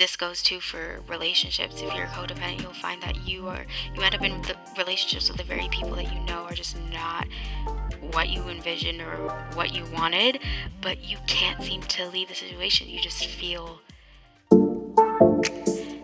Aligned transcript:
this 0.00 0.16
goes 0.16 0.42
too 0.42 0.60
for 0.60 1.00
relationships. 1.10 1.82
If 1.82 1.94
you're 1.94 2.06
codependent, 2.06 2.62
you'll 2.62 2.72
find 2.72 3.02
that 3.02 3.16
you 3.28 3.46
are 3.48 3.66
you 3.94 4.00
end 4.00 4.14
up 4.14 4.22
in 4.22 4.40
the 4.40 4.56
relationships 4.78 5.28
with 5.28 5.36
the 5.36 5.44
very 5.44 5.68
people 5.68 5.94
that 5.96 6.10
you 6.10 6.20
know 6.20 6.44
are 6.44 6.54
just 6.54 6.74
not 6.90 7.26
what 8.10 8.30
you 8.30 8.40
envisioned 8.44 9.02
or 9.02 9.16
what 9.52 9.74
you 9.74 9.84
wanted, 9.92 10.40
but 10.80 11.04
you 11.04 11.18
can't 11.26 11.62
seem 11.62 11.82
to 11.82 12.08
leave 12.08 12.28
the 12.28 12.34
situation. 12.34 12.88
You 12.88 12.98
just 12.98 13.26
feel 13.26 13.78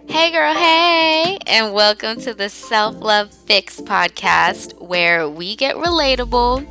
Hey, 0.09 0.31
girl, 0.31 0.55
hey, 0.55 1.39
and 1.47 1.73
welcome 1.73 2.21
to 2.21 2.35
the 2.35 2.51
Self 2.51 2.97
Love 2.97 3.33
Fix 3.33 3.81
podcast 3.81 4.79
where 4.79 5.27
we 5.27 5.57
get 5.57 5.75
relatable, 5.75 6.67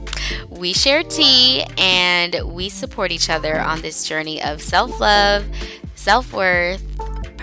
we 0.52 0.74
share 0.74 1.02
tea, 1.02 1.66
and 1.80 2.36
we 2.54 2.70
support 2.70 3.12
each 3.12 3.32
other 3.32 3.60
on 3.60 3.82
this 3.82 4.04
journey 4.04 4.44
of 4.44 4.62
self 4.62 5.00
love, 5.00 5.44
self 5.96 6.32
worth, 6.32 6.84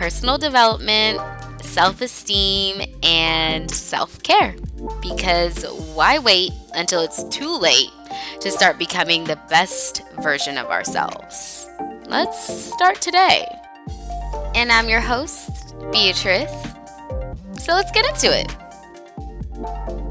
personal 0.02 0.36
development, 0.36 1.20
self 1.62 2.00
esteem, 2.00 2.82
and 3.04 3.70
self 3.70 4.20
care. 4.24 4.56
Because 5.00 5.64
why 5.94 6.18
wait 6.18 6.50
until 6.74 7.02
it's 7.02 7.22
too 7.28 7.56
late 7.56 7.92
to 8.40 8.50
start 8.50 8.80
becoming 8.80 9.22
the 9.22 9.38
best 9.48 10.02
version 10.20 10.58
of 10.58 10.66
ourselves? 10.66 11.68
Let's 12.08 12.72
start 12.74 13.00
today. 13.00 13.46
And 14.56 14.72
I'm 14.72 14.88
your 14.88 14.98
host, 14.98 15.76
Beatrice. 15.92 16.50
So 17.60 17.72
let's 17.72 17.92
get 17.92 18.04
into 18.04 18.36
it. 18.36 20.01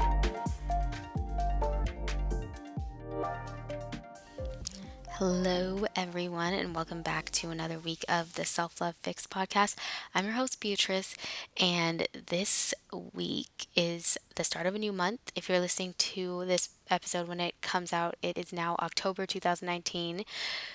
Hello, 5.24 5.86
everyone, 5.94 6.52
and 6.52 6.74
welcome 6.74 7.00
back 7.00 7.30
to 7.30 7.50
another 7.50 7.78
week 7.78 8.04
of 8.08 8.34
the 8.34 8.44
Self 8.44 8.80
Love 8.80 8.96
Fix 9.04 9.24
podcast. 9.24 9.76
I'm 10.16 10.24
your 10.24 10.34
host, 10.34 10.58
Beatrice, 10.58 11.14
and 11.60 12.08
this 12.26 12.74
week 13.12 13.68
is 13.76 14.18
the 14.34 14.42
start 14.42 14.66
of 14.66 14.74
a 14.74 14.80
new 14.80 14.92
month. 14.92 15.30
If 15.36 15.48
you're 15.48 15.60
listening 15.60 15.94
to 15.96 16.44
this 16.46 16.70
episode 16.90 17.28
when 17.28 17.38
it 17.38 17.54
comes 17.60 17.92
out, 17.92 18.16
it 18.20 18.36
is 18.36 18.52
now 18.52 18.74
October 18.80 19.24
2019. 19.24 20.24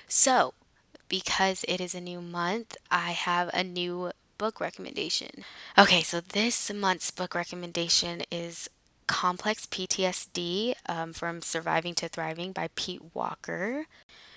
So, 0.08 0.54
because 1.09 1.66
it 1.67 1.82
is 1.82 1.94
a 1.94 2.00
new 2.00 2.22
month, 2.22 2.78
I 2.89 3.11
have 3.11 3.50
a 3.54 3.66
new 3.66 4.14
book 4.38 4.61
recommendation. 4.61 5.44
Okay, 5.78 6.04
so 6.04 6.22
this 6.22 6.72
month's 6.73 7.11
book 7.11 7.36
recommendation 7.36 8.22
is 8.32 8.70
Complex 9.08 9.66
PTSD 9.66 10.75
um, 10.88 11.13
from 11.13 11.41
Surviving 11.41 11.95
to 11.95 12.08
Thriving 12.08 12.52
by 12.52 12.69
Pete 12.75 13.02
Walker. 13.14 13.86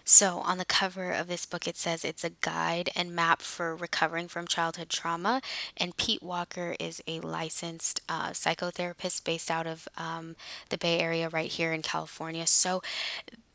So, 0.05 0.39
on 0.39 0.59
the 0.59 0.65
cover 0.65 1.13
of 1.13 1.29
this 1.29 1.47
book, 1.47 1.69
it 1.69 1.77
says 1.77 2.05
it's 2.05 2.25
a 2.25 2.31
guide 2.41 2.91
and 2.97 3.15
map 3.15 3.43
for 3.43 3.77
recovering 3.77 4.29
from 4.29 4.47
childhood 4.47 4.89
trauma. 4.89 5.41
And 5.77 5.97
Pete 5.97 6.23
Walker 6.23 6.75
is 6.81 7.03
a 7.07 7.21
licensed 7.21 8.01
uh, 8.09 8.31
psychotherapist 8.31 9.25
based 9.25 9.51
out 9.51 9.67
of 9.67 9.87
um, 9.97 10.37
the 10.71 10.79
Bay 10.79 10.99
Area, 10.99 11.29
right 11.29 11.51
here 11.51 11.73
in 11.73 11.83
California. 11.83 12.47
So, 12.47 12.83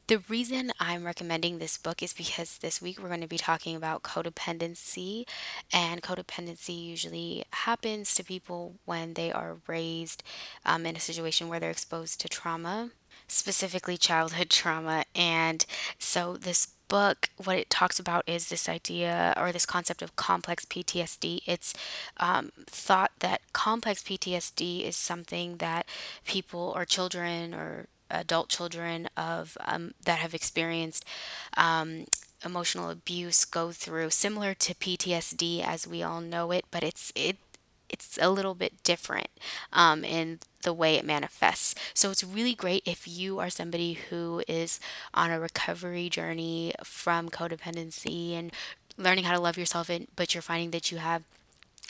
the 0.07 0.19
reason 0.29 0.71
I'm 0.79 1.05
recommending 1.05 1.57
this 1.57 1.77
book 1.77 2.03
is 2.03 2.13
because 2.13 2.59
this 2.59 2.81
week 2.81 3.01
we're 3.01 3.07
going 3.07 3.21
to 3.21 3.27
be 3.27 3.37
talking 3.37 3.75
about 3.75 4.03
codependency, 4.03 5.27
and 5.73 6.03
codependency 6.03 6.79
usually 6.79 7.43
happens 7.51 8.13
to 8.15 8.23
people 8.23 8.75
when 8.85 9.15
they 9.15 9.31
are 9.31 9.57
raised 9.67 10.21
um, 10.65 10.85
in 10.85 10.95
a 10.95 10.99
situation 10.99 11.47
where 11.47 11.59
they're 11.59 11.71
exposed 11.71 12.21
to 12.21 12.29
trauma, 12.29 12.91
specifically 13.27 13.97
childhood 13.97 14.49
trauma. 14.51 15.05
And 15.15 15.65
so, 15.97 16.37
this 16.37 16.67
book, 16.87 17.29
what 17.43 17.57
it 17.57 17.71
talks 17.71 17.99
about 17.99 18.23
is 18.27 18.49
this 18.49 18.69
idea 18.69 19.33
or 19.37 19.51
this 19.51 19.65
concept 19.65 20.03
of 20.03 20.15
complex 20.15 20.65
PTSD. 20.65 21.39
It's 21.47 21.73
um, 22.17 22.51
thought 22.67 23.11
that 23.21 23.41
complex 23.53 24.03
PTSD 24.03 24.83
is 24.83 24.95
something 24.95 25.57
that 25.57 25.87
people 26.25 26.71
or 26.75 26.85
children 26.85 27.55
or 27.55 27.87
adult 28.09 28.49
children 28.49 29.09
of 29.17 29.57
um, 29.61 29.93
that 30.03 30.19
have 30.19 30.33
experienced 30.33 31.05
um, 31.57 32.05
emotional 32.43 32.89
abuse 32.89 33.45
go 33.45 33.71
through, 33.71 34.09
similar 34.09 34.53
to 34.53 34.75
PTSD 34.75 35.63
as 35.65 35.87
we 35.87 36.03
all 36.03 36.21
know 36.21 36.51
it, 36.51 36.65
but 36.71 36.83
it's 36.83 37.11
it 37.15 37.37
it's 37.89 38.17
a 38.21 38.29
little 38.29 38.55
bit 38.55 38.83
different 38.83 39.27
um, 39.71 40.03
in 40.03 40.39
the 40.63 40.73
way 40.73 40.95
it 40.95 41.05
manifests. 41.05 41.75
So 41.93 42.09
it's 42.09 42.23
really 42.23 42.55
great 42.55 42.83
if 42.85 43.07
you 43.07 43.39
are 43.39 43.49
somebody 43.49 43.93
who 43.93 44.43
is 44.47 44.79
on 45.13 45.31
a 45.31 45.39
recovery 45.39 46.09
journey 46.09 46.73
from 46.83 47.29
codependency 47.29 48.33
and 48.33 48.51
learning 48.97 49.25
how 49.25 49.33
to 49.35 49.41
love 49.41 49.57
yourself, 49.57 49.89
and 49.89 50.07
but 50.15 50.33
you're 50.33 50.41
finding 50.41 50.71
that 50.71 50.91
you 50.91 50.97
have 50.97 51.23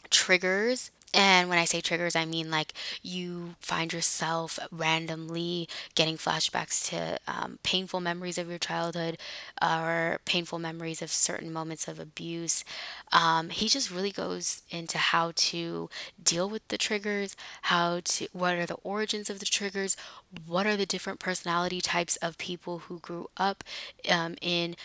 triggers 0.09 0.91
and 1.15 1.49
when 1.49 1.57
I 1.57 1.65
say 1.65 1.81
triggers, 1.81 2.15
I 2.15 2.25
mean 2.25 2.51
like 2.51 2.73
you 3.01 3.55
find 3.59 3.93
yourself 3.93 4.59
randomly 4.71 5.69
getting 5.95 6.17
flashbacks 6.17 6.87
to 6.89 7.17
um, 7.27 7.59
painful 7.63 8.01
memories 8.01 8.37
of 8.37 8.49
your 8.49 8.59
childhood 8.59 9.17
or 9.61 10.19
painful 10.25 10.59
memories 10.59 11.01
of 11.01 11.09
certain 11.11 11.53
moments 11.53 11.87
of 11.87 11.99
abuse. 11.99 12.65
Um, 13.13 13.49
he 13.49 13.69
just 13.69 13.89
really 13.91 14.11
goes 14.11 14.61
into 14.69 14.97
how 14.97 15.31
to 15.35 15.89
deal 16.21 16.49
with 16.49 16.67
the 16.67 16.77
triggers, 16.77 17.35
how 17.63 18.01
to, 18.03 18.27
what 18.33 18.55
are 18.55 18.65
the 18.65 18.75
origins 18.83 19.29
of 19.29 19.39
the 19.39 19.45
triggers, 19.45 19.95
what 20.45 20.67
are 20.67 20.75
the 20.77 20.85
different 20.85 21.19
personality 21.19 21.81
types 21.81 22.17
of 22.17 22.37
people 22.37 22.79
who 22.79 22.99
grew 22.99 23.29
up 23.37 23.63
um, 24.09 24.35
in 24.41 24.75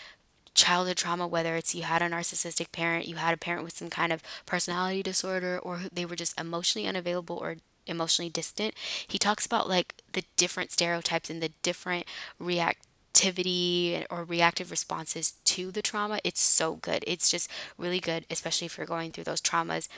childhood 0.55 0.97
trauma, 0.97 1.27
whether 1.27 1.57
it's 1.57 1.75
you 1.75 1.83
had 1.83 2.03
a 2.03 2.09
narcissistic 2.09 2.73
parent, 2.73 3.07
you 3.07 3.17
had 3.17 3.35
a 3.35 3.39
parent 3.39 3.65
with 3.65 3.77
some 3.77 3.91
kind 3.91 4.13
of 4.13 4.23
personality 4.47 5.03
disorder, 5.03 5.59
or 5.59 5.83
they 5.93 6.05
were 6.05 6.17
just 6.17 6.39
emotionally 6.39 6.89
unavailable 6.89 7.37
or 7.37 7.57
emotionally 7.87 8.31
distant. 8.31 8.75
He 9.07 9.19
talks 9.19 9.47
about 9.47 9.69
like 9.69 9.95
the 10.13 10.25
different 10.37 10.71
stereotypes 10.71 11.31
and 11.31 11.43
the 11.43 11.51
different 11.63 12.07
reactivity 12.41 14.05
or 14.11 14.25
reactive 14.25 14.71
responses 14.71 15.33
to 15.45 15.71
the 15.71 15.83
trauma. 15.83 16.21
It's 16.25 16.41
so 16.41 16.77
good. 16.77 17.05
It's 17.07 17.31
just 17.31 17.51
really 17.79 18.01
good, 18.01 18.27
especially 18.31 18.67
if 18.67 18.77
you're 18.79 18.87
going 18.87 19.13
through 19.13 19.25
those 19.25 19.41
traumas. 19.41 19.89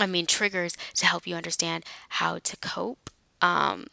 I 0.00 0.06
mean, 0.06 0.26
triggers 0.26 0.76
to 0.94 1.06
help 1.06 1.26
you 1.26 1.34
understand 1.36 1.84
how 2.08 2.38
to 2.38 2.56
cope 2.58 3.10
um, 3.40 3.86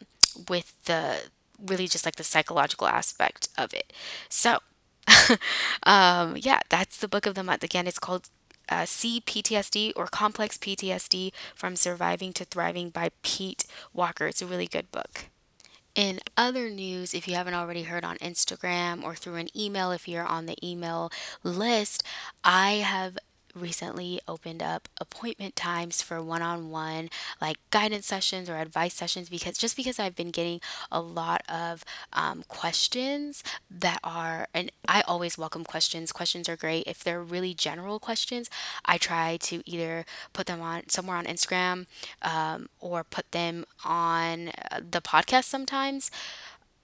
with 0.48 0.74
the 0.84 1.18
really 1.64 1.86
just 1.86 2.06
like 2.06 2.16
the 2.16 2.24
psychological 2.24 2.86
aspect 2.86 3.48
of 3.58 3.74
it. 3.74 3.92
So, 4.28 4.60
um, 5.82 6.36
yeah, 6.36 6.60
that's 6.68 6.98
the 6.98 7.08
book 7.08 7.26
of 7.26 7.34
the 7.34 7.44
month. 7.44 7.64
Again, 7.64 7.86
it's 7.86 7.98
called 7.98 8.28
uh, 8.68 8.82
CPTSD 8.82 9.92
or 9.96 10.06
Complex 10.06 10.56
PTSD 10.56 11.32
From 11.54 11.76
Surviving 11.76 12.32
to 12.34 12.44
Thriving 12.44 12.90
by 12.90 13.10
Pete 13.22 13.64
Walker. 13.92 14.26
It's 14.26 14.42
a 14.42 14.46
really 14.46 14.66
good 14.66 14.90
book. 14.90 15.26
In 15.96 16.20
other 16.36 16.70
news, 16.70 17.14
if 17.14 17.26
you 17.26 17.34
haven't 17.34 17.54
already 17.54 17.82
heard 17.82 18.04
on 18.04 18.16
Instagram 18.18 19.02
or 19.02 19.16
through 19.16 19.34
an 19.34 19.48
email, 19.58 19.90
if 19.90 20.06
you're 20.06 20.24
on 20.24 20.46
the 20.46 20.56
email 20.64 21.10
list, 21.42 22.04
I 22.44 22.74
have 22.74 23.18
recently 23.54 24.20
opened 24.28 24.62
up 24.62 24.88
appointment 24.98 25.56
times 25.56 26.02
for 26.02 26.22
one-on-one 26.22 27.10
like 27.40 27.58
guidance 27.70 28.06
sessions 28.06 28.48
or 28.48 28.56
advice 28.56 28.94
sessions 28.94 29.28
because 29.28 29.58
just 29.58 29.76
because 29.76 29.98
I've 29.98 30.16
been 30.16 30.30
getting 30.30 30.60
a 30.90 31.00
lot 31.00 31.42
of 31.48 31.84
um, 32.12 32.44
questions 32.48 33.42
that 33.70 33.98
are 34.04 34.48
and 34.54 34.70
I 34.88 35.02
always 35.02 35.38
welcome 35.38 35.64
questions. 35.64 36.12
Questions 36.12 36.48
are 36.48 36.56
great. 36.56 36.86
If 36.86 37.02
they're 37.04 37.22
really 37.22 37.54
general 37.54 37.98
questions 37.98 38.50
I 38.84 38.98
try 38.98 39.36
to 39.38 39.62
either 39.66 40.04
put 40.32 40.46
them 40.46 40.60
on 40.60 40.88
somewhere 40.88 41.16
on 41.16 41.26
Instagram 41.26 41.86
um, 42.22 42.68
or 42.80 43.04
put 43.04 43.30
them 43.32 43.64
on 43.84 44.48
uh, 44.48 44.80
the 44.88 45.00
podcast 45.00 45.44
sometimes 45.44 46.10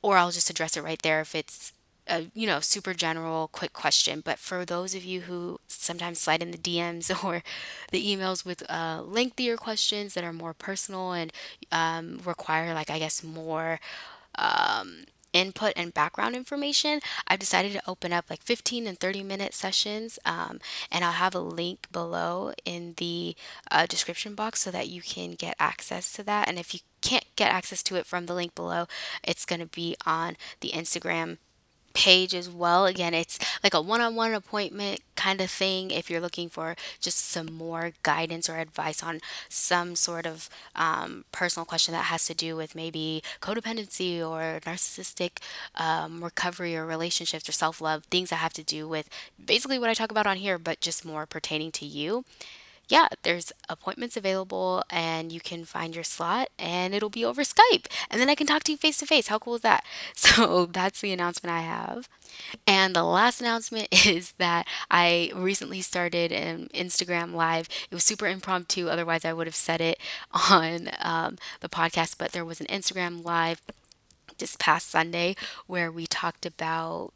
or 0.03 0.16
I'll 0.16 0.31
just 0.31 0.50
address 0.50 0.77
it 0.77 0.84
right 0.84 1.00
there 1.03 1.21
if 1.21 1.34
it's 1.34 1.72
a 2.09 2.27
you 2.34 2.47
know 2.47 2.61
super 2.61 2.94
general 2.94 3.49
quick 3.49 3.72
question 3.72 4.21
but 4.25 4.39
for 4.39 4.65
those 4.65 4.94
of 4.94 5.05
you 5.05 5.22
who 5.22 5.59
sometimes 5.67 6.19
slide 6.19 6.43
in 6.43 6.50
the 6.50 6.59
dms 6.59 7.25
or 7.25 7.43
the 7.91 8.05
emails 8.05 8.44
with 8.44 8.69
uh, 8.71 9.03
lengthier 9.04 9.57
questions 9.57 10.15
that 10.15 10.25
are 10.25 10.33
more 10.33 10.54
personal 10.54 11.13
and 11.13 11.33
um, 11.72 12.21
require 12.25 12.75
like 12.75 12.91
i 12.91 12.98
guess 12.98 13.22
more 13.22 13.81
um, 14.36 15.04
input 15.33 15.72
and 15.77 15.92
background 15.92 16.34
information 16.34 17.01
i've 17.28 17.39
decided 17.39 17.72
to 17.72 17.83
open 17.86 18.13
up 18.13 18.25
like 18.31 18.42
15 18.42 18.86
and 18.86 18.98
30 18.98 19.22
minute 19.22 19.53
sessions 19.53 20.19
um, 20.25 20.60
and 20.91 21.04
i'll 21.04 21.13
have 21.13 21.34
a 21.34 21.41
link 21.41 21.91
below 21.92 22.53
in 22.65 22.95
the 22.97 23.36
uh, 23.71 23.84
description 23.86 24.34
box 24.34 24.60
so 24.60 24.71
that 24.71 24.89
you 24.89 25.03
can 25.03 25.33
get 25.33 25.54
access 25.59 26.13
to 26.13 26.22
that 26.22 26.48
and 26.48 26.59
if 26.59 26.72
you 26.72 26.81
can't 27.03 27.27
get 27.36 27.53
access 27.53 27.83
to 27.83 27.97
it 27.97 28.07
from 28.07 28.27
the 28.27 28.34
link 28.34 28.54
below 28.54 28.86
it's 29.22 29.45
going 29.45 29.60
to 29.60 29.66
be 29.66 29.95
on 30.07 30.36
the 30.60 30.71
instagram 30.71 31.39
page 31.97 32.34
as 32.34 32.51
well. 32.51 32.84
Again, 32.84 33.15
it's 33.15 33.39
like 33.65 33.72
a 33.72 33.81
one 33.81 34.03
on 34.03 34.15
one 34.15 34.34
appointment 34.34 35.01
kind 35.16 35.41
of 35.41 35.51
thing 35.51 35.91
if 35.91 36.10
you're 36.10 36.21
looking 36.21 36.51
for 36.51 36.77
just 37.01 37.19
some 37.19 37.47
more 37.47 37.93
guidance 38.03 38.51
or 38.51 38.59
advice 38.59 39.03
on 39.03 39.19
some 39.48 39.97
sort 39.97 40.27
of 40.27 40.51
um, 40.75 41.25
personal 41.33 41.65
question 41.65 41.93
that 41.93 42.04
has 42.04 42.27
to 42.27 42.34
do 42.34 42.54
with 42.54 42.75
maybe 42.75 43.22
codependency 43.41 44.21
or 44.21 44.60
narcissistic 44.60 45.39
um, 45.77 46.22
recovery 46.22 46.77
or 46.77 46.84
relationships 46.84 47.48
or 47.48 47.53
self 47.53 47.81
love, 47.81 48.04
things 48.04 48.28
that 48.28 48.37
have 48.37 48.53
to 48.53 48.63
do 48.63 48.87
with 48.87 49.09
basically 49.43 49.78
what 49.78 49.89
I 49.89 49.95
talk 49.95 50.10
about 50.10 50.27
on 50.27 50.37
here, 50.37 50.59
but 50.59 50.81
just 50.81 51.03
more 51.04 51.25
pertaining 51.25 51.72
to 51.72 51.87
you 51.87 52.25
yeah, 52.88 53.09
there's 53.22 53.53
appointments 53.68 54.16
available 54.16 54.84
and 54.91 55.33
you 55.33 55.41
can 55.41 55.65
find 55.65 55.94
your 55.94 56.04
slot 56.04 56.48
and 56.59 56.94
it'll 56.94 57.10
be 57.10 57.24
over 57.24 57.42
Skype. 57.42 57.86
And 58.10 58.21
then 58.21 58.30
I 58.30 58.34
can 58.34 58.47
talk 58.47 58.62
to 58.65 58.72
you 58.72 58.78
face 58.78 58.98
to 58.98 59.06
face. 59.06 59.28
How 59.28 59.38
cool 59.38 59.56
is 59.56 59.62
that? 59.62 59.84
So 60.36 60.66
that's 60.66 61.00
the 61.00 61.12
announcement 61.12 61.54
I 61.54 61.60
have. 61.60 62.09
And 62.66 62.94
the 62.94 63.04
last 63.04 63.41
announcement 63.41 63.88
is 64.06 64.33
that 64.33 64.66
I 64.91 65.30
recently 65.34 65.80
started 65.80 66.30
an 66.33 66.68
Instagram 66.74 67.33
live. 67.33 67.68
It 67.91 67.94
was 67.94 68.04
super 68.04 68.27
impromptu, 68.27 68.88
otherwise, 68.88 69.24
I 69.24 69.33
would 69.33 69.47
have 69.47 69.54
said 69.54 69.80
it 69.80 69.98
on 70.50 70.91
um, 70.98 71.38
the 71.60 71.68
podcast, 71.68 72.16
but 72.18 72.33
there 72.33 72.44
was 72.44 72.60
an 72.60 72.66
Instagram 72.66 73.24
live 73.24 73.62
this 74.38 74.56
past 74.56 74.91
Sunday 74.91 75.34
where 75.66 75.91
we 75.91 76.06
talked 76.06 76.44
about 76.44 77.12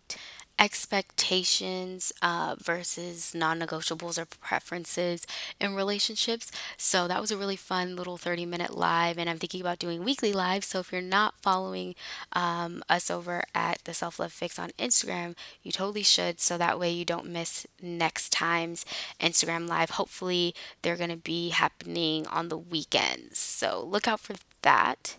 expectations 0.61 2.13
uh, 2.23 2.55
versus 2.63 3.35
non 3.35 3.59
negotiables 3.59 4.19
or 4.19 4.27
preferences 4.27 5.27
in 5.59 5.75
relationships. 5.75 6.53
So 6.77 7.09
that 7.09 7.21
was 7.21 7.31
a 7.31 7.37
really 7.39 7.57
fun 7.57 7.97
little 7.97 8.19
30 8.19 8.47
minute 8.47 8.77
live, 8.77 9.19
and 9.19 9.29
I'm 9.31 9.39
thinking 9.39 9.63
about 9.63 9.79
doing 9.79 10.05
weekly 10.05 10.33
lives. 10.35 10.67
So 10.67 10.81
if 10.81 10.93
you're 10.93 11.01
not 11.01 11.35
following 11.41 11.95
um, 12.35 12.83
us 12.91 13.11
over 13.11 13.43
at 13.55 13.83
the 13.85 13.95
Self 13.95 14.19
Love 14.21 14.33
Fix 14.33 14.59
on 14.59 14.71
Instagram, 14.79 15.35
you 15.63 15.73
totally 15.73 16.03
should. 16.03 16.41
So 16.41 16.59
that 16.59 16.79
way 16.79 16.91
you 16.91 17.05
don't 17.07 17.27
miss 17.27 17.67
next 17.81 18.31
time's 18.31 18.85
Instagram 19.21 19.67
live. 19.69 19.91
Hopefully, 19.91 20.55
they're 20.83 20.97
going 20.97 21.11
to 21.11 21.17
be 21.17 21.51
happening 21.51 22.27
on 22.27 22.49
the 22.49 22.59
weekends. 22.59 23.39
So 23.39 23.83
look 23.89 24.07
out 24.07 24.21
for 24.21 24.35
that. 24.63 25.17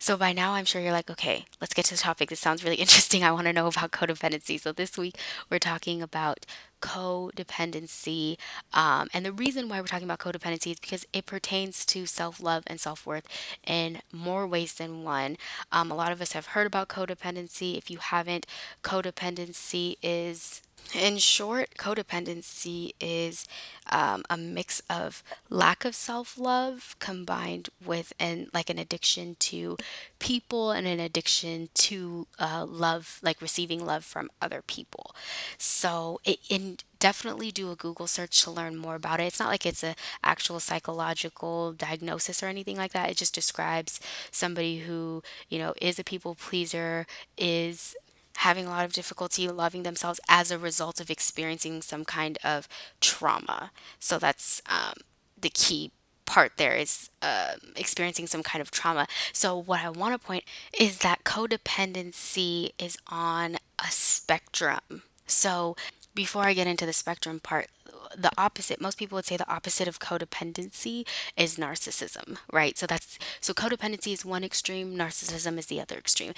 So 0.00 0.16
by 0.16 0.32
now, 0.32 0.52
I'm 0.52 0.64
sure 0.64 0.80
you're 0.80 0.92
like, 0.92 1.10
okay, 1.10 1.46
let's 1.60 1.74
get 1.74 1.86
to 1.86 1.94
the 1.94 2.00
topic. 2.00 2.28
This 2.30 2.40
sounds 2.40 2.62
really 2.62 2.76
interesting. 2.84 3.24
I 3.24 3.32
want 3.32 3.46
to 3.46 3.52
know 3.52 3.66
about 3.66 3.90
codependency. 3.90 4.60
So 4.60 4.72
this 4.72 4.96
week, 4.96 5.16
we're 5.50 5.58
talking 5.58 6.00
about 6.02 6.46
codependency. 6.80 8.36
Um, 8.72 9.08
and 9.12 9.26
the 9.26 9.32
reason 9.32 9.68
why 9.68 9.80
we're 9.80 9.88
talking 9.88 10.08
about 10.08 10.20
codependency 10.20 10.70
is 10.72 10.78
because 10.80 11.04
it 11.12 11.26
pertains 11.26 11.84
to 11.86 12.06
self 12.06 12.40
love 12.40 12.62
and 12.68 12.80
self 12.80 13.06
worth 13.06 13.26
in 13.66 14.00
more 14.12 14.46
ways 14.46 14.74
than 14.74 15.02
one. 15.02 15.36
Um, 15.72 15.90
a 15.90 15.96
lot 15.96 16.12
of 16.12 16.22
us 16.22 16.32
have 16.32 16.46
heard 16.46 16.66
about 16.66 16.88
codependency. 16.88 17.76
If 17.76 17.90
you 17.90 17.98
haven't, 17.98 18.46
codependency 18.84 19.96
is 20.02 20.62
in 20.94 21.18
short, 21.18 21.70
codependency 21.78 22.92
is 23.00 23.46
um, 23.90 24.22
a 24.30 24.36
mix 24.36 24.80
of 24.88 25.22
lack 25.50 25.84
of 25.84 25.94
self-love 25.94 26.96
combined 26.98 27.68
with 27.84 28.12
an 28.18 28.48
like 28.54 28.70
an 28.70 28.78
addiction 28.78 29.36
to 29.40 29.76
people 30.18 30.70
and 30.70 30.86
an 30.86 31.00
addiction 31.00 31.68
to 31.74 32.26
uh, 32.38 32.64
love, 32.68 33.18
like 33.22 33.40
receiving 33.42 33.84
love 33.84 34.04
from 34.04 34.30
other 34.40 34.62
people. 34.62 35.14
So 35.58 36.20
it, 36.24 36.38
in 36.48 36.78
definitely 36.98 37.50
do 37.52 37.70
a 37.70 37.76
Google 37.76 38.06
search 38.06 38.42
to 38.42 38.50
learn 38.50 38.76
more 38.76 38.96
about 38.96 39.20
it. 39.20 39.24
It's 39.24 39.38
not 39.38 39.48
like 39.48 39.66
it's 39.66 39.84
a 39.84 39.94
actual 40.24 40.58
psychological 40.60 41.72
diagnosis 41.72 42.42
or 42.42 42.46
anything 42.46 42.76
like 42.76 42.92
that. 42.92 43.10
It 43.10 43.16
just 43.16 43.34
describes 43.34 44.00
somebody 44.30 44.78
who, 44.80 45.22
you 45.48 45.58
know, 45.58 45.74
is 45.80 45.98
a 45.98 46.04
people 46.04 46.34
pleaser, 46.34 47.06
is 47.36 47.94
having 48.38 48.66
a 48.66 48.70
lot 48.70 48.84
of 48.84 48.92
difficulty 48.92 49.48
loving 49.48 49.82
themselves 49.82 50.20
as 50.28 50.50
a 50.50 50.58
result 50.58 51.00
of 51.00 51.10
experiencing 51.10 51.82
some 51.82 52.04
kind 52.04 52.38
of 52.44 52.68
trauma. 53.00 53.70
So 53.98 54.18
that's 54.18 54.62
um, 54.66 54.94
the 55.40 55.50
key 55.50 55.90
part 56.24 56.52
there 56.56 56.74
is 56.74 57.10
uh, 57.22 57.54
experiencing 57.74 58.26
some 58.26 58.42
kind 58.42 58.60
of 58.60 58.70
trauma. 58.70 59.06
So, 59.32 59.56
what 59.56 59.80
I 59.80 59.90
want 59.90 60.12
to 60.12 60.24
point 60.24 60.44
is 60.78 60.98
that 60.98 61.24
codependency 61.24 62.72
is 62.78 62.98
on 63.08 63.56
a 63.78 63.90
spectrum. 63.90 65.02
So, 65.26 65.74
before 66.18 66.46
I 66.46 66.52
get 66.52 66.66
into 66.66 66.84
the 66.84 66.92
spectrum 66.92 67.38
part, 67.38 67.68
the 68.16 68.32
opposite 68.36 68.80
most 68.80 68.98
people 68.98 69.14
would 69.14 69.24
say 69.24 69.36
the 69.36 69.48
opposite 69.48 69.86
of 69.86 70.00
codependency 70.00 71.06
is 71.36 71.56
narcissism 71.56 72.38
right? 72.52 72.76
So 72.76 72.88
that's 72.88 73.20
so 73.40 73.54
codependency 73.54 74.12
is 74.12 74.24
one 74.24 74.42
extreme 74.42 74.96
narcissism 74.96 75.58
is 75.58 75.66
the 75.66 75.80
other 75.80 75.96
extreme. 75.96 76.32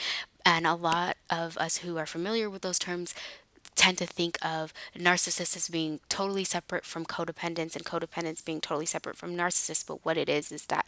And 0.45 0.67
a 0.67 0.75
lot 0.75 1.17
of 1.31 1.57
us 1.57 1.79
who 1.79 1.97
are 1.97 2.05
familiar 2.05 2.51
with 2.51 2.61
those 2.61 2.79
terms 2.79 3.15
tend 3.75 3.97
to 3.97 4.07
think 4.07 4.37
of 4.45 4.75
narcissists 4.95 5.57
as 5.57 5.69
being 5.71 6.01
totally 6.11 6.45
separate 6.45 6.85
from 6.85 7.07
codependence 7.07 7.75
and 7.75 7.87
codependence 7.87 8.45
being 8.45 8.61
totally 8.61 8.85
separate 8.85 9.17
from 9.17 9.35
narcissists 9.35 9.87
but 9.87 10.05
what 10.05 10.19
it 10.19 10.29
is 10.29 10.53
is 10.53 10.67
that 10.67 10.87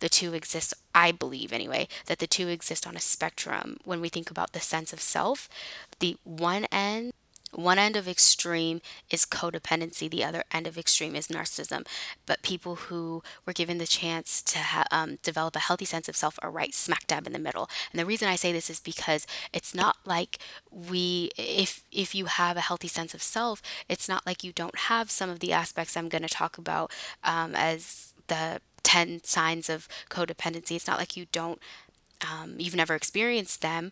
the 0.00 0.08
two 0.10 0.34
exist 0.34 0.74
i 0.94 1.10
believe 1.10 1.50
anyway 1.50 1.88
that 2.04 2.18
the 2.18 2.26
two 2.26 2.48
exist 2.48 2.86
on 2.86 2.96
a 2.96 3.00
spectrum. 3.00 3.78
When 3.84 4.02
we 4.02 4.10
think 4.10 4.30
about 4.30 4.52
the 4.52 4.60
sense 4.60 4.92
of 4.92 5.00
self 5.00 5.48
the 6.00 6.18
one 6.24 6.66
end 6.70 7.12
one 7.54 7.78
end 7.78 7.96
of 7.96 8.08
extreme 8.08 8.80
is 9.10 9.24
codependency, 9.26 10.10
the 10.10 10.24
other 10.24 10.44
end 10.52 10.66
of 10.66 10.78
extreme 10.78 11.14
is 11.14 11.28
narcissism. 11.28 11.86
But 12.26 12.42
people 12.42 12.76
who 12.76 13.22
were 13.46 13.52
given 13.52 13.78
the 13.78 13.86
chance 13.86 14.42
to 14.42 14.58
ha- 14.58 14.86
um, 14.90 15.18
develop 15.22 15.56
a 15.56 15.60
healthy 15.60 15.84
sense 15.84 16.08
of 16.08 16.16
self 16.16 16.38
are 16.42 16.50
right 16.50 16.74
smack 16.74 17.06
dab 17.06 17.26
in 17.26 17.32
the 17.32 17.38
middle. 17.38 17.68
And 17.92 17.98
the 17.98 18.06
reason 18.06 18.28
I 18.28 18.36
say 18.36 18.52
this 18.52 18.70
is 18.70 18.80
because 18.80 19.26
it's 19.52 19.74
not 19.74 19.96
like 20.04 20.38
we, 20.70 21.30
if 21.36 21.84
if 21.92 22.14
you 22.14 22.26
have 22.26 22.56
a 22.56 22.62
healthy 22.62 22.88
sense 22.88 23.14
of 23.14 23.22
self, 23.22 23.62
it's 23.88 24.08
not 24.08 24.26
like 24.26 24.44
you 24.44 24.52
don't 24.52 24.78
have 24.78 25.10
some 25.10 25.30
of 25.30 25.40
the 25.40 25.52
aspects 25.52 25.96
I'm 25.96 26.08
going 26.08 26.22
to 26.22 26.28
talk 26.28 26.58
about 26.58 26.92
um, 27.22 27.54
as 27.54 28.12
the 28.26 28.60
10 28.82 29.22
signs 29.24 29.68
of 29.68 29.88
codependency. 30.10 30.76
It's 30.76 30.86
not 30.86 30.98
like 30.98 31.16
you 31.16 31.26
don't 31.32 31.58
um, 32.30 32.54
you've 32.58 32.76
never 32.76 32.94
experienced 32.94 33.60
them 33.60 33.90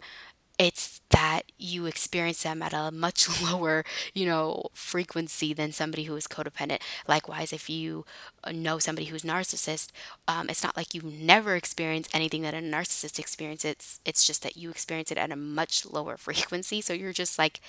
it's 0.58 0.91
that 1.12 1.42
you 1.58 1.86
experience 1.86 2.42
them 2.42 2.62
at 2.62 2.72
a 2.74 2.90
much 2.90 3.28
lower, 3.42 3.84
you 4.14 4.26
know, 4.26 4.64
frequency 4.74 5.54
than 5.54 5.72
somebody 5.72 6.04
who 6.04 6.16
is 6.16 6.26
codependent. 6.26 6.80
Likewise, 7.08 7.52
if 7.52 7.70
you 7.70 8.04
uh, 8.44 8.52
know 8.52 8.78
somebody 8.78 9.06
who's 9.06 9.22
narcissist, 9.22 9.90
um, 10.28 10.50
it's 10.50 10.62
not 10.64 10.76
like 10.76 10.94
you 10.94 11.02
never 11.02 11.56
experience 11.56 12.08
anything 12.12 12.42
that 12.42 12.54
a 12.54 12.58
narcissist 12.58 13.18
experiences. 13.18 13.70
It's, 13.72 14.00
it's 14.04 14.26
just 14.26 14.42
that 14.42 14.56
you 14.56 14.70
experience 14.70 15.10
it 15.12 15.18
at 15.18 15.30
a 15.32 15.36
much 15.36 15.86
lower 15.86 16.16
frequency. 16.28 16.80
So 16.80 16.92
you're 16.92 17.12
just 17.12 17.38
like, 17.38 17.60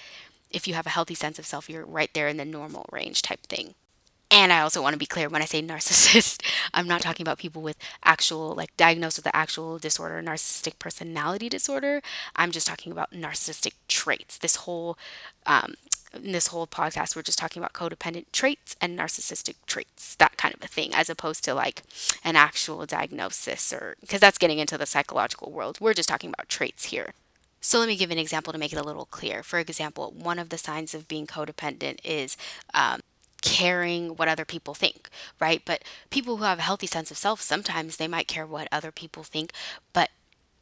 if 0.51 0.67
you 0.67 0.73
have 0.75 0.85
a 0.87 0.91
healthy 0.91 1.15
sense 1.15 1.39
of 1.39 1.45
self, 1.45 1.69
you're 1.69 1.85
right 1.85 2.13
there 2.13 2.27
in 2.27 2.37
the 2.37 2.45
normal 2.45 2.85
range 2.91 3.21
type 3.21 3.41
thing. 3.47 3.75
And 4.33 4.51
I 4.51 4.61
also 4.61 4.81
want 4.81 4.93
to 4.93 4.99
be 4.99 5.05
clear 5.05 5.29
when 5.29 5.43
I 5.43 5.45
say 5.45 5.61
narcissist, 5.61 6.43
I'm 6.73 6.87
not 6.87 7.01
talking 7.01 7.23
about 7.23 7.37
people 7.37 7.61
with 7.61 7.77
actual, 8.03 8.55
like 8.55 8.75
diagnosed 8.77 9.19
with 9.19 9.25
the 9.25 9.35
actual 9.35 9.77
disorder, 9.77 10.23
narcissistic 10.23 10.79
personality 10.79 11.49
disorder. 11.49 12.01
I'm 12.35 12.49
just 12.49 12.65
talking 12.65 12.91
about 12.91 13.11
narcissistic 13.11 13.73
traits. 13.87 14.39
This 14.39 14.55
whole, 14.55 14.97
um, 15.45 15.75
in 16.15 16.31
this 16.31 16.47
whole 16.47 16.65
podcast, 16.65 17.15
we're 17.15 17.21
just 17.21 17.37
talking 17.37 17.61
about 17.61 17.73
codependent 17.73 18.25
traits 18.31 18.75
and 18.81 18.97
narcissistic 18.97 19.53
traits, 19.67 20.15
that 20.15 20.35
kind 20.35 20.55
of 20.55 20.63
a 20.63 20.67
thing, 20.67 20.95
as 20.95 21.11
opposed 21.11 21.43
to 21.43 21.53
like 21.53 21.83
an 22.23 22.35
actual 22.35 22.87
diagnosis 22.87 23.71
or 23.71 23.97
because 24.01 24.19
that's 24.19 24.39
getting 24.39 24.57
into 24.57 24.79
the 24.79 24.87
psychological 24.87 25.51
world. 25.51 25.77
We're 25.79 25.93
just 25.93 26.09
talking 26.09 26.31
about 26.31 26.49
traits 26.49 26.85
here. 26.85 27.13
So 27.61 27.77
let 27.77 27.87
me 27.87 27.95
give 27.95 28.09
an 28.09 28.17
example 28.17 28.51
to 28.51 28.59
make 28.59 28.73
it 28.73 28.79
a 28.79 28.83
little 28.83 29.05
clear. 29.05 29.43
For 29.43 29.59
example, 29.59 30.11
one 30.17 30.39
of 30.39 30.49
the 30.49 30.57
signs 30.57 30.95
of 30.95 31.07
being 31.07 31.27
codependent 31.27 31.99
is 32.03 32.35
um, 32.73 32.99
caring 33.43 34.15
what 34.15 34.27
other 34.27 34.45
people 34.45 34.73
think, 34.73 35.09
right? 35.39 35.61
But 35.63 35.83
people 36.09 36.37
who 36.37 36.45
have 36.45 36.59
a 36.59 36.63
healthy 36.63 36.87
sense 36.87 37.11
of 37.11 37.17
self, 37.17 37.41
sometimes 37.41 37.97
they 37.97 38.07
might 38.07 38.27
care 38.27 38.47
what 38.47 38.67
other 38.71 38.91
people 38.91 39.23
think, 39.23 39.51
but 39.91 40.09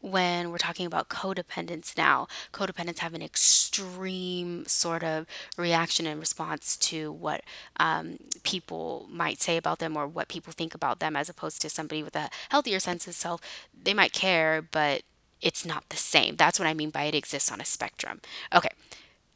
when 0.02 0.50
we're 0.50 0.58
talking 0.58 0.88
about 0.88 1.10
codependence 1.10 1.96
now, 1.96 2.28
codependents 2.52 3.00
have 3.00 3.14
an 3.14 3.22
extreme 3.22 4.66
sort 4.66 5.04
of 5.04 5.28
reaction 5.58 6.08
and 6.08 6.20
response 6.20 6.76
to 6.76 7.12
what 7.12 7.42
um, 7.78 8.18
people 8.42 9.08
might 9.12 9.40
say 9.40 9.58
about 9.58 9.78
them 9.78 9.96
or 9.96 10.08
what 10.08 10.28
people 10.28 10.52
think 10.52 10.74
about 10.74 11.00
them, 11.00 11.16
as 11.16 11.30
opposed 11.30 11.62
to 11.62 11.70
somebody 11.70 12.02
with 12.02 12.16
a 12.16 12.30
healthier 12.50 12.80
sense 12.80 13.08
of 13.08 13.14
self. 13.14 13.42
They 13.80 13.94
might 13.94 14.12
care, 14.12 14.64
but 14.64 15.04
it's 15.40 15.66
not 15.66 15.90
the 15.90 15.98
same. 15.98 16.36
That's 16.36 16.60
what 16.60 16.68
I 16.68 16.74
mean 16.74 16.90
by 16.90 17.04
it 17.04 17.16
exists 17.16 17.52
on 17.52 17.62
a 17.62 17.66
spectrum. 17.66 18.22
Okay, 18.54 18.70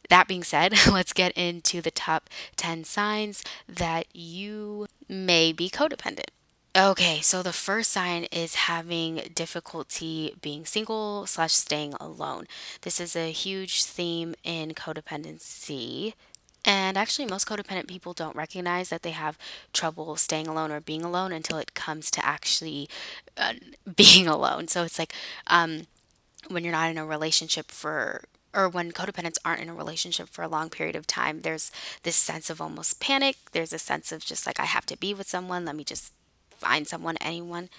that 0.09 0.27
being 0.27 0.43
said, 0.43 0.73
let's 0.91 1.13
get 1.13 1.31
into 1.33 1.81
the 1.81 1.91
top 1.91 2.29
10 2.55 2.83
signs 2.83 3.43
that 3.67 4.05
you 4.13 4.87
may 5.07 5.51
be 5.51 5.69
codependent. 5.69 6.29
Okay, 6.77 7.21
so 7.21 7.41
the 7.41 7.53
first 7.53 7.91
sign 7.91 8.25
is 8.25 8.55
having 8.55 9.21
difficulty 9.33 10.35
being 10.41 10.65
single 10.65 11.25
slash 11.25 11.53
staying 11.53 11.93
alone. 12.01 12.47
This 12.81 12.99
is 12.99 13.15
a 13.15 13.31
huge 13.31 13.85
theme 13.85 14.35
in 14.43 14.71
codependency. 14.73 16.13
And 16.65 16.97
actually, 16.97 17.27
most 17.27 17.47
codependent 17.47 17.87
people 17.87 18.13
don't 18.13 18.35
recognize 18.35 18.89
that 18.89 19.03
they 19.03 19.11
have 19.11 19.37
trouble 19.71 20.15
staying 20.17 20.47
alone 20.47 20.71
or 20.71 20.81
being 20.81 21.03
alone 21.03 21.31
until 21.31 21.59
it 21.59 21.75
comes 21.75 22.11
to 22.11 22.25
actually 22.25 22.89
uh, 23.37 23.53
being 23.95 24.27
alone. 24.27 24.67
So 24.67 24.83
it's 24.83 24.99
like 24.99 25.13
um, 25.47 25.87
when 26.49 26.63
you're 26.63 26.73
not 26.73 26.89
in 26.91 26.97
a 26.97 27.05
relationship 27.05 27.71
for 27.71 28.23
or 28.55 28.69
when 28.69 28.91
codependents 28.91 29.37
aren't 29.43 29.61
in 29.61 29.69
a 29.69 29.73
relationship 29.73 30.29
for 30.29 30.41
a 30.41 30.47
long 30.47 30.69
period 30.69 30.95
of 30.95 31.05
time, 31.05 31.41
there's 31.41 31.71
this 32.03 32.15
sense 32.15 32.49
of 32.49 32.61
almost 32.61 32.99
panic. 32.99 33.35
There's 33.51 33.73
a 33.73 33.79
sense 33.79 34.11
of 34.11 34.25
just 34.25 34.47
like, 34.47 34.59
I 34.59 34.65
have 34.65 34.85
to 34.87 34.97
be 34.97 35.13
with 35.13 35.27
someone. 35.27 35.65
Let 35.65 35.75
me 35.75 35.83
just 35.83 36.13
find 36.51 36.87
someone, 36.87 37.17
anyone. 37.21 37.69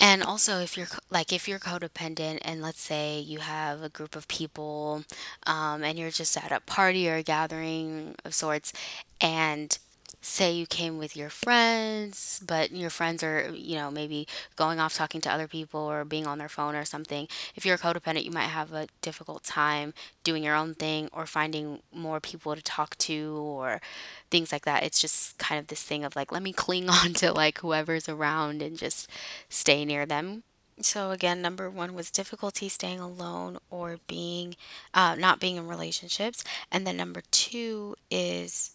And 0.00 0.22
also, 0.22 0.58
if 0.58 0.76
you're 0.76 0.88
like, 1.10 1.32
if 1.32 1.48
you're 1.48 1.58
codependent 1.58 2.40
and 2.42 2.60
let's 2.60 2.80
say 2.80 3.18
you 3.18 3.38
have 3.38 3.82
a 3.82 3.88
group 3.88 4.16
of 4.16 4.28
people 4.28 5.04
um, 5.46 5.82
and 5.82 5.98
you're 5.98 6.10
just 6.10 6.36
at 6.36 6.52
a 6.52 6.60
party 6.60 7.08
or 7.08 7.16
a 7.16 7.22
gathering 7.22 8.14
of 8.24 8.34
sorts 8.34 8.72
and 9.20 9.78
say 10.24 10.50
you 10.52 10.66
came 10.66 10.96
with 10.96 11.16
your 11.16 11.28
friends, 11.28 12.40
but 12.46 12.72
your 12.72 12.88
friends 12.88 13.22
are, 13.22 13.50
you 13.50 13.76
know, 13.76 13.90
maybe 13.90 14.26
going 14.56 14.80
off 14.80 14.94
talking 14.94 15.20
to 15.20 15.30
other 15.30 15.46
people 15.46 15.80
or 15.80 16.04
being 16.04 16.26
on 16.26 16.38
their 16.38 16.48
phone 16.48 16.74
or 16.74 16.84
something. 16.84 17.28
If 17.54 17.66
you're 17.66 17.74
a 17.74 17.78
codependent, 17.78 18.24
you 18.24 18.30
might 18.30 18.44
have 18.44 18.72
a 18.72 18.88
difficult 19.02 19.44
time 19.44 19.92
doing 20.22 20.42
your 20.42 20.54
own 20.54 20.74
thing 20.74 21.10
or 21.12 21.26
finding 21.26 21.80
more 21.92 22.20
people 22.20 22.56
to 22.56 22.62
talk 22.62 22.96
to 22.98 23.36
or 23.36 23.82
things 24.30 24.50
like 24.50 24.64
that. 24.64 24.82
It's 24.82 25.00
just 25.00 25.36
kind 25.36 25.58
of 25.58 25.66
this 25.66 25.82
thing 25.82 26.04
of 26.04 26.16
like, 26.16 26.32
let 26.32 26.42
me 26.42 26.54
cling 26.54 26.88
on 26.98 27.12
to 27.14 27.30
like 27.32 27.58
whoever's 27.58 28.08
around 28.08 28.62
and 28.62 28.78
just 28.78 29.10
stay 29.50 29.84
near 29.84 30.06
them. 30.06 30.42
So 30.80 31.12
again, 31.12 31.40
number 31.40 31.70
one 31.70 31.94
was 31.94 32.10
difficulty 32.10 32.68
staying 32.68 32.98
alone 32.98 33.58
or 33.70 33.98
being, 34.08 34.56
uh, 34.92 35.14
not 35.16 35.38
being 35.38 35.56
in 35.56 35.68
relationships. 35.68 36.42
And 36.72 36.86
then 36.86 36.96
number 36.96 37.22
two 37.30 37.94
is 38.10 38.70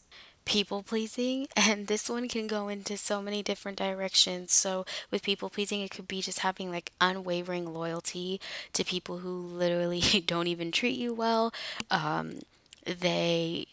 people 0.49 0.81
pleasing 0.81 1.47
and 1.55 1.85
this 1.85 2.09
one 2.09 2.27
can 2.27 2.47
go 2.47 2.67
into 2.67 2.97
so 2.97 3.21
many 3.21 3.43
different 3.43 3.77
directions. 3.77 4.51
So 4.51 4.83
with 5.11 5.21
people 5.21 5.49
pleasing 5.49 5.81
it 5.81 5.91
could 5.91 6.07
be 6.07 6.21
just 6.21 6.39
having 6.39 6.71
like 6.71 6.91
unwavering 6.99 7.71
loyalty 7.71 8.41
to 8.73 8.83
people 8.83 9.19
who 9.19 9.29
literally 9.29 10.01
don't 10.25 10.47
even 10.47 10.71
treat 10.71 10.97
you 10.97 11.13
well. 11.13 11.53
Um, 11.91 12.39
they 12.83 13.67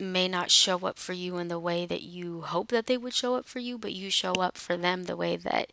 may 0.00 0.26
not 0.26 0.50
show 0.50 0.78
up 0.78 0.98
for 0.98 1.12
you 1.12 1.38
in 1.38 1.48
the 1.48 1.58
way 1.58 1.86
that 1.86 2.02
you 2.02 2.40
hope 2.40 2.68
that 2.68 2.86
they 2.86 2.96
would 2.96 3.14
show 3.14 3.34
up 3.34 3.46
for 3.46 3.58
you 3.58 3.76
but 3.76 3.92
you 3.92 4.10
show 4.10 4.32
up 4.34 4.56
for 4.56 4.76
them 4.76 5.04
the 5.04 5.16
way 5.16 5.36
that 5.36 5.72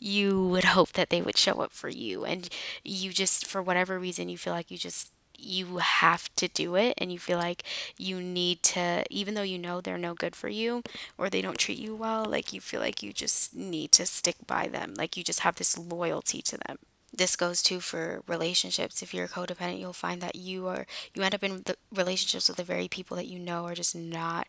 you 0.00 0.46
would 0.46 0.64
hope 0.64 0.92
that 0.92 1.10
they 1.10 1.20
would 1.20 1.36
show 1.36 1.60
up 1.60 1.72
for 1.72 1.88
you. 1.88 2.24
And 2.24 2.48
you 2.82 3.12
just 3.12 3.46
for 3.46 3.60
whatever 3.60 3.98
reason 3.98 4.28
you 4.28 4.38
feel 4.38 4.52
like 4.52 4.70
you 4.70 4.78
just 4.78 5.12
you 5.40 5.78
have 5.78 6.34
to 6.36 6.48
do 6.48 6.76
it 6.76 6.94
and 6.98 7.12
you 7.12 7.18
feel 7.18 7.38
like 7.38 7.62
you 7.96 8.20
need 8.20 8.62
to 8.62 9.04
even 9.10 9.34
though 9.34 9.42
you 9.42 9.58
know 9.58 9.80
they're 9.80 9.98
no 9.98 10.14
good 10.14 10.36
for 10.36 10.48
you 10.48 10.82
or 11.18 11.28
they 11.28 11.42
don't 11.42 11.58
treat 11.58 11.78
you 11.78 11.94
well 11.94 12.24
like 12.24 12.52
you 12.52 12.60
feel 12.60 12.80
like 12.80 13.02
you 13.02 13.12
just 13.12 13.54
need 13.54 13.92
to 13.92 14.06
stick 14.06 14.36
by 14.46 14.68
them. 14.68 14.94
Like 14.96 15.16
you 15.16 15.24
just 15.24 15.40
have 15.40 15.56
this 15.56 15.78
loyalty 15.78 16.42
to 16.42 16.58
them. 16.66 16.78
This 17.12 17.36
goes 17.36 17.62
too 17.62 17.80
for 17.80 18.22
relationships. 18.26 19.02
If 19.02 19.12
you're 19.12 19.28
codependent 19.28 19.80
you'll 19.80 19.92
find 19.92 20.20
that 20.20 20.36
you 20.36 20.66
are 20.68 20.86
you 21.14 21.22
end 21.22 21.34
up 21.34 21.44
in 21.44 21.62
the 21.64 21.76
relationships 21.92 22.48
with 22.48 22.56
the 22.56 22.64
very 22.64 22.88
people 22.88 23.16
that 23.16 23.26
you 23.26 23.38
know 23.38 23.66
are 23.66 23.74
just 23.74 23.94
not 23.96 24.46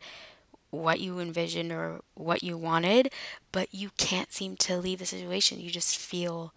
what 0.72 1.00
you 1.00 1.20
envisioned 1.20 1.72
or 1.72 2.00
what 2.16 2.44
you 2.44 2.58
wanted, 2.58 3.12
but 3.52 3.74
you 3.74 3.92
can't 3.98 4.32
seem 4.32 4.56
to 4.56 4.78
leave 4.78 5.00
the 5.00 5.06
situation. 5.06 5.60
You 5.60 5.70
just 5.70 5.98
feel 5.98 6.54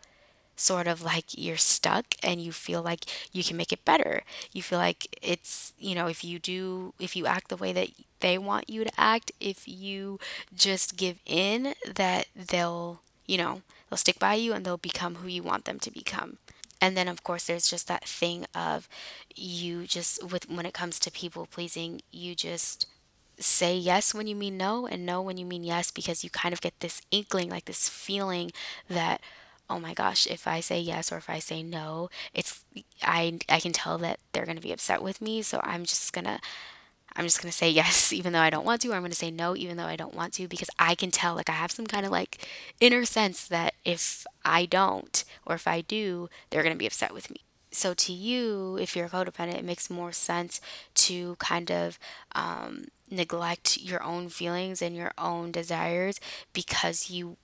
sort 0.57 0.87
of 0.87 1.03
like 1.03 1.37
you're 1.37 1.57
stuck 1.57 2.15
and 2.23 2.41
you 2.41 2.53
feel 2.53 2.83
like 2.83 3.05
you 3.33 3.43
can 3.43 3.57
make 3.57 3.73
it 3.73 3.85
better. 3.85 4.23
You 4.53 4.63
feel 4.63 4.79
like 4.79 5.19
it's, 5.23 5.73
you 5.79 5.95
know, 5.95 6.07
if 6.07 6.25
you 6.25 6.39
do, 6.39 6.95
if 6.99 7.17
you 7.17 7.27
act 7.27 7.49
the 7.49 7.57
way 7.57 7.73
that 7.73 7.89
they 8.21 8.39
want 8.39 8.71
you 8.71 8.85
to 8.85 8.93
act, 8.97 9.33
if 9.41 9.67
you 9.67 10.19
just 10.55 10.97
give 10.97 11.19
in, 11.27 11.75
that 11.93 12.27
they'll, 12.35 13.01
you 13.27 13.37
know, 13.39 13.63
they'll 13.89 13.97
stick 13.97 14.19
by 14.19 14.35
you 14.35 14.53
and 14.53 14.65
they'll 14.65 14.77
become 14.77 15.17
who 15.17 15.29
you 15.29 15.43
want 15.43 15.65
them 15.65 15.79
to 15.81 15.91
become. 15.91 16.39
And 16.81 16.97
then, 16.97 17.09
of 17.09 17.23
course, 17.23 17.47
there's 17.47 17.69
just 17.69 17.89
that 17.89 18.05
thing 18.05 18.47
of 18.55 18.89
you 19.35 19.87
just, 19.87 20.23
with 20.31 20.51
when 20.51 20.67
it 20.67 20.75
comes 20.75 20.99
to 21.01 21.11
people 21.11 21.47
pleasing, 21.47 22.03
you 22.13 22.35
just 22.35 22.87
say 23.39 23.77
yes 23.77 24.15
when 24.15 24.27
you 24.27 24.37
mean 24.37 24.57
no 24.57 24.87
and 24.87 25.05
no 25.05 25.21
when 25.21 25.37
you 25.37 25.45
mean 25.45 25.65
yes 25.65 25.91
because 25.91 26.23
you 26.23 26.31
kind 26.31 26.53
of 26.53 26.61
get 26.61 26.79
this 26.81 27.03
inkling, 27.11 27.51
like 27.51 27.65
this 27.65 27.89
feeling 27.89 28.53
that, 28.89 29.21
oh 29.71 29.81
my 29.81 29.95
gosh, 29.95 30.27
if 30.27 30.47
I 30.47 30.61
say 30.61 30.81
yes 30.81 31.11
or 31.13 31.17
if 31.19 31.31
I 31.31 31.39
say 31.39 31.63
no, 31.63 32.11
it's 32.33 32.65
I 33.03 33.39
I 33.49 33.61
can 33.61 33.73
tell 33.73 33.99
that 33.99 34.21
they're 34.33 34.45
going 34.47 34.57
to 34.57 34.63
be 34.63 34.73
upset 34.73 35.03
with 35.03 35.21
me, 35.21 35.43
so 35.43 35.61
I'm 35.65 35.85
just 35.85 36.13
going 36.13 36.27
to 36.27 36.39
I'm 37.17 37.25
just 37.25 37.41
going 37.43 37.51
to 37.51 37.57
say 37.57 37.71
yes 37.83 38.13
even 38.13 38.33
though 38.33 38.41
I 38.41 38.51
don't 38.51 38.65
want 38.67 38.83
to 38.83 38.91
or 38.91 38.95
I'm 38.95 39.03
going 39.03 39.11
to 39.11 39.17
say 39.17 39.31
no 39.31 39.57
even 39.57 39.77
though 39.77 39.85
I 39.85 39.97
don't 39.97 40.15
want 40.15 40.35
to 40.35 40.49
because 40.49 40.71
I 40.79 40.95
can 40.95 41.11
tell 41.11 41.35
like 41.35 41.51
I 41.51 41.55
have 41.55 41.71
some 41.73 41.87
kind 41.87 42.05
of 42.07 42.13
like 42.13 42.47
inner 42.81 43.05
sense 43.05 43.47
that 43.49 43.75
if 43.85 44.27
I 44.45 44.67
don't 44.67 45.25
or 45.47 45.55
if 45.55 45.67
I 45.67 45.81
do, 45.81 46.29
they're 46.51 46.63
going 46.63 46.75
to 46.75 46.79
be 46.79 46.87
upset 46.87 47.15
with 47.15 47.31
me. 47.31 47.39
So 47.71 47.93
to 47.93 48.13
you, 48.13 48.79
if 48.81 48.95
you're 48.95 49.07
a 49.07 49.11
codependent, 49.11 49.57
it 49.57 49.65
makes 49.65 49.91
more 49.91 50.13
sense 50.13 50.61
to 50.95 51.35
kind 51.41 51.73
of 51.73 51.99
um, 52.33 52.85
neglect 53.11 53.79
your 53.79 54.01
own 54.03 54.29
feelings 54.29 54.81
and 54.81 54.95
your 54.95 55.11
own 55.19 55.51
desires 55.51 56.21
because 56.53 57.11
you 57.11 57.37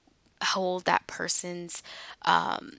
hold 0.42 0.84
that 0.84 1.06
person's 1.06 1.82
um, 2.22 2.78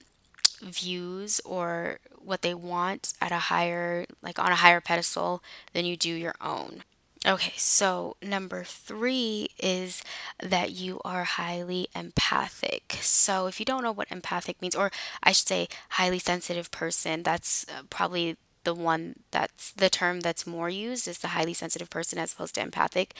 views 0.62 1.40
or 1.44 1.98
what 2.18 2.42
they 2.42 2.54
want 2.54 3.14
at 3.20 3.32
a 3.32 3.38
higher, 3.50 4.06
like 4.22 4.38
on 4.38 4.52
a 4.52 4.56
higher 4.56 4.80
pedestal 4.80 5.42
than 5.72 5.84
you 5.84 5.96
do 5.96 6.12
your 6.12 6.34
own. 6.40 6.82
Okay, 7.24 7.52
so 7.56 8.16
number 8.20 8.64
three 8.64 9.50
is 9.58 10.02
that 10.42 10.72
you 10.72 11.00
are 11.04 11.22
highly 11.22 11.86
empathic. 11.94 12.98
So, 13.00 13.46
if 13.46 13.60
you 13.60 13.64
don't 13.64 13.84
know 13.84 13.92
what 13.92 14.10
empathic 14.10 14.60
means, 14.60 14.74
or 14.74 14.90
I 15.22 15.30
should 15.30 15.46
say 15.46 15.68
highly 15.90 16.18
sensitive 16.18 16.72
person, 16.72 17.22
that's 17.22 17.64
uh, 17.68 17.82
probably 17.90 18.36
the 18.64 18.74
one 18.74 19.20
that's 19.30 19.70
the 19.72 19.88
term 19.88 20.20
that's 20.20 20.46
more 20.48 20.68
used 20.68 21.06
is 21.06 21.18
the 21.18 21.28
highly 21.28 21.54
sensitive 21.54 21.90
person 21.90 22.18
as 22.18 22.32
opposed 22.32 22.56
to 22.56 22.60
empathic. 22.60 23.14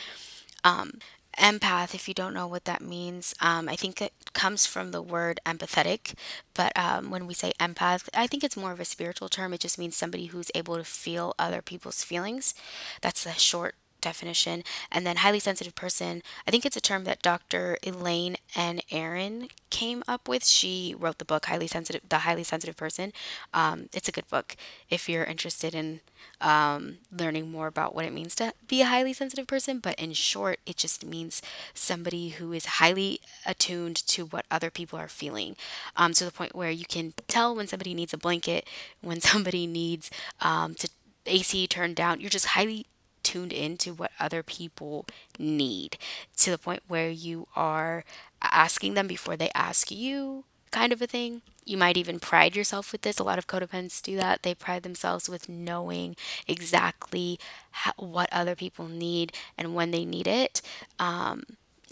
Empath, 1.39 1.95
if 1.95 2.09
you 2.09 2.15
don't 2.15 2.35
know 2.35 2.47
what 2.47 2.65
that 2.67 2.83
means, 2.83 3.35
um, 3.41 3.69
I 3.69 3.77
think 3.77 4.01
it 4.03 4.12
comes 4.35 4.67
from 4.67 4.91
the 4.91 5.03
word 5.03 5.41
empathetic. 5.47 6.15
But 6.55 6.73
um, 6.77 7.11
when 7.11 7.27
we 7.27 7.35
say 7.35 7.53
empath, 7.59 8.09
I 8.15 8.27
think 8.27 8.45
it's 8.45 8.57
more 8.57 8.73
of 8.73 8.81
a 8.81 8.85
spiritual 8.85 9.29
term. 9.29 9.53
It 9.55 9.61
just 9.61 9.79
means 9.79 9.97
somebody 9.97 10.27
who's 10.27 10.51
able 10.55 10.77
to 10.77 10.85
feel 10.85 11.35
other 11.39 11.62
people's 11.62 12.05
feelings. 12.05 12.55
That's 13.01 13.25
the 13.25 13.33
short 13.33 13.75
definition. 14.03 14.63
And 14.91 15.07
then 15.07 15.17
highly 15.17 15.41
sensitive 15.41 15.75
person, 15.75 16.23
I 16.47 16.51
think 16.51 16.67
it's 16.67 16.77
a 16.77 16.81
term 16.81 17.05
that 17.05 17.23
Dr. 17.23 17.79
Elaine 17.83 18.37
and 18.55 18.83
Aron 18.91 19.49
came 19.71 20.05
up 20.07 20.29
with. 20.29 20.45
She 20.45 20.95
wrote 20.99 21.19
the 21.19 21.25
book 21.25 21.47
Highly 21.47 21.67
Sensitive, 21.67 22.03
The 22.09 22.19
Highly 22.19 22.45
Sensitive 22.45 22.77
Person. 22.77 23.13
Um, 23.55 23.89
it's 23.95 24.09
a 24.09 24.13
good 24.13 24.29
book 24.29 24.57
if 24.91 25.09
you're 25.09 25.25
interested 25.25 25.75
in 25.75 26.01
um, 26.41 26.99
learning 27.11 27.51
more 27.51 27.67
about 27.67 27.95
what 27.95 28.05
it 28.05 28.13
means 28.13 28.35
to 28.37 28.53
be 28.69 28.83
a 28.83 28.87
highly 28.87 29.13
sensitive 29.13 29.47
person. 29.47 29.79
But 29.79 29.99
in 29.99 30.13
short, 30.13 30.61
it 30.67 30.77
just 30.77 31.05
means 31.05 31.41
somebody 31.73 32.31
who 32.31 32.53
is 32.53 32.67
highly 32.67 33.21
attuned 33.47 33.97
to 34.09 34.27
what 34.27 34.47
other 34.51 34.71
people 34.71 34.99
are 34.99 35.09
feeling 35.09 35.57
um, 35.97 36.13
to 36.15 36.25
the 36.25 36.33
point 36.33 36.55
where 36.55 36.71
you 36.71 36.85
can 36.85 37.15
tell 37.29 37.55
when 37.55 37.69
somebody 37.69 37.95
needs 37.95 38.13
a 38.13 38.19
blanket, 38.19 38.69
when 39.01 39.21
somebody 39.21 39.67
needs 39.67 40.11
um, 40.41 40.75
to 40.75 40.89
AC 41.27 41.67
turned 41.67 41.97
down. 41.97 42.21
You're 42.21 42.31
just 42.31 42.47
highly 42.47 42.87
tuned 43.23 43.52
into 43.52 43.95
what 43.95 44.11
other 44.21 44.43
people 44.43 45.07
need 45.38 45.97
to 46.37 46.50
the 46.50 46.59
point 46.59 46.83
where 46.88 47.11
you 47.11 47.47
are 47.55 48.05
asking 48.43 48.95
them 48.95 49.07
before 49.07 49.37
they 49.37 49.50
ask 49.55 49.91
you, 49.91 50.45
kind 50.71 50.93
of 50.93 51.02
a 51.02 51.07
thing. 51.07 51.43
You 51.64 51.76
might 51.76 51.97
even 51.97 52.19
pride 52.19 52.57
yourself 52.57 52.91
with 52.91 53.02
this. 53.02 53.19
A 53.19 53.25
lot 53.25 53.38
of 53.38 53.47
codependents 53.47 54.02
do 54.02 54.17
that. 54.17 54.43
They 54.43 54.55
pride 54.55 54.83
themselves 54.83 55.29
with 55.29 55.49
knowing 55.49 56.17
exactly 56.49 57.38
how, 57.71 57.93
what 57.97 58.29
other 58.33 58.57
people 58.57 58.88
need 58.88 59.33
and 59.57 59.75
when 59.75 59.93
they 59.93 60.05
need 60.05 60.26
it. 60.26 60.61
Um, 60.99 61.45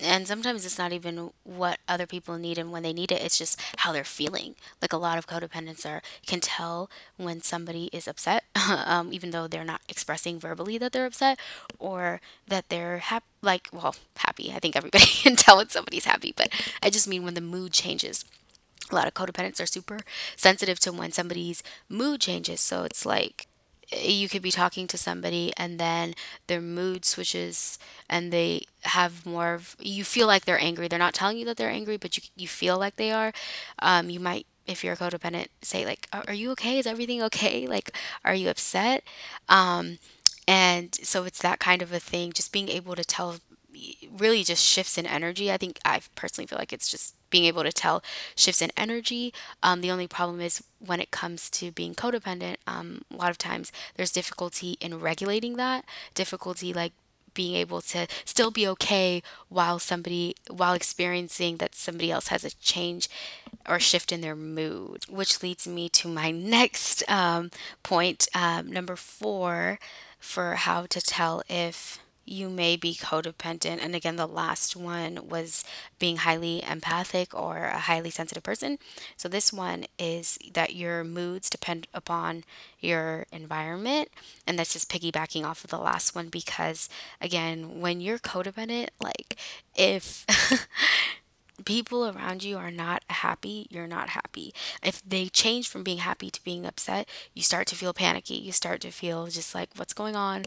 and 0.03 0.27
sometimes 0.27 0.65
it's 0.65 0.79
not 0.79 0.93
even 0.93 1.31
what 1.45 1.79
other 1.89 2.07
people 2.07 2.37
need 2.39 2.59
and 2.59 2.73
when 2.73 2.83
they 2.83 2.93
need 2.93 3.13
it 3.13 3.23
it's 3.23 3.39
just 3.39 3.61
how 3.79 3.93
they're 3.93 4.05
feeling. 4.05 4.55
Like 4.81 4.93
a 4.93 4.97
lot 4.97 5.19
of 5.19 5.27
codependents 5.27 5.87
are 5.87 6.03
can 6.27 6.41
tell 6.41 6.91
when 7.17 7.43
somebody 7.43 7.91
is 7.93 8.09
upset 8.09 8.45
um, 8.87 9.13
even 9.13 9.31
though 9.31 9.47
they're 9.47 9.65
not 9.65 9.83
expressing 9.89 10.39
verbally 10.39 10.79
that 10.79 10.93
they're 10.93 11.07
upset 11.07 11.39
or 11.79 12.21
that 12.49 12.69
they're 12.69 12.99
happy 12.99 13.27
like 13.43 13.69
well 13.73 13.95
happy. 14.17 14.53
I 14.55 14.59
think 14.59 14.77
everybody 14.77 15.05
can 15.23 15.37
tell 15.37 15.57
when 15.59 15.69
somebody's 15.69 16.05
happy 16.05 16.33
but 16.37 16.49
i 16.83 16.91
just 16.91 17.09
mean 17.09 17.25
when 17.25 17.35
the 17.35 17.41
mood 17.41 17.73
changes. 17.73 18.25
A 18.91 18.95
lot 18.95 19.07
of 19.07 19.15
codependents 19.15 19.63
are 19.63 19.67
super 19.67 20.01
sensitive 20.37 20.81
to 20.81 20.93
when 20.93 21.13
somebody's 21.13 21.63
mood 21.89 22.21
changes 22.21 22.61
so 22.61 22.83
it's 22.83 23.07
like 23.07 23.47
you 23.93 24.29
could 24.29 24.43
be 24.43 24.51
talking 24.51 24.87
to 24.87 24.99
somebody 24.99 25.53
and 25.57 25.79
then 25.79 26.15
their 26.47 26.61
mood 26.61 27.05
switches 27.05 27.79
and 28.09 28.33
they 28.33 28.65
have 28.83 29.27
more 29.27 29.55
of 29.55 29.77
you 29.81 30.05
feel 30.05 30.27
like 30.27 30.45
they're 30.45 30.61
angry. 30.61 30.89
They're 30.89 30.99
not 30.99 31.15
telling 31.15 31.39
you 31.39 31.45
that 31.47 31.57
they're 31.57 31.71
angry 31.71 31.97
but 31.97 32.17
you, 32.17 32.23
you 32.37 32.49
feel 32.49 32.79
like 32.79 32.97
they 32.97 33.11
are. 33.11 33.33
Um, 33.81 34.11
you 34.11 34.21
might 34.21 34.47
if 34.67 34.85
you're 34.85 34.93
a 34.93 34.97
codependent 34.97 35.49
say 35.63 35.85
like 35.85 36.09
are 36.13 36.35
you 36.35 36.51
okay? 36.53 36.79
Is 36.79 36.87
everything 36.87 37.23
okay? 37.25 37.67
Like 37.67 37.97
are 38.25 38.35
you 38.35 38.49
upset? 38.49 39.03
Um, 39.49 39.99
and 40.47 40.95
so 41.03 41.25
it's 41.25 41.43
that 41.43 41.59
kind 41.59 41.83
of 41.83 41.93
a 41.93 42.01
thing. 42.01 42.33
Just 42.33 42.53
being 42.53 42.69
able 42.69 42.95
to 42.97 43.05
tell 43.05 43.37
really 44.17 44.43
just 44.45 44.65
shifts 44.65 44.99
in 44.99 45.07
energy. 45.07 45.51
I 45.51 45.57
think 45.57 45.79
I 45.85 46.01
personally 46.15 46.47
feel 46.47 46.59
like 46.59 46.73
it's 46.73 46.91
just 46.91 47.15
being 47.31 47.45
able 47.45 47.63
to 47.63 47.73
tell 47.73 48.03
shifts 48.35 48.63
in 48.63 48.71
energy. 48.77 49.33
Um, 49.63 49.81
the 49.81 49.91
only 49.91 50.07
problem 50.07 50.41
is 50.41 50.63
when 50.79 51.01
it 51.01 51.11
comes 51.11 51.49
to 51.51 51.71
being 51.71 51.95
codependent, 51.95 52.57
um, 52.67 53.03
a 53.13 53.17
lot 53.17 53.31
of 53.31 53.39
times 53.39 53.73
there's 53.97 54.13
difficulty 54.13 54.77
in 54.81 55.01
regulating 55.01 55.57
that, 55.57 55.85
difficulty 56.15 56.73
like 56.73 56.93
being 57.35 57.55
able 57.55 57.81
to 57.81 58.07
still 58.25 58.51
be 58.51 58.67
okay 58.67 59.23
while 59.49 59.79
somebody 59.79 60.35
while 60.49 60.75
experiencing 60.75 61.59
that 61.59 61.75
somebody 61.75 62.11
else 62.11 62.29
has 62.29 62.45
a 62.45 62.51
change 62.57 63.09
or 63.69 63.79
shift 63.79 64.11
in 64.11 64.21
their 64.21 64.35
mood 64.35 65.05
which 65.09 65.43
leads 65.43 65.67
me 65.67 65.89
to 65.89 66.09
my 66.09 66.31
next 66.59 67.09
um, 67.09 67.51
point 67.83 68.29
um, 68.35 68.71
number 68.71 68.97
four 68.97 69.79
for 70.19 70.55
how 70.55 70.87
to 70.87 71.01
tell 71.01 71.43
if 71.49 71.99
you 72.31 72.49
may 72.49 72.77
be 72.77 72.95
codependent. 72.95 73.81
And 73.83 73.95
again, 73.95 74.17
the 74.17 74.27
last 74.27 74.77
one 74.77 75.29
was 75.29 75.65
being 75.99 76.19
highly 76.19 76.63
empathic 76.63 77.35
or 77.35 77.65
a 77.65 77.79
highly 77.79 78.11
sensitive 78.11 78.45
person. 78.45 78.79
So 79.17 79.29
this 79.29 79.53
one 79.53 79.87
is 79.99 80.39
that 80.55 80.75
your 80.75 81.03
moods 81.03 81.51
depend 81.51 81.89
upon 81.93 82.45
your 82.79 83.27
environment. 83.33 84.11
And 84.47 84.59
that's 84.59 84.73
just 84.75 84.91
piggybacking 84.91 85.45
off 85.45 85.65
of 85.65 85.71
the 85.71 85.79
last 85.79 86.15
one 86.15 86.29
because, 86.29 86.89
again, 87.21 87.81
when 87.81 88.01
you're 88.01 88.19
codependent, 88.19 88.91
like 89.01 89.37
if 89.75 90.25
people 91.65 92.09
around 92.09 92.43
you 92.43 92.57
are 92.57 92.71
not 92.71 93.03
happy, 93.11 93.67
you're 93.71 93.87
not 93.87 94.11
happy. 94.11 94.55
If 94.83 95.03
they 95.07 95.29
change 95.29 95.69
from 95.69 95.83
being 95.83 95.99
happy 95.99 96.31
to 96.31 96.45
being 96.45 96.65
upset, 96.65 97.09
you 97.35 97.43
start 97.43 97.67
to 97.69 97.77
feel 97.77 97.93
panicky. 97.93 98.35
You 98.35 98.53
start 98.53 98.81
to 98.83 98.91
feel 98.91 99.27
just 99.27 99.55
like, 99.55 99.71
what's 99.77 99.93
going 99.93 100.17
on? 100.17 100.45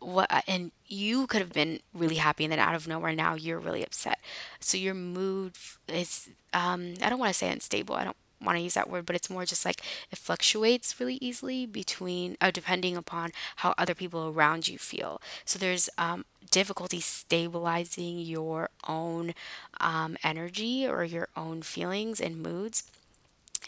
What, 0.00 0.30
and 0.46 0.70
you 0.86 1.26
could 1.26 1.40
have 1.40 1.52
been 1.52 1.80
really 1.94 2.16
happy, 2.16 2.44
and 2.44 2.52
then 2.52 2.58
out 2.58 2.74
of 2.74 2.86
nowhere, 2.86 3.14
now 3.14 3.34
you're 3.34 3.58
really 3.58 3.82
upset. 3.82 4.20
So 4.60 4.76
your 4.76 4.94
mood 4.94 5.54
is, 5.88 6.28
um, 6.52 6.94
I 7.02 7.08
don't 7.08 7.18
want 7.18 7.32
to 7.32 7.38
say 7.38 7.50
unstable. 7.50 7.94
I 7.94 8.04
don't 8.04 8.16
want 8.42 8.58
to 8.58 8.62
use 8.62 8.74
that 8.74 8.90
word, 8.90 9.06
but 9.06 9.16
it's 9.16 9.30
more 9.30 9.46
just 9.46 9.64
like 9.64 9.80
it 10.10 10.18
fluctuates 10.18 11.00
really 11.00 11.18
easily 11.22 11.64
between, 11.64 12.36
uh, 12.40 12.50
depending 12.50 12.96
upon 12.96 13.30
how 13.56 13.74
other 13.78 13.94
people 13.94 14.28
around 14.28 14.68
you 14.68 14.78
feel. 14.78 15.22
So 15.46 15.58
there's 15.58 15.88
um, 15.96 16.24
difficulty 16.50 17.00
stabilizing 17.00 18.18
your 18.18 18.68
own 18.86 19.34
um, 19.80 20.16
energy 20.22 20.86
or 20.86 21.04
your 21.04 21.28
own 21.36 21.62
feelings 21.62 22.20
and 22.20 22.42
moods. 22.42 22.84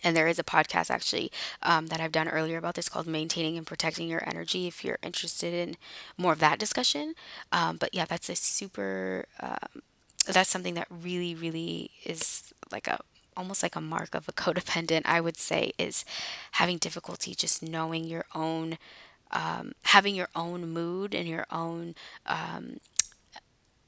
And 0.06 0.16
there 0.16 0.28
is 0.28 0.38
a 0.38 0.44
podcast 0.44 0.88
actually 0.88 1.32
um, 1.64 1.88
that 1.88 2.00
I've 2.00 2.12
done 2.12 2.28
earlier 2.28 2.58
about 2.58 2.76
this 2.76 2.88
called 2.88 3.08
Maintaining 3.08 3.58
and 3.58 3.66
Protecting 3.66 4.08
Your 4.08 4.22
Energy 4.24 4.68
if 4.68 4.84
you're 4.84 5.00
interested 5.02 5.52
in 5.52 5.76
more 6.16 6.32
of 6.32 6.38
that 6.38 6.60
discussion. 6.60 7.14
Um, 7.50 7.76
but 7.76 7.92
yeah, 7.92 8.04
that's 8.04 8.28
a 8.28 8.36
super, 8.36 9.24
um, 9.40 9.82
that's 10.24 10.48
something 10.48 10.74
that 10.74 10.86
really, 10.88 11.34
really 11.34 11.90
is 12.04 12.54
like 12.70 12.86
a, 12.86 13.00
almost 13.36 13.64
like 13.64 13.74
a 13.74 13.80
mark 13.80 14.14
of 14.14 14.28
a 14.28 14.32
codependent, 14.44 15.02
I 15.06 15.20
would 15.20 15.36
say, 15.36 15.72
is 15.76 16.04
having 16.52 16.78
difficulty 16.78 17.34
just 17.34 17.60
knowing 17.60 18.04
your 18.04 18.26
own, 18.32 18.78
um, 19.32 19.72
having 19.86 20.14
your 20.14 20.28
own 20.36 20.68
mood 20.68 21.16
and 21.16 21.26
your 21.26 21.46
own 21.50 21.96
um, 22.26 22.78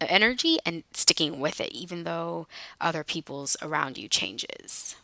energy 0.00 0.58
and 0.66 0.82
sticking 0.92 1.38
with 1.38 1.60
it, 1.60 1.70
even 1.70 2.02
though 2.02 2.48
other 2.80 3.04
people's 3.04 3.56
around 3.62 3.96
you 3.96 4.08
changes. 4.08 4.96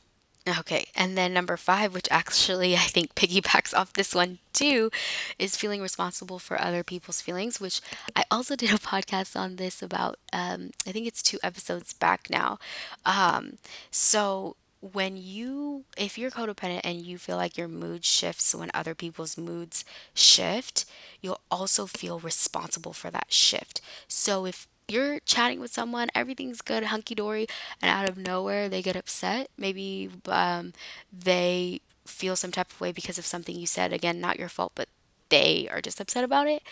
Okay, 0.47 0.89
and 0.95 1.17
then 1.17 1.33
number 1.33 1.57
five, 1.57 1.95
which 1.95 2.07
actually 2.11 2.75
I 2.75 2.81
think 2.81 3.15
piggybacks 3.15 3.73
off 3.75 3.95
this 3.95 4.15
one 4.15 4.41
too, 4.53 4.91
is 5.39 5.57
feeling 5.57 5.81
responsible 5.81 6.39
for 6.39 6.61
other 6.61 6.83
people's 6.85 7.23
feelings, 7.23 7.61
which 7.61 7.81
I 8.15 8.25
also 8.31 8.55
did 8.63 8.71
a 8.71 8.75
podcast 8.79 9.41
on 9.41 9.57
this 9.57 9.83
about, 9.83 10.19
um, 10.35 10.71
I 10.87 10.93
think 10.93 11.07
it's 11.07 11.23
two 11.23 11.39
episodes 11.43 11.95
back 11.95 12.29
now. 12.29 12.59
Um, 13.07 13.57
so 13.91 14.57
when 14.93 15.17
you, 15.17 15.85
if 15.97 16.19
you're 16.19 16.31
codependent 16.31 16.83
and 16.85 17.01
you 17.01 17.17
feel 17.17 17.37
like 17.37 17.57
your 17.57 17.69
mood 17.69 18.05
shifts 18.05 18.55
when 18.55 18.71
other 18.75 18.95
people's 18.95 19.39
moods 19.39 19.83
shift, 20.13 20.85
you'll 21.23 21.41
also 21.51 21.87
feel 21.87 22.19
responsible 22.19 22.93
for 22.93 23.11
that 23.11 23.33
shift. 23.33 23.81
So 24.09 24.45
if 24.45 24.69
you're 24.88 25.21
chatting 25.21 25.61
with 25.61 25.73
someone, 25.73 26.09
everything's 26.14 26.61
good, 26.61 26.85
hunky 26.85 27.14
dory, 27.14 27.47
and 27.81 27.91
out 27.91 28.09
of 28.09 28.19
nowhere 28.19 28.69
they 28.69 28.83
get 28.83 28.97
upset. 28.97 29.49
Maybe 29.57 30.11
um, 30.26 30.73
they 31.12 31.81
feel 32.05 32.37
some 32.37 32.53
type 32.53 32.71
of 32.71 32.81
way 32.81 32.93
because 32.93 33.19
of 33.19 33.26
something 33.26 33.57
you 33.57 33.67
said. 33.67 33.93
Again, 33.93 34.21
not 34.21 34.38
your 34.38 34.49
fault, 34.49 34.73
but 34.75 34.88
they 35.31 35.69
are 35.71 35.81
just 35.81 36.00
upset 36.00 36.25
about 36.25 36.49
it. 36.49 36.62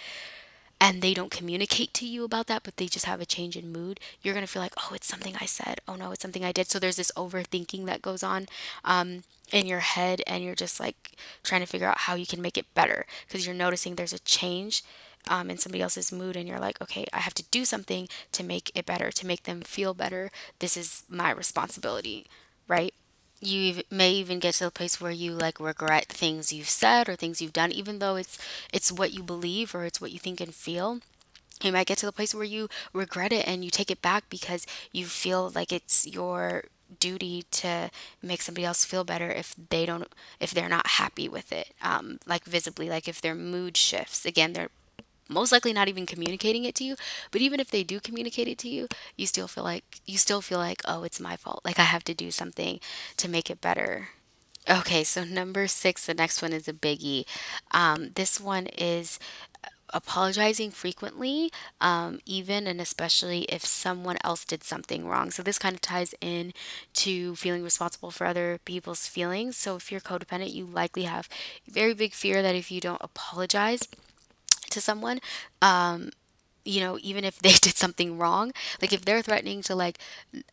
And 0.81 1.00
they 1.00 1.14
don't 1.14 1.31
communicate 1.31 1.95
to 1.95 2.07
you 2.07 2.25
about 2.25 2.49
that, 2.49 2.64
but 2.64 2.76
they 2.76 2.87
just 2.87 3.04
have 3.04 3.21
a 3.21 3.26
change 3.26 3.57
in 3.57 3.71
mood. 3.71 4.00
You're 4.21 4.35
to 4.35 4.49
feel 4.49 4.61
like, 4.62 4.75
oh, 4.78 4.95
it's 4.95 5.07
something 5.07 5.37
I 5.40 5.47
said. 5.47 5.81
Oh, 5.87 5.95
no, 5.95 6.11
it's 6.11 6.23
something 6.23 6.45
I 6.45 6.50
did. 6.50 6.69
So 6.69 6.81
there's 6.81 6.97
this 6.97 7.12
overthinking 7.16 7.87
that 7.87 8.02
goes 8.02 8.25
on 8.25 8.47
um, 8.85 9.23
in 9.52 9.66
your 9.66 9.78
head, 9.78 10.23
and 10.26 10.43
you're 10.43 10.56
just 10.56 10.80
like 10.80 11.13
trying 11.45 11.60
to 11.60 11.69
figure 11.69 11.86
out 11.86 11.99
how 11.99 12.15
you 12.17 12.26
can 12.26 12.43
make 12.43 12.58
it 12.58 12.75
better 12.75 13.06
because 13.28 13.47
you're 13.47 13.54
noticing 13.54 13.95
there's 13.95 14.13
a 14.13 14.19
change 14.21 14.82
um, 15.28 15.50
in 15.50 15.58
somebody 15.58 15.82
else's 15.82 16.13
mood 16.13 16.37
and 16.37 16.49
you're 16.49 16.58
like, 16.58 16.80
okay, 16.80 17.06
I 17.13 17.19
have 17.21 17.35
to 17.35 17.45
do 17.50 17.65
something 17.65 18.08
to 18.32 18.45
make 18.45 18.71
it 18.75 18.87
better, 18.87 19.11
to 19.13 19.26
make 19.26 19.45
them 19.45 19.61
feel 19.63 19.95
better. 19.95 20.30
This 20.58 20.76
is 20.76 21.04
my 21.08 21.30
responsibility, 21.30 22.26
right? 22.69 22.93
You 23.41 23.82
may 23.91 24.13
even 24.13 24.39
get 24.39 24.54
to 24.54 24.65
the 24.65 24.71
place 24.71 25.00
where 25.00 25.11
you 25.11 25.32
like 25.32 25.58
regret 25.58 26.06
things 26.06 26.52
you've 26.52 26.69
said 26.69 27.08
or 27.08 27.17
things 27.17 27.43
you've 27.43 27.52
done, 27.52 27.73
even 27.73 27.99
though 27.99 28.17
it's 28.17 28.39
it's 28.73 28.93
what 28.93 29.13
you 29.13 29.23
believe 29.23 29.75
or 29.75 29.85
it's 29.85 30.00
what 30.00 30.13
you 30.13 30.19
think 30.19 30.41
and 30.41 30.54
feel. 30.54 31.00
You 31.63 31.73
might 31.73 31.87
get 31.87 31.99
to 31.99 32.06
the 32.06 32.13
place 32.13 32.35
where 32.35 32.45
you 32.45 32.69
regret 32.93 33.32
it 33.32 33.47
and 33.47 33.65
you 33.65 33.71
take 33.71 33.91
it 33.91 34.02
back 34.02 34.25
because 34.28 34.67
you 34.93 35.06
feel 35.06 35.50
like 35.54 35.73
it's 35.73 36.06
your 36.06 36.65
duty 37.00 37.45
to 37.50 37.91
make 38.23 38.43
somebody 38.43 38.65
else 38.65 38.85
feel 38.85 39.04
better 39.04 39.30
if 39.30 39.54
they 39.71 39.87
don't 39.87 40.08
if 40.41 40.52
they're 40.52 40.69
not 40.69 40.87
happy 40.87 41.28
with 41.28 41.50
it 41.52 41.71
um, 41.82 42.19
like 42.26 42.45
visibly 42.45 42.89
like 42.91 43.08
if 43.08 43.21
their 43.21 43.35
mood 43.35 43.76
shifts 43.78 44.26
again 44.26 44.52
they're 44.52 44.69
most 45.32 45.52
likely 45.52 45.73
not 45.73 45.88
even 45.88 46.06
communicating 46.06 46.64
it 46.64 46.75
to 46.75 46.84
you 46.84 46.97
but 47.30 47.40
even 47.40 47.60
if 47.60 47.71
they 47.71 47.82
do 47.82 48.00
communicate 48.00 48.49
it 48.49 48.58
to 48.58 48.68
you 48.68 48.88
you 49.16 49.26
still 49.26 49.49
feel 49.49 49.64
like 49.64 50.00
you 50.06 50.18
still 50.18 50.40
feel 50.40 50.58
like 50.58 50.82
oh 50.86 51.02
it's 51.02 51.21
my 51.21 51.36
fault 51.36 51.60
like 51.64 51.78
i 51.78 51.84
have 51.84 52.04
to 52.04 52.14
do 52.14 52.30
something 52.30 52.78
to 53.16 53.28
make 53.28 53.50
it 53.50 53.60
better 53.60 54.08
okay 54.71 55.02
so 55.02 55.25
number 55.25 55.66
six 55.66 56.06
the 56.06 56.14
next 56.14 56.40
one 56.42 56.52
is 56.52 56.68
a 56.68 56.73
biggie 56.73 57.25
um, 57.73 58.10
this 58.14 58.40
one 58.40 58.66
is 58.66 59.18
apologizing 59.92 60.71
frequently, 60.71 61.50
um, 61.80 62.21
even 62.25 62.66
and 62.66 62.80
especially 62.80 63.42
if 63.42 63.64
someone 63.64 64.16
else 64.25 64.45
did 64.45 64.64
something 64.64 65.06
wrong. 65.06 65.30
So 65.30 65.42
this 65.42 65.58
kind 65.58 65.75
of 65.75 65.80
ties 65.80 66.14
in 66.21 66.52
to 66.95 67.36
feeling 67.36 67.62
responsible 67.62 68.10
for 68.10 68.26
other 68.26 68.58
people's 68.64 69.06
feelings. 69.06 69.56
So 69.56 69.76
if 69.76 69.92
you're 69.92 70.00
codependent, 70.00 70.54
you 70.54 70.64
likely 70.64 71.04
have 71.04 71.28
very 71.68 71.95
big 71.95 72.12
fear 72.14 72.42
that 72.42 72.54
if 72.54 72.71
you 72.71 72.80
don't 72.80 73.02
apologize 73.02 73.86
to 74.73 74.80
someone, 74.80 75.21
um, 75.63 76.11
you 76.65 76.80
know, 76.80 76.99
even 77.02 77.25
if 77.25 77.39
they 77.41 77.52
did 77.52 77.76
something 77.76 78.19
wrong, 78.19 78.52
like 78.80 78.93
if 78.93 79.04
they're 79.04 79.23
threatening 79.23 79.63
to 79.63 79.75
like 79.75 79.99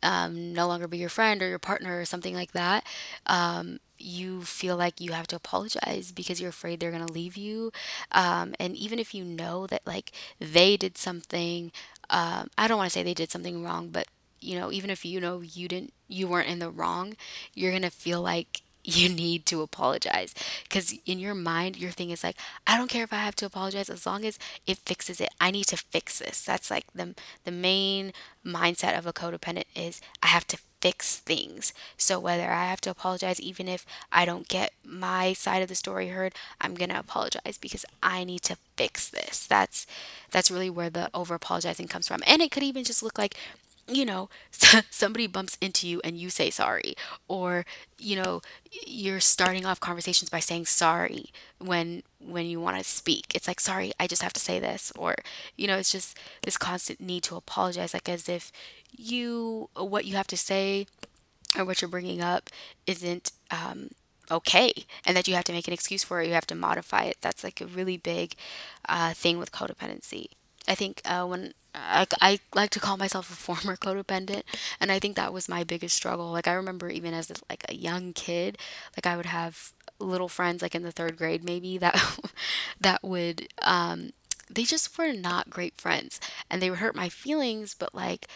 um, 0.04 0.54
no 0.54 0.68
longer 0.68 0.88
be 0.88 0.98
your 0.98 1.10
friend 1.10 1.42
or 1.42 1.48
your 1.50 1.60
partner 1.60 2.00
or 2.00 2.06
something 2.06 2.34
like 2.34 2.52
that, 2.54 2.86
um, 3.28 3.80
you 3.98 4.44
feel 4.44 4.78
like 4.78 5.02
you 5.02 5.12
have 5.12 5.28
to 5.28 5.36
apologize 5.36 6.12
because 6.12 6.40
you're 6.40 6.50
afraid 6.50 6.80
they're 6.80 6.92
gonna 6.92 7.12
leave 7.12 7.38
you. 7.38 7.72
Um, 8.12 8.56
and 8.60 8.76
even 8.76 9.00
if 9.00 9.14
you 9.14 9.24
know 9.24 9.68
that 9.68 9.82
like 9.86 10.12
they 10.40 10.78
did 10.78 10.98
something, 10.98 11.72
um, 12.10 12.50
I 12.58 12.68
don't 12.68 12.78
want 12.78 12.90
to 12.90 12.94
say 12.94 13.04
they 13.04 13.14
did 13.14 13.32
something 13.32 13.64
wrong, 13.64 13.90
but 13.90 14.08
you 14.42 14.58
know, 14.58 14.72
even 14.72 14.90
if 14.90 15.04
you 15.06 15.20
know 15.20 15.42
you 15.42 15.68
didn't, 15.68 15.94
you 16.08 16.28
weren't 16.28 16.48
in 16.50 16.60
the 16.60 16.70
wrong, 16.72 17.16
you're 17.54 17.74
gonna 17.74 17.90
feel 17.92 18.22
like 18.22 18.62
you 18.84 19.10
need 19.10 19.46
to 19.48 19.62
apologize. 19.62 20.34
Because 20.64 20.94
in 21.06 21.20
your 21.20 21.36
mind 21.36 21.78
your 21.78 21.92
thing 21.92 22.10
is 22.12 22.24
like 22.24 22.38
i 22.66 22.78
don't 22.78 22.90
care 22.90 23.04
if 23.04 23.14
i 23.14 23.18
have 23.18 23.36
to 23.36 23.46
apologize 23.46 23.90
as 23.90 24.06
long 24.06 24.26
as 24.26 24.40
it 24.66 24.78
fixes 24.80 25.20
it. 25.22 25.30
I 25.40 25.52
need 25.52 25.66
to 25.66 25.78
fix 25.78 26.20
this. 26.20 26.42
That's 26.44 26.72
like 26.72 26.86
the 26.94 27.16
the 27.44 27.52
main 27.52 28.14
mindset 28.46 28.98
of 28.98 29.06
a 29.06 29.14
codependent 29.14 29.66
is 29.76 30.02
i 30.24 30.28
have 30.28 30.48
to 30.48 30.58
fix 30.82 31.18
things. 31.20 31.74
So 31.98 32.20
whether 32.20 32.50
i 32.52 32.66
have 32.66 32.82
to 32.82 32.90
apologize 32.92 33.40
even 33.42 33.68
if 33.68 33.86
i 34.12 34.26
don't 34.26 34.48
get 34.48 34.72
my 34.84 35.34
side 35.34 35.62
of 35.62 35.68
the 35.70 35.76
story 35.76 36.08
heard 36.10 36.34
i'm 36.62 36.76
to 36.76 37.00
apologize 37.00 37.58
because 37.60 37.86
i 38.02 38.24
need 38.24 38.42
to 38.44 38.58
fix 38.78 39.10
this. 39.10 39.46
That's 39.46 39.86
that's 40.32 40.52
really 40.52 40.70
where 40.70 40.90
the 40.90 41.10
over 41.14 41.36
apologizing 41.36 41.88
comes 41.88 42.08
from. 42.08 42.22
And 42.26 42.42
it 42.42 42.52
could 42.52 42.64
even 42.64 42.84
just 42.84 43.04
look 43.04 43.18
like 43.18 43.36
you 43.90 44.06
know, 44.06 44.30
somebody 44.90 45.28
bumps 45.28 45.58
into 45.62 45.88
you 45.88 46.02
and 46.04 46.18
you 46.18 46.30
say 46.30 46.50
sorry, 46.50 46.96
or 47.28 47.66
you 47.98 48.16
know, 48.16 48.42
you're 48.86 49.20
starting 49.20 49.66
off 49.66 49.80
conversations 49.80 50.30
by 50.30 50.40
saying 50.40 50.66
sorry 50.66 51.26
when 51.60 52.04
when 52.20 52.46
you 52.46 52.60
want 52.60 52.78
to 52.78 52.84
speak. 52.84 53.34
It's 53.36 53.48
like, 53.48 53.60
sorry, 53.60 53.92
I 54.00 54.08
just 54.08 54.22
have 54.22 54.34
to 54.34 54.40
say 54.40 54.60
this, 54.60 54.92
or 54.98 55.16
you 55.58 55.68
know, 55.68 55.78
it's 55.78 55.92
just 55.92 56.18
this 56.44 56.58
constant 56.58 57.02
need 57.02 57.24
to 57.24 57.36
apologize, 57.36 57.94
like 57.94 58.10
as 58.10 58.30
if 58.30 58.52
you 58.92 59.70
what 59.76 60.06
you 60.06 60.16
have 60.16 60.28
to 60.28 60.38
say 60.38 60.88
or 61.58 61.66
what 61.66 61.82
you're 61.82 61.90
bringing 61.90 62.22
up 62.22 62.50
isn't 62.86 63.32
um, 63.52 63.90
okay, 64.30 64.74
and 65.06 65.16
that 65.18 65.28
you 65.28 65.36
have 65.36 65.44
to 65.46 65.54
make 65.54 65.68
an 65.68 65.74
excuse 65.74 66.04
for 66.04 66.22
it. 66.22 66.28
You 66.28 66.34
have 66.34 66.48
to 66.48 66.56
modify 66.56 67.04
it. 67.04 67.18
That's 67.22 67.44
like 67.44 67.62
a 67.62 67.66
really 67.66 67.98
big 67.98 68.36
uh, 68.88 69.14
thing 69.14 69.38
with 69.38 69.52
codependency. 69.52 70.28
I 70.68 70.76
think 70.76 71.02
uh, 71.06 71.26
when 71.26 71.54
I, 71.76 72.08
I 72.20 72.40
like 72.56 72.72
to 72.72 72.80
call 72.80 72.98
myself 72.98 73.30
a 73.32 73.36
former 73.36 73.76
codependent, 73.78 74.44
and 74.80 74.92
I 74.92 75.00
think 75.00 75.16
that 75.16 75.34
was 75.34 75.50
my 75.50 75.64
biggest 75.64 75.96
struggle. 75.96 76.32
Like 76.32 76.48
I 76.48 76.54
remember 76.54 76.90
even 76.90 77.14
as 77.14 77.32
like 77.50 77.66
a 77.70 77.76
young 77.76 78.14
kid, 78.14 78.58
like 78.98 79.06
I 79.06 79.16
would 79.18 79.28
have 79.28 79.72
little 80.00 80.30
friends 80.30 80.62
like 80.62 80.76
in 80.76 80.84
the 80.84 80.92
third 80.94 81.18
grade 81.18 81.44
maybe 81.44 81.78
that 81.78 82.02
that 82.82 83.04
would 83.04 83.48
um, 83.62 84.12
they 84.50 84.64
just 84.64 84.98
were 84.98 85.14
not 85.14 85.50
great 85.50 85.80
friends, 85.80 86.20
and 86.50 86.62
they 86.62 86.70
would 86.70 86.80
hurt 86.80 86.96
my 86.96 87.10
feelings, 87.10 87.76
but 87.78 87.94
like 87.94 88.28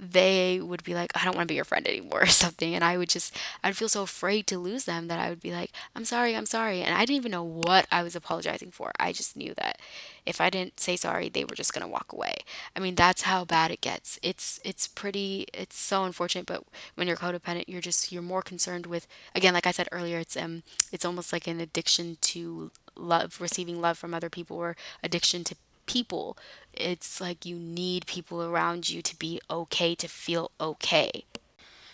they 0.00 0.60
would 0.60 0.82
be 0.82 0.94
like, 0.94 1.12
I 1.14 1.24
don't 1.24 1.36
want 1.36 1.46
to 1.46 1.52
be 1.52 1.56
your 1.56 1.64
friend 1.64 1.86
anymore 1.86 2.22
or 2.24 2.26
something. 2.26 2.74
And 2.74 2.82
I 2.82 2.96
would 2.96 3.10
just, 3.10 3.36
I'd 3.62 3.76
feel 3.76 3.88
so 3.88 4.02
afraid 4.02 4.46
to 4.46 4.58
lose 4.58 4.84
them 4.84 5.08
that 5.08 5.18
I 5.18 5.28
would 5.28 5.42
be 5.42 5.52
like, 5.52 5.72
I'm 5.94 6.06
sorry, 6.06 6.34
I'm 6.34 6.46
sorry. 6.46 6.82
And 6.82 6.94
I 6.94 7.00
didn't 7.00 7.16
even 7.16 7.32
know 7.32 7.42
what 7.42 7.86
I 7.92 8.02
was 8.02 8.16
apologizing 8.16 8.70
for. 8.70 8.92
I 8.98 9.12
just 9.12 9.36
knew 9.36 9.52
that 9.58 9.78
if 10.24 10.40
I 10.40 10.48
didn't 10.48 10.80
say 10.80 10.96
sorry, 10.96 11.28
they 11.28 11.44
were 11.44 11.54
just 11.54 11.74
going 11.74 11.82
to 11.82 11.92
walk 11.92 12.12
away. 12.12 12.36
I 12.74 12.80
mean, 12.80 12.94
that's 12.94 13.22
how 13.22 13.44
bad 13.44 13.70
it 13.70 13.82
gets. 13.82 14.18
It's, 14.22 14.58
it's 14.64 14.88
pretty, 14.88 15.46
it's 15.52 15.78
so 15.78 16.04
unfortunate. 16.04 16.46
But 16.46 16.64
when 16.94 17.06
you're 17.06 17.16
codependent, 17.16 17.64
you're 17.68 17.80
just, 17.82 18.10
you're 18.10 18.22
more 18.22 18.42
concerned 18.42 18.86
with, 18.86 19.06
again, 19.34 19.52
like 19.52 19.66
I 19.66 19.72
said 19.72 19.88
earlier, 19.92 20.18
it's, 20.18 20.36
um, 20.36 20.62
it's 20.92 21.04
almost 21.04 21.32
like 21.32 21.46
an 21.46 21.60
addiction 21.60 22.16
to 22.22 22.70
love, 22.96 23.40
receiving 23.40 23.80
love 23.80 23.98
from 23.98 24.14
other 24.14 24.30
people 24.30 24.56
or 24.56 24.76
addiction 25.02 25.44
to 25.44 25.54
people. 25.90 26.36
It's 26.72 27.20
like 27.20 27.44
you 27.44 27.56
need 27.56 28.06
people 28.06 28.42
around 28.42 28.88
you 28.88 29.02
to 29.02 29.16
be 29.18 29.40
okay, 29.50 29.94
to 29.96 30.08
feel 30.08 30.52
okay. 30.60 31.24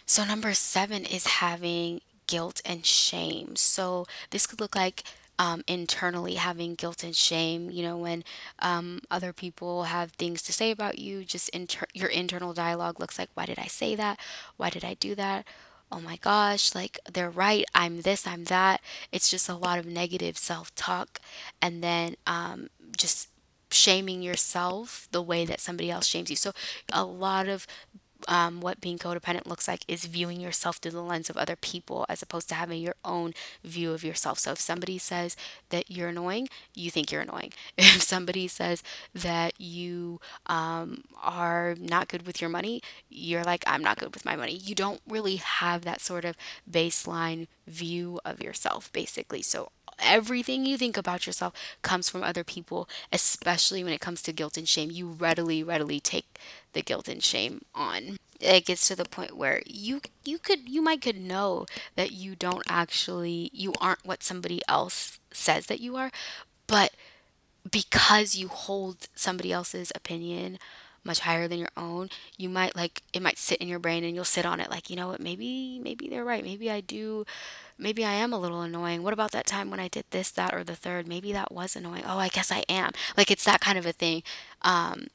So, 0.05 0.25
number 0.25 0.53
seven 0.53 1.05
is 1.05 1.27
having 1.27 2.01
guilt 2.27 2.61
and 2.65 2.85
shame. 2.85 3.57
So, 3.57 4.07
this 4.31 4.47
could 4.47 4.61
look 4.61 4.77
like 4.77 5.03
um, 5.39 5.63
internally 5.67 6.35
having 6.35 6.75
guilt 6.75 7.03
and 7.05 7.17
shame, 7.17 7.71
you 7.71 7.83
know, 7.83 7.97
when 7.97 8.23
um, 8.59 9.01
other 9.11 9.33
people 9.33 9.85
have 9.85 10.13
things 10.13 10.43
to 10.43 10.53
say 10.53 10.71
about 10.71 10.99
you, 10.99 11.25
just 11.25 11.49
inter- 11.51 11.87
your 11.95 12.09
internal 12.09 12.53
dialogue 12.53 13.01
looks 13.01 13.19
like, 13.19 13.31
why 13.35 13.47
did 13.47 13.59
I 13.59 13.67
say 13.67 13.95
that? 13.97 14.19
Why 14.57 14.71
did 14.71 14.85
I 14.85 14.95
do 14.95 15.15
that? 15.15 15.47
Oh 15.91 16.01
my 16.01 16.17
gosh, 16.17 16.75
like 16.75 16.99
they're 17.13 17.31
right. 17.31 17.65
I'm 17.75 18.01
this, 18.03 18.27
I'm 18.27 18.45
that. 18.45 18.81
It's 19.13 19.31
just 19.31 19.49
a 19.49 19.55
lot 19.55 19.79
of 19.79 19.87
negative 19.87 20.37
self 20.37 20.75
talk. 20.75 21.21
And 21.63 21.83
then 21.83 22.17
um, 22.27 22.69
just 22.97 23.29
shaming 23.77 24.23
yourself 24.23 25.09
the 25.13 25.23
way 25.23 25.45
that 25.45 25.61
somebody 25.61 25.91
else 25.91 26.07
shames 26.07 26.31
you. 26.31 26.37
So, 26.37 26.53
a 26.93 27.05
lot 27.05 27.49
of 27.49 27.67
um, 28.29 28.61
what 28.61 28.81
being 28.81 28.99
codependent 28.99 29.47
looks 29.47 29.69
like 29.69 29.83
is 29.87 30.07
viewing 30.07 30.41
yourself 30.41 30.77
through 30.79 30.93
the 30.93 31.03
lens 31.03 31.31
of 31.31 31.37
other 31.37 31.55
people 31.55 32.07
as 32.09 32.23
opposed 32.23 32.49
to 32.49 32.55
having 32.55 32.81
your 32.83 32.95
own 33.05 33.35
view 33.63 33.93
of 33.93 34.03
yourself. 34.03 34.39
So 34.39 34.53
if 34.53 34.59
somebody 34.61 34.99
says 34.99 35.37
that 35.69 35.91
you're 35.91 36.09
annoying, 36.09 36.49
you 36.75 36.91
think 36.91 37.13
you're 37.13 37.23
annoying. 37.23 37.53
If 37.79 38.03
somebody 38.03 38.49
says 38.49 38.83
that 39.15 39.53
you 39.61 40.21
um, 40.47 41.05
are 41.23 41.77
not 41.79 42.09
good 42.09 42.27
with 42.27 42.41
your 42.41 42.51
money, 42.51 42.83
you're 43.09 43.45
like, 43.45 43.63
I'm 43.67 43.83
not 43.83 43.99
good 43.99 44.15
with 44.15 44.25
my 44.25 44.35
money. 44.37 44.55
You 44.55 44.75
don't 44.75 45.01
really 45.09 45.37
have 45.37 45.83
that 45.83 46.01
sort 46.01 46.25
of 46.25 46.37
baseline 46.71 47.47
view 47.67 48.21
of 48.25 48.41
yourself, 48.43 48.93
basically. 48.93 49.43
So 49.43 49.71
everything 49.99 50.65
you 50.67 50.77
think 50.79 50.97
about 50.97 51.27
yourself 51.27 51.53
comes 51.83 52.09
from 52.09 52.23
other 52.23 52.45
people, 52.45 52.89
especially 53.13 53.83
when 53.85 53.93
it 53.93 54.01
comes 54.01 54.23
to 54.23 54.33
guilt 54.33 54.57
and 54.57 54.69
shame. 54.69 54.91
You 54.91 55.09
readily, 55.09 55.63
readily 55.63 56.01
take 56.01 56.39
the 56.73 56.83
guilt 56.83 57.09
and 57.09 57.23
shame 57.23 57.63
on. 57.75 58.17
It 58.41 58.67
gets 58.67 58.87
to 58.89 58.97
the 58.97 59.05
point 59.07 59.37
where 59.37 59.63
you 59.67 60.01
you 60.25 60.39
could 60.39 60.69
you 60.69 60.83
might 60.83 61.01
could 61.01 61.19
know 61.21 61.67
that 61.95 62.13
you 62.13 62.37
don't 62.37 62.63
actually 62.69 63.51
you 63.53 63.73
aren't 63.81 64.05
what 64.05 64.23
somebody 64.23 64.61
else 64.69 65.19
says 65.33 65.67
that 65.67 65.81
you 65.81 65.97
are, 65.97 66.11
but 66.67 66.93
because 67.71 68.37
you 68.37 68.49
hold 68.49 69.09
somebody 69.15 69.53
else's 69.53 69.93
opinion 69.95 70.59
much 71.07 71.21
higher 71.21 71.49
than 71.49 71.59
your 71.59 71.71
own, 71.77 72.11
you 72.37 72.49
might 72.49 72.77
like 72.77 73.03
it 73.13 73.23
might 73.23 73.39
sit 73.39 73.59
in 73.59 73.69
your 73.69 73.79
brain 73.79 74.05
and 74.05 74.15
you'll 74.15 74.25
sit 74.25 74.47
on 74.47 74.61
it 74.61 74.71
like, 74.71 74.91
you 74.91 74.97
know 74.97 75.09
what, 75.09 75.21
maybe 75.21 75.81
maybe 75.83 76.09
they're 76.09 76.25
right. 76.25 76.45
Maybe 76.45 76.71
I 76.71 76.81
do 76.81 77.25
maybe 77.79 78.05
I 78.05 78.13
am 78.15 78.33
a 78.33 78.39
little 78.39 78.63
annoying. 78.63 79.03
What 79.03 79.13
about 79.13 79.33
that 79.33 79.47
time 79.47 79.71
when 79.71 79.81
I 79.81 79.89
did 79.89 80.05
this, 80.11 80.31
that, 80.33 80.55
or 80.55 80.65
the 80.65 80.77
third? 80.77 81.07
Maybe 81.07 81.33
that 81.33 81.53
was 81.53 81.77
annoying. 81.77 82.05
Oh, 82.07 82.19
I 82.19 82.29
guess 82.29 82.51
I 82.51 82.65
am. 82.69 82.93
Like 83.17 83.31
it's 83.31 83.45
that 83.45 83.61
kind 83.61 83.79
of 83.79 83.87
a 83.87 83.93
thing. 83.93 84.23
Um, 84.63 85.09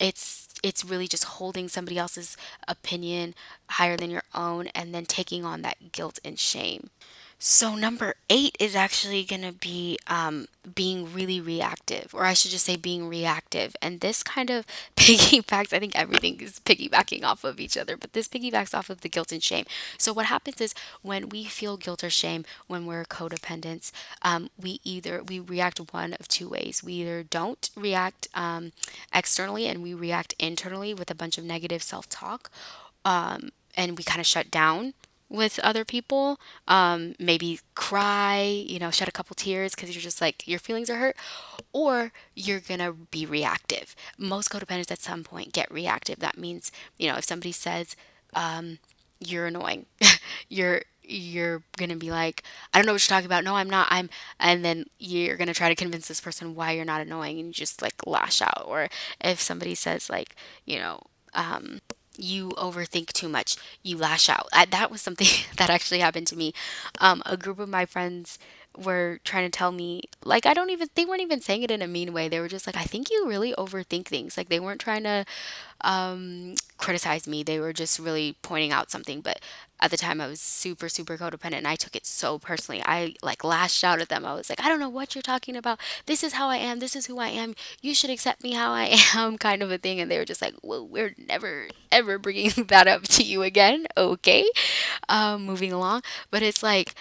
it's 0.00 0.48
it's 0.62 0.84
really 0.84 1.06
just 1.06 1.24
holding 1.24 1.68
somebody 1.68 1.98
else's 1.98 2.36
opinion 2.66 3.34
higher 3.70 3.96
than 3.96 4.10
your 4.10 4.24
own 4.34 4.68
and 4.68 4.94
then 4.94 5.06
taking 5.06 5.44
on 5.44 5.62
that 5.62 5.92
guilt 5.92 6.18
and 6.24 6.38
shame. 6.38 6.90
So, 7.40 7.76
number 7.76 8.16
eight 8.28 8.56
is 8.58 8.74
actually 8.74 9.22
going 9.22 9.42
to 9.42 9.52
be 9.52 9.96
um, 10.08 10.48
being 10.74 11.12
really 11.14 11.40
reactive, 11.40 12.12
or 12.12 12.24
I 12.24 12.32
should 12.32 12.50
just 12.50 12.64
say 12.64 12.74
being 12.74 13.08
reactive. 13.08 13.76
And 13.80 14.00
this 14.00 14.24
kind 14.24 14.50
of 14.50 14.66
piggybacks, 14.96 15.72
I 15.72 15.78
think 15.78 15.94
everything 15.94 16.40
is 16.40 16.58
piggybacking 16.58 17.22
off 17.22 17.44
of 17.44 17.60
each 17.60 17.76
other, 17.76 17.96
but 17.96 18.12
this 18.12 18.26
piggybacks 18.26 18.76
off 18.76 18.90
of 18.90 19.02
the 19.02 19.08
guilt 19.08 19.30
and 19.30 19.40
shame. 19.40 19.66
So, 19.98 20.12
what 20.12 20.26
happens 20.26 20.60
is 20.60 20.74
when 21.02 21.28
we 21.28 21.44
feel 21.44 21.76
guilt 21.76 22.02
or 22.02 22.10
shame 22.10 22.44
when 22.66 22.86
we're 22.86 23.04
codependents, 23.04 23.92
um, 24.22 24.50
we 24.60 24.80
either 24.82 25.22
we 25.22 25.38
react 25.38 25.78
one 25.92 26.14
of 26.14 26.26
two 26.26 26.48
ways. 26.48 26.82
We 26.82 26.94
either 26.94 27.22
don't 27.22 27.70
react 27.76 28.26
um, 28.34 28.72
externally 29.14 29.68
and 29.68 29.80
we 29.80 29.94
react 29.94 30.34
internally 30.40 30.92
with 30.92 31.08
a 31.08 31.14
bunch 31.14 31.38
of 31.38 31.44
negative 31.44 31.84
self 31.84 32.08
talk, 32.08 32.50
um, 33.04 33.50
and 33.76 33.96
we 33.96 34.02
kind 34.02 34.20
of 34.20 34.26
shut 34.26 34.50
down 34.50 34.94
with 35.28 35.58
other 35.60 35.84
people. 35.84 36.38
Um, 36.66 37.14
maybe 37.18 37.60
cry, 37.74 38.40
you 38.66 38.78
know, 38.78 38.90
shed 38.90 39.08
a 39.08 39.12
couple 39.12 39.34
tears 39.34 39.74
because 39.74 39.94
you're 39.94 40.02
just 40.02 40.20
like 40.20 40.46
your 40.46 40.58
feelings 40.58 40.90
are 40.90 40.96
hurt, 40.96 41.16
or 41.72 42.12
you're 42.34 42.60
gonna 42.60 42.92
be 42.92 43.26
reactive. 43.26 43.94
Most 44.18 44.50
codependents 44.50 44.90
at 44.90 45.00
some 45.00 45.24
point 45.24 45.52
get 45.52 45.70
reactive. 45.70 46.18
That 46.20 46.38
means, 46.38 46.72
you 46.96 47.10
know, 47.10 47.16
if 47.18 47.24
somebody 47.24 47.52
says, 47.52 47.96
um, 48.34 48.78
you're 49.20 49.46
annoying, 49.46 49.86
you're 50.48 50.82
you're 51.10 51.62
gonna 51.78 51.96
be 51.96 52.10
like, 52.10 52.42
I 52.72 52.78
don't 52.78 52.86
know 52.86 52.92
what 52.92 53.08
you're 53.08 53.14
talking 53.16 53.26
about. 53.26 53.44
No, 53.44 53.54
I'm 53.56 53.70
not. 53.70 53.88
I'm, 53.90 54.10
and 54.38 54.64
then 54.64 54.84
you're 54.98 55.36
gonna 55.36 55.54
try 55.54 55.68
to 55.68 55.74
convince 55.74 56.08
this 56.08 56.20
person 56.20 56.54
why 56.54 56.72
you're 56.72 56.84
not 56.84 57.00
annoying, 57.00 57.38
and 57.38 57.48
you 57.48 57.52
just 57.54 57.82
like 57.82 57.94
lash 58.06 58.42
out. 58.42 58.64
Or 58.66 58.88
if 59.20 59.40
somebody 59.40 59.74
says 59.74 60.10
like, 60.10 60.36
you 60.66 60.78
know, 60.78 61.00
um, 61.34 61.80
you 62.18 62.50
overthink 62.50 63.12
too 63.12 63.28
much, 63.28 63.56
you 63.82 63.96
lash 63.96 64.28
out. 64.28 64.48
That 64.70 64.90
was 64.90 65.00
something 65.00 65.28
that 65.56 65.70
actually 65.70 66.00
happened 66.00 66.26
to 66.28 66.36
me. 66.36 66.52
Um, 67.00 67.22
a 67.26 67.36
group 67.36 67.58
of 67.58 67.68
my 67.68 67.86
friends 67.86 68.38
were 68.84 69.20
trying 69.24 69.50
to 69.50 69.56
tell 69.56 69.72
me, 69.72 70.02
like, 70.24 70.46
I 70.46 70.54
don't 70.54 70.70
even, 70.70 70.88
they 70.94 71.04
weren't 71.04 71.22
even 71.22 71.40
saying 71.40 71.62
it 71.62 71.70
in 71.70 71.82
a 71.82 71.88
mean 71.88 72.12
way. 72.12 72.28
They 72.28 72.40
were 72.40 72.48
just 72.48 72.66
like, 72.66 72.76
I 72.76 72.84
think 72.84 73.10
you 73.10 73.26
really 73.26 73.52
overthink 73.54 74.06
things. 74.06 74.36
Like, 74.36 74.48
they 74.48 74.60
weren't 74.60 74.80
trying 74.80 75.02
to 75.04 75.24
um, 75.82 76.54
criticize 76.76 77.26
me. 77.28 77.42
They 77.42 77.60
were 77.60 77.72
just 77.72 77.98
really 77.98 78.36
pointing 78.42 78.72
out 78.72 78.90
something. 78.90 79.20
But 79.20 79.40
at 79.80 79.90
the 79.90 79.96
time, 79.96 80.20
I 80.20 80.26
was 80.26 80.40
super, 80.40 80.88
super 80.88 81.16
codependent 81.16 81.58
and 81.58 81.68
I 81.68 81.76
took 81.76 81.94
it 81.94 82.04
so 82.04 82.38
personally. 82.38 82.82
I 82.84 83.14
like 83.22 83.44
lashed 83.44 83.84
out 83.84 84.00
at 84.00 84.08
them. 84.08 84.24
I 84.24 84.34
was 84.34 84.50
like, 84.50 84.60
I 84.60 84.68
don't 84.68 84.80
know 84.80 84.88
what 84.88 85.14
you're 85.14 85.22
talking 85.22 85.54
about. 85.56 85.78
This 86.06 86.24
is 86.24 86.32
how 86.32 86.48
I 86.48 86.56
am. 86.56 86.80
This 86.80 86.96
is 86.96 87.06
who 87.06 87.18
I 87.18 87.28
am. 87.28 87.54
You 87.80 87.94
should 87.94 88.10
accept 88.10 88.42
me 88.42 88.52
how 88.52 88.72
I 88.72 88.98
am, 89.14 89.38
kind 89.38 89.62
of 89.62 89.70
a 89.70 89.78
thing. 89.78 90.00
And 90.00 90.10
they 90.10 90.18
were 90.18 90.24
just 90.24 90.42
like, 90.42 90.54
well, 90.62 90.86
we're 90.86 91.14
never, 91.16 91.68
ever 91.92 92.18
bringing 92.18 92.50
that 92.68 92.88
up 92.88 93.04
to 93.04 93.22
you 93.22 93.42
again. 93.42 93.86
Okay. 93.96 94.48
Um, 95.08 95.44
moving 95.44 95.72
along. 95.72 96.02
But 96.30 96.42
it's 96.42 96.62
like, 96.62 96.94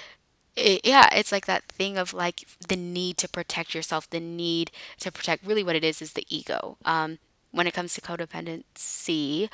it, 0.58 0.82
yeah, 0.84 1.10
it's 1.14 1.32
like 1.32 1.46
that 1.46 1.66
thing 1.66 1.98
of 1.98 2.14
like 2.14 2.46
the 2.68 2.76
need 2.76 3.18
to 3.20 3.30
protect 3.30 3.76
yourself, 3.76 4.10
the 4.10 4.20
need 4.20 4.72
to 5.00 5.12
protect. 5.12 5.46
Really, 5.46 5.64
what 5.64 5.76
it 5.76 5.84
is 5.84 6.02
is 6.02 6.14
the 6.14 6.26
ego. 6.30 6.78
Um, 6.86 7.20
when 7.52 7.68
it 7.68 7.74
comes 7.74 7.94
to 7.96 8.02
codependency, 8.02 9.50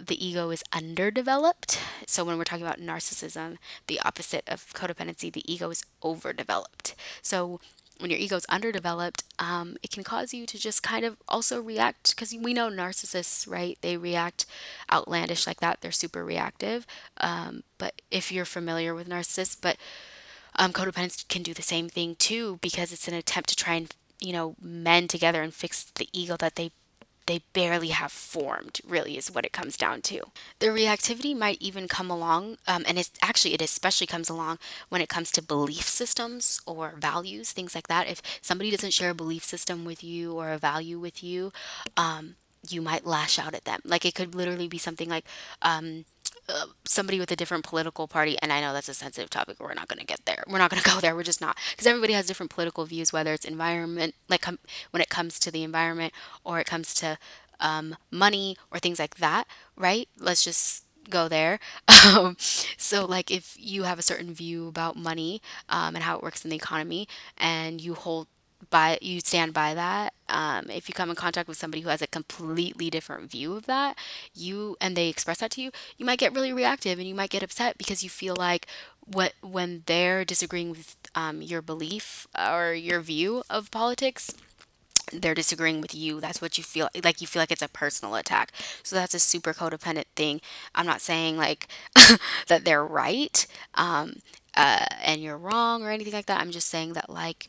the 0.00 0.26
ego 0.26 0.50
is 0.50 0.64
underdeveloped. 0.72 1.78
So 2.06 2.24
when 2.24 2.38
we're 2.38 2.44
talking 2.44 2.64
about 2.66 2.80
narcissism, 2.80 3.58
the 3.86 4.00
opposite 4.00 4.44
of 4.48 4.72
codependency, 4.74 5.32
the 5.32 5.50
ego 5.52 5.70
is 5.70 5.84
overdeveloped. 6.02 6.94
So 7.22 7.60
when 8.00 8.10
your 8.10 8.18
ego 8.18 8.36
is 8.36 8.44
underdeveloped, 8.46 9.22
um, 9.38 9.76
it 9.82 9.90
can 9.92 10.02
cause 10.02 10.34
you 10.34 10.46
to 10.46 10.58
just 10.58 10.82
kind 10.82 11.04
of 11.04 11.16
also 11.28 11.60
react 11.62 12.10
because 12.16 12.34
we 12.34 12.52
know 12.52 12.68
narcissists, 12.68 13.48
right? 13.48 13.78
They 13.82 13.96
react 13.96 14.46
outlandish 14.92 15.46
like 15.46 15.60
that. 15.60 15.80
They're 15.80 15.92
super 15.92 16.24
reactive. 16.24 16.86
Um, 17.18 17.62
but 17.78 18.02
if 18.10 18.32
you're 18.32 18.44
familiar 18.44 18.94
with 18.94 19.08
narcissists, 19.08 19.56
but 19.60 19.76
um, 20.56 20.72
codependents 20.72 21.26
can 21.28 21.42
do 21.42 21.54
the 21.54 21.62
same 21.62 21.88
thing 21.88 22.16
too 22.16 22.58
because 22.62 22.92
it's 22.92 23.08
an 23.08 23.14
attempt 23.14 23.48
to 23.50 23.56
try 23.56 23.74
and 23.74 23.94
you 24.20 24.32
know 24.32 24.56
mend 24.60 25.10
together 25.10 25.42
and 25.42 25.54
fix 25.54 25.84
the 25.84 26.08
ego 26.12 26.36
that 26.36 26.56
they 26.56 26.70
they 27.26 27.40
barely 27.54 27.88
have 27.88 28.12
formed 28.12 28.80
really 28.86 29.16
is 29.16 29.30
what 29.30 29.46
it 29.46 29.52
comes 29.52 29.78
down 29.78 30.02
to. 30.02 30.20
The 30.58 30.66
reactivity 30.66 31.34
might 31.34 31.56
even 31.60 31.88
come 31.88 32.10
along 32.10 32.58
um, 32.68 32.84
and 32.86 32.98
it's 32.98 33.10
actually 33.22 33.54
it 33.54 33.62
especially 33.62 34.06
comes 34.06 34.28
along 34.28 34.58
when 34.90 35.00
it 35.00 35.08
comes 35.08 35.30
to 35.32 35.42
belief 35.42 35.88
systems 35.88 36.60
or 36.66 36.94
values 36.98 37.52
things 37.52 37.74
like 37.74 37.88
that. 37.88 38.08
If 38.08 38.20
somebody 38.42 38.70
doesn't 38.70 38.92
share 38.92 39.10
a 39.10 39.14
belief 39.14 39.42
system 39.44 39.84
with 39.86 40.04
you 40.04 40.34
or 40.34 40.50
a 40.50 40.58
value 40.58 40.98
with 40.98 41.22
you 41.24 41.52
um, 41.96 42.36
you 42.68 42.82
might 42.82 43.06
lash 43.06 43.38
out 43.38 43.54
at 43.54 43.64
them. 43.64 43.80
Like 43.84 44.04
it 44.04 44.14
could 44.14 44.34
literally 44.34 44.68
be 44.68 44.78
something 44.78 45.08
like 45.08 45.24
um, 45.62 46.04
uh, 46.48 46.66
somebody 46.84 47.18
with 47.18 47.30
a 47.30 47.36
different 47.36 47.64
political 47.64 48.06
party, 48.08 48.36
and 48.42 48.52
I 48.52 48.60
know 48.60 48.72
that's 48.72 48.88
a 48.88 48.94
sensitive 48.94 49.30
topic. 49.30 49.56
We're 49.60 49.74
not 49.74 49.88
going 49.88 49.98
to 49.98 50.06
get 50.06 50.24
there. 50.26 50.44
We're 50.48 50.58
not 50.58 50.70
going 50.70 50.82
to 50.84 50.90
go 50.90 51.00
there. 51.00 51.14
We're 51.14 51.22
just 51.22 51.40
not 51.40 51.56
because 51.72 51.86
everybody 51.86 52.12
has 52.14 52.26
different 52.26 52.50
political 52.50 52.84
views, 52.84 53.12
whether 53.12 53.32
it's 53.32 53.44
environment, 53.44 54.14
like 54.28 54.42
com- 54.42 54.58
when 54.90 55.00
it 55.00 55.08
comes 55.08 55.38
to 55.40 55.50
the 55.50 55.62
environment, 55.62 56.12
or 56.44 56.60
it 56.60 56.66
comes 56.66 56.94
to 56.94 57.18
um, 57.60 57.96
money 58.10 58.56
or 58.70 58.78
things 58.78 58.98
like 58.98 59.16
that. 59.16 59.46
Right? 59.76 60.08
Let's 60.18 60.44
just 60.44 60.84
go 61.10 61.28
there. 61.28 61.58
Um, 62.04 62.36
so, 62.38 63.06
like, 63.06 63.30
if 63.30 63.56
you 63.58 63.84
have 63.84 63.98
a 63.98 64.02
certain 64.02 64.34
view 64.34 64.68
about 64.68 64.94
money 64.94 65.40
um, 65.70 65.94
and 65.96 66.04
how 66.04 66.16
it 66.16 66.22
works 66.22 66.44
in 66.44 66.50
the 66.50 66.56
economy, 66.56 67.08
and 67.38 67.80
you 67.80 67.94
hold 67.94 68.28
by 68.70 68.98
you 69.00 69.20
stand 69.20 69.52
by 69.52 69.74
that. 69.74 70.12
Um, 70.28 70.70
if 70.70 70.88
you 70.88 70.94
come 70.94 71.10
in 71.10 71.16
contact 71.16 71.48
with 71.48 71.58
somebody 71.58 71.82
who 71.82 71.88
has 71.90 72.02
a 72.02 72.06
completely 72.06 72.90
different 72.90 73.30
view 73.30 73.54
of 73.54 73.66
that, 73.66 73.96
you 74.34 74.76
and 74.80 74.96
they 74.96 75.08
express 75.08 75.38
that 75.38 75.50
to 75.52 75.62
you, 75.62 75.70
you 75.96 76.06
might 76.06 76.18
get 76.18 76.34
really 76.34 76.52
reactive 76.52 76.98
and 76.98 77.08
you 77.08 77.14
might 77.14 77.30
get 77.30 77.42
upset 77.42 77.78
because 77.78 78.02
you 78.02 78.10
feel 78.10 78.34
like 78.36 78.66
what 79.06 79.34
when 79.42 79.82
they're 79.86 80.24
disagreeing 80.24 80.70
with 80.70 80.96
um, 81.14 81.42
your 81.42 81.62
belief 81.62 82.26
or 82.38 82.72
your 82.74 83.00
view 83.00 83.42
of 83.50 83.70
politics, 83.70 84.32
they're 85.12 85.34
disagreeing 85.34 85.80
with 85.80 85.94
you. 85.94 86.20
That's 86.20 86.40
what 86.40 86.56
you 86.58 86.64
feel 86.64 86.88
like. 87.04 87.20
You 87.20 87.26
feel 87.26 87.40
like 87.42 87.52
it's 87.52 87.62
a 87.62 87.68
personal 87.68 88.14
attack. 88.14 88.52
So 88.82 88.96
that's 88.96 89.14
a 89.14 89.18
super 89.18 89.52
codependent 89.52 90.06
thing. 90.16 90.40
I'm 90.74 90.86
not 90.86 91.00
saying 91.00 91.36
like 91.36 91.68
that 92.48 92.64
they're 92.64 92.84
right 92.84 93.46
um, 93.74 94.16
uh, 94.56 94.86
and 95.02 95.22
you're 95.22 95.36
wrong 95.38 95.82
or 95.82 95.90
anything 95.90 96.12
like 96.12 96.26
that. 96.26 96.40
I'm 96.40 96.50
just 96.50 96.68
saying 96.68 96.94
that 96.94 97.10
like 97.10 97.48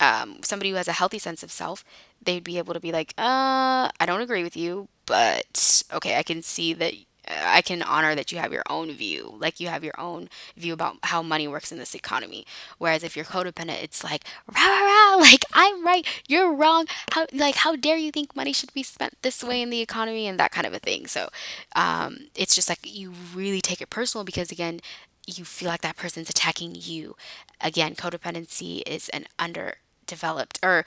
um, 0.00 0.38
somebody 0.42 0.70
who 0.70 0.76
has 0.76 0.88
a 0.88 0.92
healthy 0.92 1.18
sense 1.18 1.42
of 1.42 1.50
self, 1.50 1.84
they'd 2.22 2.44
be 2.44 2.58
able 2.58 2.74
to 2.74 2.80
be 2.80 2.92
like, 2.92 3.14
uh, 3.18 3.90
I 4.00 4.06
don't 4.06 4.20
agree 4.20 4.42
with 4.42 4.56
you, 4.56 4.88
but 5.06 5.82
okay, 5.92 6.16
I 6.16 6.22
can 6.22 6.42
see 6.42 6.72
that 6.74 6.94
I 7.30 7.60
can 7.60 7.82
honor 7.82 8.14
that 8.14 8.32
you 8.32 8.38
have 8.38 8.52
your 8.52 8.62
own 8.70 8.90
view, 8.92 9.36
like 9.38 9.60
you 9.60 9.68
have 9.68 9.84
your 9.84 9.98
own 10.00 10.28
view 10.56 10.72
about 10.72 10.96
how 11.02 11.22
money 11.22 11.46
works 11.46 11.70
in 11.70 11.78
this 11.78 11.94
economy. 11.94 12.46
Whereas 12.78 13.02
if 13.02 13.16
you're 13.16 13.24
codependent, 13.24 13.82
it's 13.82 14.02
like 14.02 14.24
rah 14.54 14.66
rah 14.66 14.80
rah, 14.84 15.16
like 15.20 15.44
I'm 15.52 15.84
right, 15.84 16.06
you're 16.26 16.52
wrong. 16.52 16.86
How 17.12 17.26
like 17.32 17.56
how 17.56 17.76
dare 17.76 17.98
you 17.98 18.10
think 18.10 18.34
money 18.34 18.52
should 18.52 18.72
be 18.72 18.82
spent 18.82 19.14
this 19.22 19.44
way 19.44 19.60
in 19.60 19.70
the 19.70 19.80
economy 19.80 20.26
and 20.26 20.38
that 20.40 20.52
kind 20.52 20.66
of 20.66 20.72
a 20.72 20.78
thing. 20.78 21.06
So 21.06 21.28
um, 21.76 22.28
it's 22.34 22.54
just 22.54 22.68
like 22.68 22.80
you 22.82 23.12
really 23.34 23.60
take 23.60 23.82
it 23.82 23.90
personal 23.90 24.24
because 24.24 24.50
again, 24.50 24.80
you 25.26 25.44
feel 25.44 25.68
like 25.68 25.82
that 25.82 25.96
person's 25.96 26.30
attacking 26.30 26.76
you. 26.78 27.14
Again, 27.60 27.94
codependency 27.94 28.82
is 28.86 29.08
an 29.10 29.26
underdeveloped 30.08 30.58
or 30.62 30.84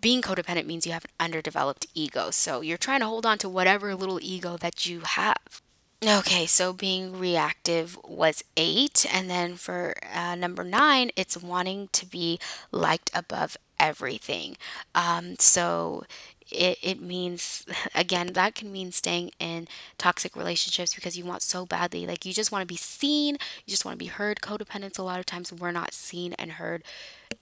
being 0.00 0.22
codependent 0.22 0.66
means 0.66 0.86
you 0.86 0.92
have 0.92 1.04
an 1.04 1.10
underdeveloped 1.26 1.86
ego. 1.94 2.30
So 2.30 2.60
you're 2.60 2.78
trying 2.78 3.00
to 3.00 3.06
hold 3.06 3.26
on 3.26 3.38
to 3.38 3.48
whatever 3.48 3.94
little 3.94 4.20
ego 4.22 4.56
that 4.56 4.86
you 4.86 5.00
have. 5.00 5.62
Okay, 6.06 6.46
so 6.46 6.72
being 6.72 7.18
reactive 7.18 7.98
was 8.04 8.44
eight. 8.56 9.04
And 9.12 9.28
then 9.28 9.56
for 9.56 9.94
uh, 10.14 10.36
number 10.36 10.62
nine, 10.62 11.10
it's 11.16 11.36
wanting 11.36 11.88
to 11.92 12.06
be 12.06 12.38
liked 12.70 13.10
above 13.12 13.56
everything. 13.80 14.56
Um, 14.94 15.34
so 15.40 16.04
it, 16.52 16.78
it 16.80 17.00
means, 17.02 17.66
again, 17.96 18.34
that 18.34 18.54
can 18.54 18.70
mean 18.70 18.92
staying 18.92 19.32
in 19.40 19.66
toxic 19.98 20.36
relationships 20.36 20.94
because 20.94 21.18
you 21.18 21.24
want 21.24 21.42
so 21.42 21.66
badly. 21.66 22.06
Like 22.06 22.24
you 22.24 22.32
just 22.32 22.52
want 22.52 22.62
to 22.62 22.72
be 22.72 22.76
seen, 22.76 23.34
you 23.34 23.70
just 23.70 23.84
want 23.84 23.98
to 23.98 24.04
be 24.04 24.10
heard. 24.10 24.40
Codependents, 24.40 25.00
a 25.00 25.02
lot 25.02 25.18
of 25.18 25.26
times, 25.26 25.52
we're 25.52 25.72
not 25.72 25.92
seen 25.92 26.34
and 26.34 26.52
heard 26.52 26.84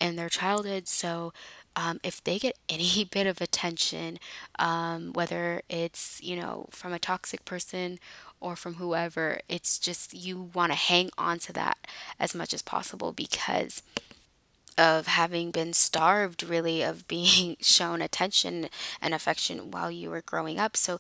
in 0.01 0.17
their 0.17 0.29
childhood. 0.29 0.89
So 0.89 1.33
um, 1.75 2.01
if 2.03 2.23
they 2.23 2.39
get 2.39 2.57
any 2.69 3.05
bit 3.05 3.27
of 3.27 3.41
attention, 3.41 4.19
um, 4.59 5.13
whether 5.13 5.63
it's, 5.69 6.21
you 6.23 6.37
know, 6.37 6.69
from 6.71 6.93
a 6.93 6.99
toxic 6.99 7.45
person 7.45 7.99
or 8.41 8.57
from 8.57 8.75
whoever, 8.75 9.41
it's 9.49 9.79
just 9.79 10.15
you 10.15 10.51
want 10.55 10.73
to 10.73 10.79
hang 10.79 11.11
on 11.19 11.39
to 11.41 11.53
that 11.55 11.79
as 12.19 12.35
much 12.35 12.53
as 12.53 12.63
possible 12.63 13.13
because 13.13 13.83
of 14.79 15.07
having 15.07 15.51
been 15.51 15.73
starved 15.73 16.43
really 16.43 16.83
of 16.83 17.09
being 17.09 17.57
shown 17.61 18.03
attention 18.03 18.69
and 19.01 19.15
affection 19.15 19.71
while 19.71 19.91
you 19.91 20.11
were 20.11 20.23
growing 20.23 20.59
up. 20.59 20.77
So 20.77 20.99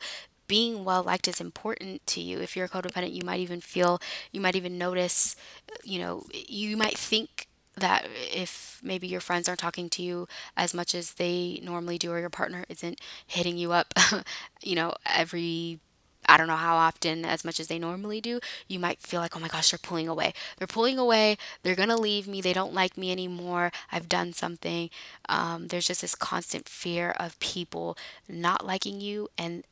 being 0.48 0.84
well 0.84 1.02
liked 1.02 1.28
is 1.28 1.40
important 1.40 2.06
to 2.08 2.20
you. 2.20 2.38
If 2.38 2.56
you're 2.56 2.66
a 2.66 2.68
codependent, 2.68 3.12
you 3.12 3.24
might 3.24 3.40
even 3.40 3.60
feel, 3.60 4.00
you 4.32 4.40
might 4.40 4.56
even 4.56 4.78
notice, 4.78 5.36
you 5.84 5.98
know, 5.98 6.24
you 6.32 6.76
might 6.76 6.96
think 6.96 7.48
that 7.76 8.06
if 8.32 8.80
maybe 8.82 9.06
your 9.06 9.20
friends 9.20 9.48
aren't 9.48 9.60
talking 9.60 9.88
to 9.90 10.02
you 10.02 10.28
as 10.56 10.72
much 10.74 10.94
as 10.94 11.14
they 11.14 11.60
normally 11.62 11.98
do, 11.98 12.12
or 12.12 12.20
your 12.20 12.30
partner 12.30 12.64
isn't 12.68 13.00
hitting 13.26 13.58
you 13.58 13.72
up, 13.72 13.92
you 14.62 14.74
know, 14.74 14.94
every 15.04 15.80
I 16.28 16.36
don't 16.36 16.48
know 16.48 16.56
how 16.56 16.76
often 16.76 17.24
as 17.24 17.44
much 17.44 17.60
as 17.60 17.68
they 17.68 17.78
normally 17.78 18.20
do, 18.20 18.40
you 18.66 18.80
might 18.80 19.00
feel 19.00 19.20
like, 19.20 19.36
oh 19.36 19.40
my 19.40 19.46
gosh, 19.48 19.70
they're 19.70 19.78
pulling 19.78 20.08
away. 20.08 20.32
They're 20.58 20.66
pulling 20.66 20.98
away. 20.98 21.36
They're 21.62 21.76
going 21.76 21.88
to 21.88 21.96
leave 21.96 22.26
me. 22.26 22.40
They 22.40 22.52
don't 22.52 22.74
like 22.74 22.98
me 22.98 23.12
anymore. 23.12 23.70
I've 23.92 24.08
done 24.08 24.32
something. 24.32 24.90
Um, 25.28 25.68
there's 25.68 25.86
just 25.86 26.00
this 26.00 26.16
constant 26.16 26.68
fear 26.68 27.10
of 27.20 27.38
people 27.38 27.96
not 28.28 28.66
liking 28.66 29.00
you 29.00 29.28
and 29.38 29.62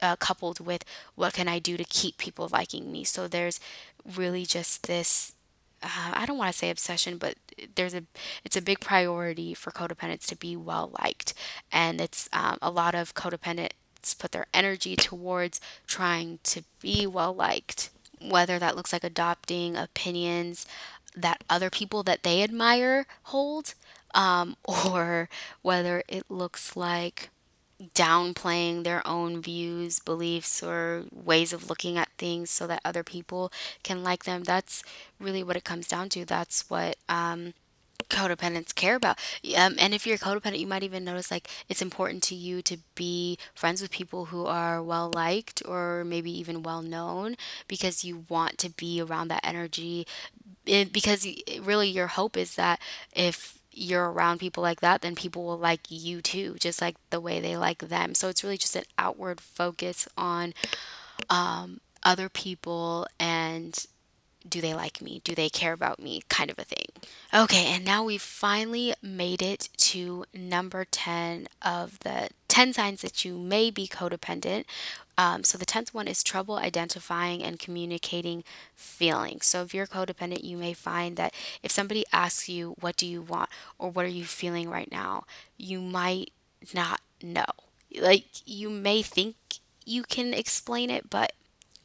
uh, 0.00 0.16
coupled 0.16 0.60
with 0.60 0.84
what 1.14 1.34
can 1.34 1.48
I 1.48 1.58
do 1.58 1.76
to 1.76 1.84
keep 1.84 2.18
people 2.18 2.48
liking 2.52 2.90
me. 2.92 3.04
So 3.04 3.28
there's 3.28 3.60
really 4.16 4.46
just 4.46 4.86
this 4.86 5.32
uh, 5.82 6.12
I 6.14 6.24
don't 6.26 6.38
want 6.38 6.52
to 6.52 6.58
say 6.58 6.70
obsession, 6.70 7.18
but 7.18 7.36
there's 7.74 7.94
a 7.94 8.04
it's 8.44 8.56
a 8.56 8.62
big 8.62 8.80
priority 8.80 9.54
for 9.54 9.70
codependents 9.70 10.26
to 10.26 10.36
be 10.36 10.56
well 10.56 10.92
liked, 11.02 11.34
and 11.72 12.00
it's 12.00 12.28
um, 12.32 12.58
a 12.62 12.70
lot 12.70 12.94
of 12.94 13.14
codependents 13.14 13.72
put 14.18 14.32
their 14.32 14.46
energy 14.54 14.96
towards 14.96 15.60
trying 15.86 16.38
to 16.44 16.62
be 16.80 17.06
well 17.06 17.34
liked, 17.34 17.90
whether 18.20 18.58
that 18.58 18.76
looks 18.76 18.92
like 18.92 19.04
adopting 19.04 19.76
opinions 19.76 20.66
that 21.16 21.42
other 21.50 21.70
people 21.70 22.02
that 22.04 22.22
they 22.22 22.42
admire 22.42 23.06
hold, 23.24 23.74
um, 24.14 24.56
or 24.64 25.28
whether 25.62 26.02
it 26.08 26.24
looks 26.28 26.76
like 26.76 27.30
downplaying 27.94 28.84
their 28.84 29.06
own 29.06 29.40
views, 29.40 30.00
beliefs, 30.00 30.62
or 30.62 31.04
ways 31.12 31.52
of 31.52 31.68
looking 31.70 31.96
at 31.96 32.08
things 32.18 32.50
so 32.50 32.66
that 32.66 32.80
other 32.84 33.04
people 33.04 33.52
can 33.82 34.02
like 34.02 34.24
them. 34.24 34.42
That's 34.44 34.82
really 35.20 35.42
what 35.42 35.56
it 35.56 35.64
comes 35.64 35.86
down 35.86 36.08
to. 36.10 36.24
That's 36.24 36.68
what 36.68 36.96
um, 37.08 37.54
codependents 38.10 38.74
care 38.74 38.96
about. 38.96 39.18
Um, 39.56 39.76
and 39.78 39.94
if 39.94 40.06
you're 40.06 40.18
codependent, 40.18 40.58
you 40.58 40.66
might 40.66 40.82
even 40.82 41.04
notice 41.04 41.30
like 41.30 41.48
it's 41.68 41.82
important 41.82 42.22
to 42.24 42.34
you 42.34 42.62
to 42.62 42.78
be 42.94 43.38
friends 43.54 43.82
with 43.82 43.90
people 43.90 44.26
who 44.26 44.46
are 44.46 44.82
well 44.82 45.10
liked 45.10 45.62
or 45.66 46.04
maybe 46.04 46.30
even 46.36 46.62
well 46.62 46.82
known 46.82 47.36
because 47.68 48.04
you 48.04 48.24
want 48.28 48.58
to 48.58 48.70
be 48.70 49.00
around 49.00 49.28
that 49.28 49.44
energy. 49.44 50.06
It, 50.66 50.92
because 50.92 51.26
really, 51.62 51.88
your 51.88 52.08
hope 52.08 52.36
is 52.36 52.54
that 52.56 52.80
if 53.14 53.57
you're 53.78 54.10
around 54.10 54.38
people 54.38 54.62
like 54.62 54.80
that, 54.80 55.02
then 55.02 55.14
people 55.14 55.44
will 55.44 55.58
like 55.58 55.82
you 55.88 56.20
too, 56.20 56.56
just 56.58 56.80
like 56.80 56.96
the 57.10 57.20
way 57.20 57.40
they 57.40 57.56
like 57.56 57.78
them. 57.88 58.14
So 58.14 58.28
it's 58.28 58.42
really 58.42 58.58
just 58.58 58.76
an 58.76 58.84
outward 58.98 59.40
focus 59.40 60.08
on 60.16 60.54
um, 61.30 61.80
other 62.02 62.28
people 62.28 63.06
and 63.18 63.86
do 64.48 64.60
they 64.60 64.74
like 64.74 65.02
me? 65.02 65.20
Do 65.24 65.34
they 65.34 65.48
care 65.48 65.72
about 65.72 66.00
me? 66.00 66.22
Kind 66.28 66.50
of 66.50 66.58
a 66.58 66.64
thing. 66.64 66.86
Okay, 67.34 67.66
and 67.66 67.84
now 67.84 68.04
we've 68.04 68.22
finally 68.22 68.94
made 69.02 69.42
it 69.42 69.68
to 69.76 70.24
number 70.32 70.84
10 70.84 71.48
of 71.60 71.98
the 72.00 72.28
10 72.48 72.72
signs 72.72 73.02
that 73.02 73.24
you 73.24 73.36
may 73.36 73.70
be 73.70 73.86
codependent. 73.86 74.64
Um, 75.18 75.44
so 75.44 75.58
the 75.58 75.66
10th 75.66 75.92
one 75.92 76.08
is 76.08 76.22
trouble 76.22 76.56
identifying 76.56 77.42
and 77.42 77.58
communicating 77.58 78.44
feelings. 78.74 79.46
So 79.46 79.62
if 79.62 79.74
you're 79.74 79.86
codependent, 79.86 80.44
you 80.44 80.56
may 80.56 80.72
find 80.72 81.16
that 81.18 81.34
if 81.62 81.72
somebody 81.72 82.04
asks 82.12 82.48
you, 82.48 82.74
What 82.80 82.96
do 82.96 83.06
you 83.06 83.20
want? 83.22 83.50
or 83.78 83.90
What 83.90 84.04
are 84.06 84.08
you 84.08 84.24
feeling 84.24 84.70
right 84.70 84.90
now? 84.90 85.24
you 85.58 85.80
might 85.80 86.30
not 86.74 87.00
know. 87.22 87.44
Like 88.00 88.26
you 88.46 88.70
may 88.70 89.02
think 89.02 89.36
you 89.84 90.02
can 90.02 90.34
explain 90.34 90.90
it, 90.90 91.10
but 91.10 91.32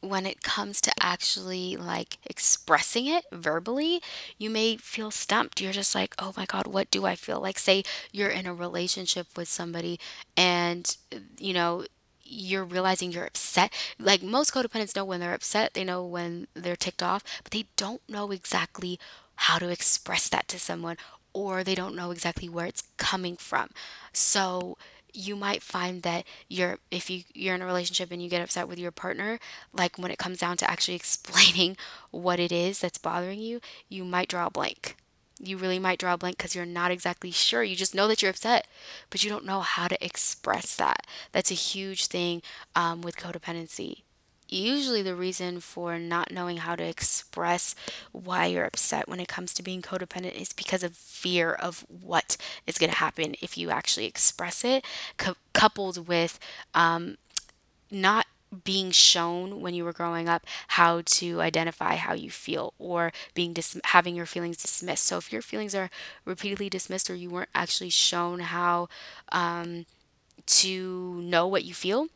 when 0.00 0.26
it 0.26 0.42
comes 0.42 0.82
to 0.82 0.92
actually 1.00 1.76
like 1.76 2.18
expressing 2.26 3.06
it 3.06 3.24
verbally, 3.32 4.02
you 4.36 4.50
may 4.50 4.76
feel 4.76 5.10
stumped. 5.10 5.60
You're 5.62 5.72
just 5.72 5.94
like, 5.94 6.14
oh 6.18 6.34
my 6.36 6.44
God, 6.44 6.66
what 6.66 6.90
do 6.90 7.06
I 7.06 7.14
feel? 7.14 7.40
Like, 7.40 7.58
say 7.58 7.84
you're 8.12 8.28
in 8.28 8.44
a 8.46 8.52
relationship 8.54 9.28
with 9.36 9.48
somebody 9.48 9.98
and, 10.36 10.94
you 11.38 11.54
know, 11.54 11.86
you're 12.24 12.64
realizing 12.64 13.12
you're 13.12 13.26
upset. 13.26 13.72
Like 13.98 14.22
most 14.22 14.52
codependents 14.52 14.96
know 14.96 15.04
when 15.04 15.20
they're 15.20 15.34
upset, 15.34 15.74
they 15.74 15.84
know 15.84 16.04
when 16.04 16.46
they're 16.54 16.76
ticked 16.76 17.02
off, 17.02 17.22
but 17.42 17.52
they 17.52 17.66
don't 17.76 18.00
know 18.08 18.30
exactly 18.30 18.98
how 19.36 19.58
to 19.58 19.68
express 19.68 20.28
that 20.28 20.48
to 20.48 20.58
someone 20.58 20.96
or 21.32 21.64
they 21.64 21.74
don't 21.74 21.96
know 21.96 22.10
exactly 22.10 22.48
where 22.48 22.66
it's 22.66 22.84
coming 22.96 23.36
from. 23.36 23.68
So 24.12 24.76
you 25.12 25.36
might 25.36 25.62
find 25.62 26.02
that 26.02 26.24
you're 26.48 26.78
if 26.90 27.08
you 27.08 27.22
you're 27.34 27.54
in 27.54 27.62
a 27.62 27.66
relationship 27.66 28.10
and 28.10 28.22
you 28.22 28.28
get 28.28 28.42
upset 28.42 28.68
with 28.68 28.78
your 28.78 28.90
partner, 28.90 29.38
like 29.72 29.96
when 29.98 30.10
it 30.10 30.18
comes 30.18 30.38
down 30.38 30.56
to 30.58 30.70
actually 30.70 30.94
explaining 31.02 31.76
what 32.10 32.40
it 32.40 32.52
is 32.52 32.80
that's 32.80 32.98
bothering 32.98 33.40
you, 33.40 33.60
you 33.88 34.04
might 34.04 34.28
draw 34.28 34.46
a 34.46 34.50
blank. 34.50 34.96
You 35.40 35.56
really 35.56 35.78
might 35.78 35.98
draw 35.98 36.14
a 36.14 36.18
blank 36.18 36.36
because 36.38 36.54
you're 36.54 36.64
not 36.66 36.90
exactly 36.90 37.30
sure. 37.30 37.62
You 37.62 37.76
just 37.76 37.94
know 37.94 38.08
that 38.08 38.22
you're 38.22 38.30
upset, 38.30 38.66
but 39.10 39.24
you 39.24 39.30
don't 39.30 39.44
know 39.44 39.60
how 39.60 39.88
to 39.88 40.04
express 40.04 40.76
that. 40.76 41.06
That's 41.32 41.50
a 41.50 41.54
huge 41.54 42.06
thing 42.06 42.42
um, 42.74 43.02
with 43.02 43.16
codependency 43.16 44.02
usually 44.48 45.02
the 45.02 45.14
reason 45.14 45.58
for 45.60 45.98
not 45.98 46.30
knowing 46.30 46.58
how 46.58 46.76
to 46.76 46.84
express 46.84 47.74
why 48.12 48.46
you're 48.46 48.64
upset 48.64 49.08
when 49.08 49.20
it 49.20 49.28
comes 49.28 49.52
to 49.54 49.62
being 49.62 49.82
codependent 49.82 50.34
is 50.40 50.52
because 50.52 50.82
of 50.82 50.94
fear 50.94 51.52
of 51.52 51.84
what 51.88 52.36
is 52.66 52.78
going 52.78 52.90
to 52.90 52.96
happen 52.96 53.34
if 53.42 53.56
you 53.58 53.70
actually 53.70 54.06
express 54.06 54.64
it, 54.64 54.84
cou- 55.16 55.34
coupled 55.52 56.06
with 56.06 56.38
um, 56.74 57.16
not 57.90 58.26
being 58.54 58.90
shown 58.90 59.60
when 59.60 59.74
you 59.74 59.84
were 59.84 59.92
growing 59.92 60.28
up 60.28 60.46
how 60.68 61.02
to 61.06 61.40
identify 61.40 61.96
how 61.96 62.14
you 62.14 62.30
feel 62.30 62.74
or 62.78 63.12
being 63.34 63.52
dis- 63.52 63.80
having 63.84 64.14
your 64.16 64.26
feelings 64.26 64.56
dismissed. 64.56 65.04
So 65.04 65.18
if 65.18 65.32
your 65.32 65.42
feelings 65.42 65.74
are 65.74 65.90
repeatedly 66.24 66.68
dismissed 66.70 67.10
or 67.10 67.14
you 67.14 67.30
weren't 67.30 67.50
actually 67.54 67.90
shown 67.90 68.40
how 68.40 68.88
um, 69.32 69.86
to 70.46 71.20
know 71.22 71.46
what 71.46 71.64
you 71.64 71.74
feel 71.74 72.08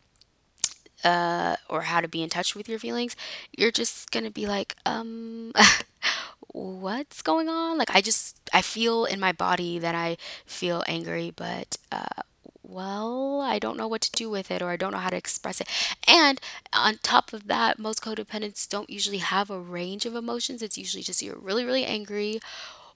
uh, 1.05 1.57
or 1.69 1.83
how 1.83 2.01
to 2.01 2.09
be 2.09 2.23
in 2.23 2.29
touch 2.29 2.55
with 2.55 2.69
your 2.69 2.79
feelings, 2.79 3.17
you're 3.57 3.71
just 3.71 4.11
gonna 4.11 4.31
be 4.31 4.47
like, 4.47 4.75
um, 4.87 5.53
what's 6.53 7.23
going 7.23 7.49
on? 7.49 7.79
Like 7.79 7.95
I 7.95 8.01
just 8.01 8.39
I 8.53 8.63
feel 8.63 9.05
in 9.05 9.21
my 9.21 9.33
body 9.33 9.79
that 9.79 9.95
I 9.95 10.17
feel 10.47 10.85
angry, 10.89 11.33
but 11.35 11.77
uh, 11.93 12.23
well, 12.69 13.41
I 13.41 13.59
don't 13.59 13.79
know 13.79 13.89
what 13.89 14.03
to 14.03 14.13
do 14.13 14.31
with 14.31 14.51
it 14.51 14.63
or 14.63 14.71
I 14.71 14.77
don't 14.77 14.93
know 14.93 14.99
how 14.99 15.11
to 15.11 15.17
express 15.17 15.61
it. 15.61 15.69
And 16.07 16.41
on 16.73 16.99
top 17.03 17.33
of 17.33 17.47
that, 17.49 17.79
most 17.79 18.03
codependents 18.03 18.69
don't 18.69 18.91
usually 18.91 19.19
have 19.19 19.51
a 19.51 19.59
range 19.59 20.07
of 20.07 20.15
emotions. 20.15 20.63
It's 20.63 20.79
usually 20.79 21.03
just 21.03 21.23
you're 21.23 21.39
really, 21.39 21.65
really 21.65 21.85
angry 21.85 22.41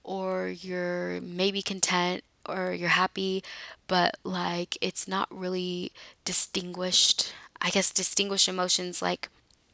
or 0.03 0.49
you're 0.49 1.19
maybe 1.21 1.61
content 1.61 2.23
or 2.47 2.73
you're 2.73 2.89
happy, 2.89 3.43
but 3.87 4.17
like 4.23 4.77
it's 4.81 5.07
not 5.07 5.27
really 5.31 5.91
distinguished. 6.25 7.33
I 7.61 7.69
guess 7.69 7.91
distinguished 7.91 8.49
emotions 8.49 9.01
like 9.01 9.29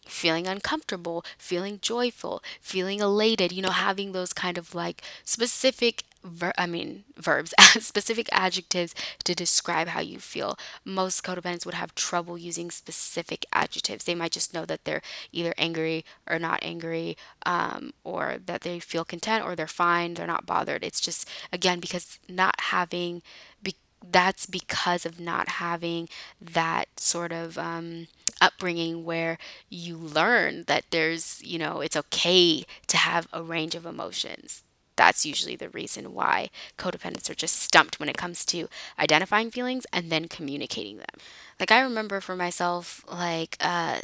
feeling 0.07 0.47
uncomfortable, 0.47 1.23
feeling 1.37 1.79
joyful, 1.81 2.43
feeling 2.61 2.99
elated, 2.99 3.51
you 3.51 3.61
know, 3.61 3.69
having 3.71 4.11
those 4.11 4.33
kind 4.33 4.57
of 4.57 4.73
like 4.75 5.01
specific 5.23 6.03
ver- 6.23 6.53
I 6.57 6.65
mean 6.65 7.03
verbs, 7.17 7.53
specific 7.79 8.27
adjectives 8.31 8.93
to 9.23 9.35
describe 9.35 9.89
how 9.89 10.01
you 10.01 10.19
feel. 10.19 10.57
Most 10.85 11.23
codependents 11.23 11.65
would 11.65 11.75
have 11.75 11.95
trouble 11.95 12.37
using 12.37 12.71
specific 12.71 13.45
adjectives. 13.53 14.05
They 14.05 14.15
might 14.15 14.31
just 14.31 14.53
know 14.53 14.65
that 14.65 14.85
they're 14.85 15.01
either 15.31 15.53
angry 15.57 16.05
or 16.29 16.39
not 16.39 16.59
angry, 16.61 17.17
um, 17.45 17.93
or 18.03 18.37
that 18.45 18.61
they 18.61 18.79
feel 18.79 19.05
content 19.05 19.43
or 19.45 19.55
they're 19.55 19.67
fine, 19.67 20.13
they're 20.13 20.27
not 20.27 20.45
bothered. 20.45 20.83
It's 20.83 21.01
just 21.01 21.27
again 21.53 21.79
because 21.79 22.19
not 22.27 22.55
having 22.61 23.21
be- 23.61 23.75
that's 24.11 24.45
because 24.45 25.05
of 25.05 25.19
not 25.19 25.47
having 25.49 26.07
that 26.39 26.87
sort 26.99 27.31
of 27.31 27.57
um, 27.57 28.07
upbringing 28.41 29.03
where 29.05 29.37
you 29.69 29.97
learn 29.97 30.63
that 30.67 30.85
there's, 30.91 31.41
you 31.43 31.57
know, 31.59 31.81
it's 31.81 31.97
okay 31.97 32.63
to 32.87 32.97
have 32.97 33.27
a 33.33 33.43
range 33.43 33.75
of 33.75 33.85
emotions. 33.85 34.63
That's 34.99 35.25
usually 35.25 35.55
the 35.55 35.69
reason 35.69 36.13
why 36.13 36.49
codependents 36.77 37.29
are 37.29 37.35
just 37.35 37.55
stumped 37.55 37.99
when 37.99 38.09
it 38.09 38.17
comes 38.17 38.45
to 38.47 38.67
identifying 38.99 39.49
feelings 39.49 39.85
and 39.93 40.11
then 40.11 40.27
communicating 40.27 40.97
them. 40.97 41.15
Like, 41.59 41.71
I 41.71 41.79
remember 41.81 42.19
for 42.21 42.35
myself, 42.35 43.05
like, 43.09 43.55
uh, 43.61 44.01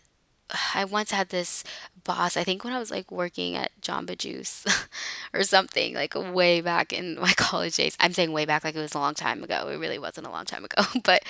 I 0.76 0.86
once 0.86 1.12
had 1.12 1.30
this 1.30 1.64
boss, 2.04 2.38
I 2.38 2.44
think 2.44 2.64
when 2.64 2.74
I 2.74 2.80
was 2.80 2.92
like 2.92 3.12
working 3.12 3.56
at 3.56 3.72
Jamba 3.82 4.18
Juice 4.18 4.64
or 5.34 5.44
something, 5.44 5.96
like 5.96 6.14
way 6.16 6.62
back 6.62 6.94
in 6.94 7.20
my 7.20 7.34
college 7.38 7.76
days. 7.78 7.98
I'm 8.00 8.14
saying 8.14 8.32
way 8.32 8.46
back 8.46 8.64
like 8.64 8.76
it 8.76 8.80
was 8.80 8.94
a 8.94 9.00
long 9.00 9.16
time 9.16 9.44
ago. 9.44 9.68
It 9.70 9.78
really 9.80 10.00
wasn't 10.00 10.28
a 10.28 10.32
long 10.32 10.46
time 10.46 10.64
ago. 10.66 10.84
But 11.04 11.24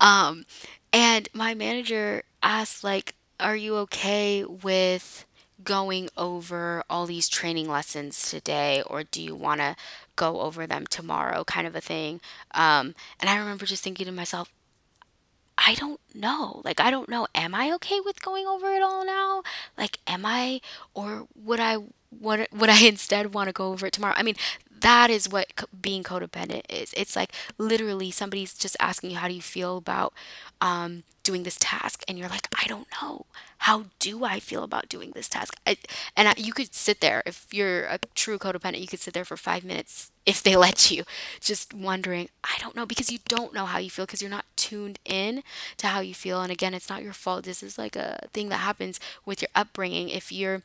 um 0.00 0.44
and 0.92 1.28
my 1.32 1.54
manager 1.54 2.22
asked 2.42 2.82
like, 2.84 3.14
"Are 3.40 3.56
you 3.56 3.76
okay 3.76 4.44
with 4.44 5.26
going 5.64 6.08
over 6.16 6.82
all 6.90 7.06
these 7.06 7.28
training 7.28 7.68
lessons 7.68 8.30
today 8.30 8.82
or 8.86 9.02
do 9.04 9.22
you 9.22 9.34
want 9.34 9.60
to 9.60 9.76
go 10.16 10.40
over 10.40 10.66
them 10.66 10.86
tomorrow?" 10.86 11.44
kind 11.44 11.66
of 11.66 11.74
a 11.76 11.80
thing. 11.80 12.20
Um 12.52 12.94
and 13.20 13.30
I 13.30 13.36
remember 13.36 13.66
just 13.66 13.82
thinking 13.82 14.06
to 14.06 14.12
myself, 14.12 14.52
I 15.58 15.74
don't 15.74 16.00
know. 16.14 16.60
Like, 16.64 16.80
I 16.80 16.90
don't 16.90 17.08
know. 17.08 17.26
Am 17.34 17.54
I 17.54 17.72
okay 17.74 18.00
with 18.00 18.22
going 18.22 18.46
over 18.46 18.74
it 18.74 18.82
all 18.82 19.04
now? 19.06 19.42
Like, 19.76 19.98
am 20.06 20.26
I, 20.26 20.60
or 20.94 21.26
would 21.34 21.60
I, 21.60 21.78
would, 22.20 22.46
would 22.52 22.70
I 22.70 22.80
instead 22.86 23.32
want 23.34 23.48
to 23.48 23.52
go 23.52 23.72
over 23.72 23.86
it 23.86 23.92
tomorrow? 23.92 24.14
I 24.16 24.22
mean, 24.22 24.36
that 24.86 25.10
is 25.10 25.28
what 25.28 25.54
co- 25.56 25.66
being 25.80 26.02
codependent 26.02 26.62
is. 26.68 26.94
It's 26.96 27.16
like 27.16 27.32
literally 27.58 28.10
somebody's 28.10 28.54
just 28.54 28.76
asking 28.80 29.10
you, 29.10 29.16
how 29.16 29.28
do 29.28 29.34
you 29.34 29.42
feel 29.42 29.76
about 29.78 30.12
um, 30.60 31.02
doing 31.22 31.42
this 31.42 31.56
task? 31.58 32.04
And 32.08 32.18
you're 32.18 32.28
like, 32.28 32.48
I 32.62 32.66
don't 32.68 32.86
know. 33.02 33.26
How 33.58 33.86
do 33.98 34.24
I 34.24 34.38
feel 34.38 34.62
about 34.62 34.88
doing 34.88 35.12
this 35.14 35.28
task? 35.28 35.54
I, 35.66 35.76
and 36.16 36.28
I, 36.28 36.34
you 36.36 36.52
could 36.52 36.74
sit 36.74 37.00
there, 37.00 37.22
if 37.26 37.46
you're 37.50 37.84
a 37.84 37.98
true 38.14 38.38
codependent, 38.38 38.80
you 38.80 38.86
could 38.86 39.00
sit 39.00 39.14
there 39.14 39.24
for 39.24 39.36
five 39.36 39.64
minutes 39.64 40.10
if 40.24 40.42
they 40.42 40.56
let 40.56 40.90
you, 40.90 41.04
just 41.40 41.72
wondering, 41.72 42.28
I 42.44 42.56
don't 42.60 42.76
know, 42.76 42.86
because 42.86 43.10
you 43.10 43.18
don't 43.28 43.54
know 43.54 43.64
how 43.66 43.78
you 43.78 43.90
feel 43.90 44.06
because 44.06 44.20
you're 44.20 44.30
not 44.30 44.44
tuned 44.56 44.98
in 45.04 45.42
to 45.78 45.86
how 45.88 46.00
you 46.00 46.14
feel. 46.14 46.42
And 46.42 46.52
again, 46.52 46.74
it's 46.74 46.88
not 46.88 47.02
your 47.02 47.12
fault. 47.12 47.44
This 47.44 47.62
is 47.62 47.78
like 47.78 47.96
a 47.96 48.18
thing 48.32 48.48
that 48.50 48.58
happens 48.58 49.00
with 49.24 49.42
your 49.42 49.48
upbringing. 49.54 50.08
If 50.08 50.30
your 50.32 50.62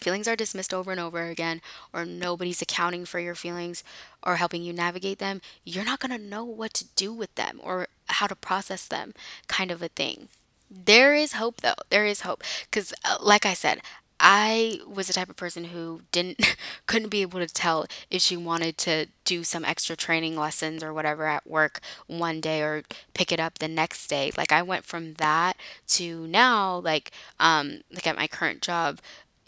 feelings 0.00 0.28
are 0.28 0.36
dismissed 0.36 0.72
over 0.74 0.90
and 0.90 1.00
over 1.00 1.26
again, 1.28 1.60
or 1.92 2.04
nobody's 2.04 2.62
accounting 2.62 3.04
for 3.04 3.18
your 3.20 3.34
feelings 3.34 3.82
or 4.22 4.36
helping 4.36 4.62
you 4.62 4.72
navigate 4.72 5.18
them, 5.18 5.40
you're 5.64 5.84
not 5.84 6.00
going 6.00 6.16
to 6.16 6.24
know 6.24 6.44
what 6.44 6.74
to 6.74 6.84
do 6.96 7.12
with 7.12 7.34
them 7.34 7.60
or 7.62 7.88
how 8.08 8.26
to 8.26 8.34
process 8.36 8.86
them, 8.86 9.14
kind 9.48 9.70
of 9.70 9.82
a 9.82 9.88
thing. 9.88 10.28
There 10.70 11.14
is 11.14 11.32
hope 11.32 11.60
though. 11.62 11.74
There 11.90 12.06
is 12.06 12.20
hope 12.20 12.42
because, 12.70 12.92
uh, 13.04 13.16
like 13.20 13.44
I 13.44 13.54
said, 13.54 13.80
I 14.22 14.80
was 14.86 15.06
the 15.06 15.14
type 15.14 15.30
of 15.30 15.36
person 15.36 15.64
who 15.64 16.02
didn't 16.12 16.56
couldn't 16.86 17.08
be 17.08 17.22
able 17.22 17.40
to 17.40 17.46
tell 17.46 17.86
if 18.10 18.20
she 18.20 18.36
wanted 18.36 18.76
to 18.78 19.06
do 19.24 19.42
some 19.44 19.64
extra 19.64 19.96
training 19.96 20.36
lessons 20.36 20.82
or 20.84 20.92
whatever 20.92 21.26
at 21.26 21.46
work 21.46 21.80
one 22.06 22.40
day 22.40 22.60
or 22.60 22.82
pick 23.14 23.32
it 23.32 23.40
up 23.40 23.58
the 23.58 23.68
next 23.68 24.08
day. 24.08 24.30
Like 24.36 24.52
I 24.52 24.62
went 24.62 24.84
from 24.84 25.14
that 25.14 25.56
to 25.88 26.26
now, 26.26 26.78
like 26.80 27.10
um, 27.40 27.80
like 27.90 28.06
at 28.06 28.16
my 28.16 28.28
current 28.28 28.60
job, 28.60 29.00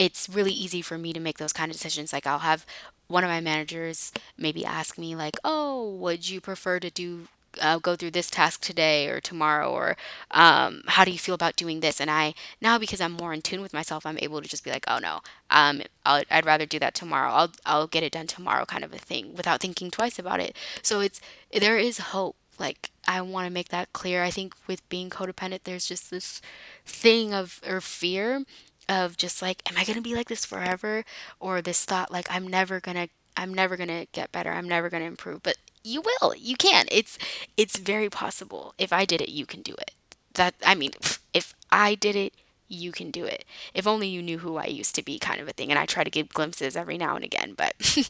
it's 0.05 0.29
really 0.29 0.51
easy 0.51 0.81
for 0.81 0.97
me 0.97 1.13
to 1.13 1.19
make 1.19 1.37
those 1.37 1.53
kind 1.53 1.69
of 1.71 1.77
decisions. 1.77 2.13
Like 2.13 2.27
I'll 2.27 2.39
have 2.39 2.65
one 3.07 3.23
of 3.23 3.29
my 3.29 3.41
managers 3.41 4.11
maybe 4.37 4.65
ask 4.65 4.97
me 4.97 5.15
like, 5.15 5.35
"Oh, 5.43 5.93
would 5.95 6.29
you 6.29 6.41
prefer 6.41 6.79
to 6.79 6.89
do 6.89 7.27
uh, 7.61 7.77
go 7.77 7.95
through 7.95 8.11
this 8.11 8.29
task 8.29 8.61
today 8.61 9.07
or 9.09 9.19
tomorrow 9.19 9.69
or 9.71 9.95
um, 10.31 10.81
how 10.87 11.05
do 11.05 11.11
you 11.11 11.19
feel 11.19 11.35
about 11.35 11.55
doing 11.55 11.79
this? 11.79 11.99
And 12.01 12.09
i 12.09 12.33
now 12.61 12.77
because 12.79 13.01
i'm 13.01 13.11
more 13.11 13.33
in 13.33 13.41
tune 13.41 13.61
with 13.61 13.73
myself 13.73 14.05
i'm 14.05 14.17
able 14.21 14.41
to 14.41 14.47
just 14.47 14.63
be 14.63 14.71
like 14.71 14.85
oh 14.87 14.99
no 14.99 15.21
um, 15.49 15.81
I'll, 16.05 16.23
i'd 16.31 16.45
rather 16.45 16.65
do 16.65 16.79
that 16.79 16.95
tomorrow. 16.95 17.31
I'll, 17.31 17.51
I'll 17.65 17.87
get 17.87 18.03
it 18.03 18.13
done 18.13 18.27
tomorrow 18.27 18.65
kind 18.65 18.83
of 18.83 18.93
a 18.93 18.97
thing 18.97 19.35
without 19.35 19.61
thinking 19.61 19.91
twice 19.91 20.17
about 20.19 20.39
it. 20.39 20.55
So 20.81 20.99
it's 20.99 21.21
there 21.51 21.77
is 21.77 21.97
hope. 21.99 22.35
Like 22.59 22.91
i 23.07 23.19
want 23.21 23.47
to 23.47 23.53
make 23.53 23.69
that 23.69 23.93
clear. 23.93 24.23
I 24.23 24.29
think 24.31 24.53
with 24.67 24.87
being 24.89 25.09
codependent 25.09 25.61
there's 25.63 25.87
just 25.87 26.11
this 26.11 26.41
thing 26.85 27.33
of 27.33 27.59
or 27.67 27.81
fear 27.81 28.45
of 28.89 29.17
just 29.17 29.41
like 29.41 29.61
am 29.69 29.77
i 29.77 29.83
going 29.83 29.95
to 29.95 30.01
be 30.01 30.15
like 30.15 30.27
this 30.27 30.45
forever? 30.45 31.03
or 31.39 31.61
this 31.61 31.85
thought 31.85 32.11
like 32.11 32.27
i'm 32.29 32.47
never 32.47 32.79
going 32.79 32.97
to 32.97 33.07
i'm 33.37 33.53
never 33.53 33.77
going 33.77 33.89
to 33.89 34.07
get 34.11 34.31
better. 34.31 34.51
I'm 34.51 34.67
never 34.67 34.89
going 34.89 35.01
to 35.01 35.07
improve. 35.07 35.43
But 35.43 35.57
you 35.83 36.01
will. 36.01 36.33
You 36.35 36.55
can. 36.55 36.85
It's 36.91 37.17
it's 37.57 37.77
very 37.77 38.09
possible. 38.09 38.73
If 38.77 38.93
i 38.93 39.05
did 39.05 39.21
it 39.21 39.29
you 39.29 39.45
can 39.45 39.61
do 39.61 39.73
it. 39.73 39.91
That 40.35 40.55
i 40.65 40.75
mean 40.75 40.91
if 41.33 41.53
i 41.71 41.95
did 41.95 42.15
it 42.15 42.33
you 42.67 42.91
can 42.91 43.11
do 43.11 43.25
it. 43.25 43.45
If 43.73 43.87
only 43.87 44.07
you 44.07 44.21
knew 44.21 44.39
who 44.39 44.57
i 44.57 44.65
used 44.65 44.95
to 44.95 45.03
be 45.03 45.19
kind 45.19 45.41
of 45.41 45.47
a 45.47 45.53
thing 45.53 45.69
and 45.71 45.79
i 45.79 45.85
try 45.85 46.03
to 46.03 46.09
give 46.09 46.29
glimpses 46.29 46.75
every 46.75 46.97
now 46.97 47.15
and 47.15 47.23
again 47.25 47.53
but 47.55 47.73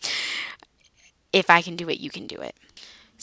if 1.34 1.50
i 1.50 1.62
can 1.62 1.76
do 1.76 1.90
it 1.90 2.00
you 2.00 2.10
can 2.10 2.28
do 2.28 2.38
it 2.38 2.56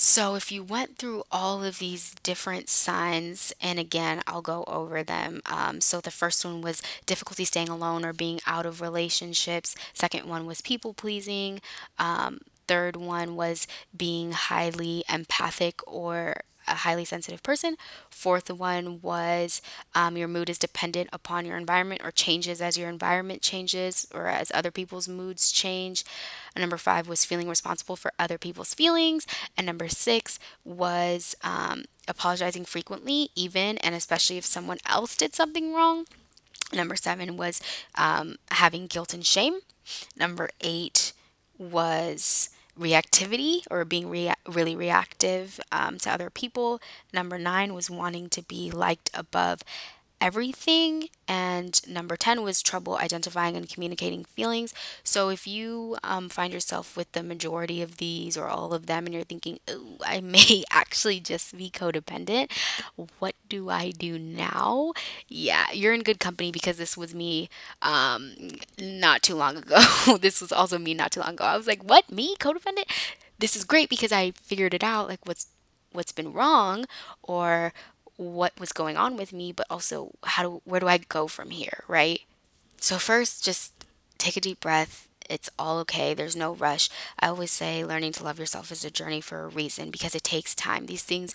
so, 0.02 0.34
if 0.34 0.50
you 0.50 0.62
went 0.62 0.96
through 0.96 1.24
all 1.30 1.62
of 1.62 1.78
these 1.78 2.14
different 2.22 2.70
signs, 2.70 3.52
and 3.60 3.78
again, 3.78 4.22
I'll 4.26 4.40
go 4.40 4.64
over 4.66 5.02
them. 5.02 5.42
Um, 5.44 5.82
so, 5.82 6.00
the 6.00 6.10
first 6.10 6.42
one 6.42 6.62
was 6.62 6.80
difficulty 7.04 7.44
staying 7.44 7.68
alone 7.68 8.02
or 8.02 8.14
being 8.14 8.40
out 8.46 8.64
of 8.64 8.80
relationships. 8.80 9.74
Second 9.92 10.26
one 10.26 10.46
was 10.46 10.62
people 10.62 10.94
pleasing. 10.94 11.60
Um, 11.98 12.38
third 12.66 12.96
one 12.96 13.36
was 13.36 13.66
being 13.94 14.32
highly 14.32 15.04
empathic 15.12 15.80
or 15.86 16.36
a 16.70 16.76
highly 16.76 17.04
sensitive 17.04 17.42
person. 17.42 17.76
Fourth 18.08 18.50
one 18.50 19.00
was 19.02 19.60
um, 19.94 20.16
your 20.16 20.28
mood 20.28 20.48
is 20.48 20.58
dependent 20.58 21.10
upon 21.12 21.44
your 21.44 21.56
environment 21.56 22.00
or 22.04 22.10
changes 22.10 22.60
as 22.60 22.78
your 22.78 22.88
environment 22.88 23.42
changes 23.42 24.06
or 24.14 24.28
as 24.28 24.50
other 24.54 24.70
people's 24.70 25.08
moods 25.08 25.50
change. 25.50 26.04
And 26.54 26.62
number 26.62 26.76
five 26.78 27.08
was 27.08 27.24
feeling 27.24 27.48
responsible 27.48 27.96
for 27.96 28.12
other 28.18 28.38
people's 28.38 28.74
feelings. 28.74 29.26
And 29.56 29.66
number 29.66 29.88
six 29.88 30.38
was 30.64 31.34
um, 31.42 31.84
apologizing 32.08 32.64
frequently, 32.64 33.30
even 33.34 33.78
and 33.78 33.94
especially 33.94 34.38
if 34.38 34.44
someone 34.46 34.78
else 34.86 35.16
did 35.16 35.34
something 35.34 35.74
wrong. 35.74 36.06
Number 36.72 36.96
seven 36.96 37.36
was 37.36 37.60
um, 37.96 38.36
having 38.52 38.86
guilt 38.86 39.12
and 39.12 39.26
shame. 39.26 39.60
Number 40.16 40.50
eight 40.60 41.12
was 41.58 42.50
reactivity 42.80 43.62
or 43.70 43.84
being 43.84 44.08
rea- 44.08 44.34
really 44.48 44.74
reactive 44.76 45.60
um, 45.72 45.98
to 45.98 46.10
other 46.10 46.30
people. 46.30 46.80
Number 47.12 47.38
nine 47.38 47.74
was 47.74 47.90
wanting 47.90 48.28
to 48.30 48.42
be 48.42 48.70
liked 48.70 49.10
above 49.14 49.62
everything. 50.20 51.08
And 51.28 51.80
number 51.88 52.16
10 52.16 52.42
was 52.42 52.62
trouble 52.62 52.96
identifying 52.96 53.56
and 53.56 53.68
communicating 53.68 54.24
feelings. 54.24 54.74
So 55.04 55.28
if 55.28 55.46
you 55.46 55.96
um, 56.02 56.28
find 56.28 56.52
yourself 56.52 56.96
with 56.96 57.12
the 57.12 57.22
majority 57.22 57.82
of 57.82 57.98
these 57.98 58.36
or 58.36 58.48
all 58.48 58.72
of 58.74 58.86
them 58.86 59.06
and 59.06 59.14
you're 59.14 59.24
thinking, 59.24 59.60
oh, 59.68 59.96
I 60.04 60.20
may 60.22 60.64
actually 60.70 61.20
just 61.20 61.56
be 61.56 61.70
codependent, 61.70 62.50
what 63.18 63.34
do 63.48 63.70
I 63.70 63.90
do 63.90 64.18
now? 64.18 64.92
Yeah, 65.28 65.66
you're 65.72 65.94
in 65.94 66.02
good 66.02 66.20
company 66.20 66.50
because 66.50 66.76
this 66.76 66.96
was 66.96 67.14
me 67.14 67.48
um, 67.82 68.34
not 68.80 69.22
too 69.22 69.34
long 69.34 69.56
ago. 69.56 69.80
this 70.20 70.40
was 70.40 70.52
also 70.52 70.78
me 70.78 70.94
not 70.94 71.12
too 71.12 71.20
long 71.20 71.30
ago. 71.34 71.44
I 71.44 71.56
was 71.56 71.66
like, 71.66 71.82
what? 71.82 72.10
Me? 72.10 72.36
Codependent? 72.36 72.84
This 73.38 73.56
is 73.56 73.64
great 73.64 73.88
because 73.88 74.12
I 74.12 74.32
figured 74.42 74.74
it 74.74 74.84
out, 74.84 75.08
like 75.08 75.20
what's 75.24 75.46
what's 75.92 76.12
been 76.12 76.32
wrong 76.32 76.84
or 77.22 77.72
what 78.20 78.60
was 78.60 78.72
going 78.72 78.98
on 78.98 79.16
with 79.16 79.32
me, 79.32 79.50
but 79.50 79.66
also 79.70 80.12
how 80.24 80.42
do 80.42 80.62
where 80.64 80.80
do 80.80 80.86
I 80.88 80.98
go 80.98 81.26
from 81.26 81.50
here, 81.50 81.84
right? 81.88 82.20
So 82.78 82.98
first 82.98 83.44
just 83.44 83.72
take 84.18 84.36
a 84.36 84.40
deep 84.40 84.60
breath. 84.60 85.08
It's 85.28 85.48
all 85.58 85.78
okay. 85.80 86.12
There's 86.12 86.36
no 86.36 86.54
rush. 86.54 86.90
I 87.18 87.28
always 87.28 87.50
say 87.50 87.84
learning 87.84 88.12
to 88.14 88.24
love 88.24 88.38
yourself 88.38 88.70
is 88.70 88.84
a 88.84 88.90
journey 88.90 89.22
for 89.22 89.44
a 89.44 89.48
reason 89.48 89.90
because 89.90 90.14
it 90.14 90.24
takes 90.24 90.54
time. 90.54 90.86
These 90.86 91.04
things 91.04 91.34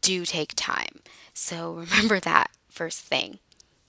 do 0.00 0.24
take 0.24 0.54
time. 0.56 1.00
So 1.34 1.72
remember 1.90 2.20
that 2.20 2.50
first 2.70 3.00
thing. 3.00 3.38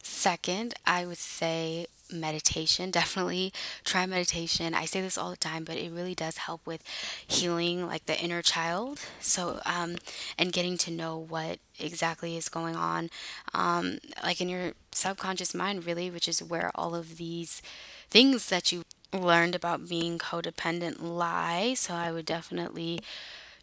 Second, 0.03 0.73
I 0.85 1.05
would 1.05 1.17
say 1.17 1.87
meditation. 2.11 2.91
Definitely 2.91 3.53
try 3.83 4.05
meditation. 4.05 4.73
I 4.73 4.85
say 4.85 5.01
this 5.01 5.17
all 5.17 5.31
the 5.31 5.37
time, 5.37 5.63
but 5.63 5.77
it 5.77 5.91
really 5.91 6.15
does 6.15 6.37
help 6.37 6.65
with 6.65 6.83
healing 7.25 7.85
like 7.87 8.05
the 8.05 8.19
inner 8.19 8.41
child. 8.41 8.99
So, 9.19 9.59
um, 9.65 9.95
and 10.37 10.51
getting 10.53 10.77
to 10.79 10.91
know 10.91 11.17
what 11.17 11.59
exactly 11.79 12.37
is 12.37 12.49
going 12.49 12.75
on, 12.75 13.09
um, 13.53 13.99
like 14.23 14.41
in 14.41 14.49
your 14.49 14.73
subconscious 14.91 15.53
mind, 15.53 15.85
really, 15.85 16.09
which 16.09 16.27
is 16.27 16.41
where 16.41 16.71
all 16.75 16.95
of 16.95 17.17
these 17.17 17.61
things 18.09 18.49
that 18.49 18.71
you 18.71 18.83
learned 19.13 19.55
about 19.55 19.87
being 19.87 20.17
codependent 20.17 21.01
lie. 21.01 21.73
So, 21.75 21.93
I 21.93 22.11
would 22.11 22.25
definitely 22.25 23.01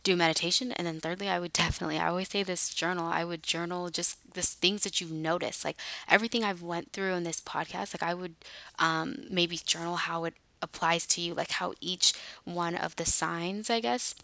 do 0.02 0.16
meditation 0.16 0.72
and 0.72 0.86
then 0.86 1.00
thirdly 1.00 1.28
i 1.28 1.38
would 1.38 1.52
definitely 1.64 1.98
i 1.98 2.08
always 2.08 2.28
say 2.28 2.42
this 2.42 2.72
journal 2.74 3.06
i 3.06 3.24
would 3.24 3.42
journal 3.42 3.88
just 3.88 4.34
this 4.34 4.54
things 4.54 4.84
that 4.84 5.00
you've 5.00 5.12
noticed 5.12 5.64
like 5.64 5.76
everything 6.08 6.44
i've 6.44 6.62
went 6.62 6.92
through 6.92 7.12
in 7.12 7.24
this 7.24 7.40
podcast 7.40 7.94
like 7.94 8.02
i 8.02 8.14
would 8.14 8.34
um, 8.78 9.24
maybe 9.30 9.56
journal 9.56 9.96
how 9.96 10.24
it 10.24 10.34
applies 10.60 11.06
to 11.06 11.20
you 11.20 11.34
like 11.34 11.52
how 11.52 11.74
each 11.80 12.12
one 12.44 12.74
of 12.74 12.96
the 12.96 13.04
signs 13.04 13.68
i 13.68 13.80
guess 13.80 14.14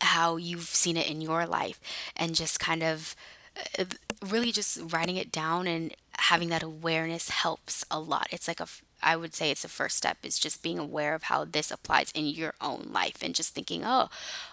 how 0.00 0.36
you've 0.36 0.62
seen 0.62 0.96
it 0.96 1.10
in 1.10 1.20
your 1.20 1.46
life 1.46 1.80
and 2.16 2.34
just 2.34 2.58
kind 2.58 2.82
of 2.82 3.14
uh, 3.78 3.84
really 4.26 4.52
just 4.52 4.78
writing 4.92 5.16
it 5.16 5.32
down 5.32 5.66
and 5.66 5.94
having 6.18 6.48
that 6.48 6.62
awareness 6.62 7.28
helps 7.30 7.84
a 7.90 7.98
lot. 7.98 8.28
It's 8.30 8.48
like 8.48 8.60
a 8.60 8.68
I 9.02 9.16
would 9.16 9.34
say 9.34 9.50
it's 9.50 9.62
the 9.62 9.68
first 9.68 9.96
step 9.96 10.18
is 10.22 10.38
just 10.38 10.62
being 10.62 10.78
aware 10.78 11.14
of 11.14 11.24
how 11.24 11.44
this 11.44 11.70
applies 11.70 12.10
in 12.12 12.26
your 12.26 12.54
own 12.60 12.88
life 12.92 13.22
and 13.22 13.34
just 13.34 13.54
thinking, 13.54 13.82
oh, 13.84 14.08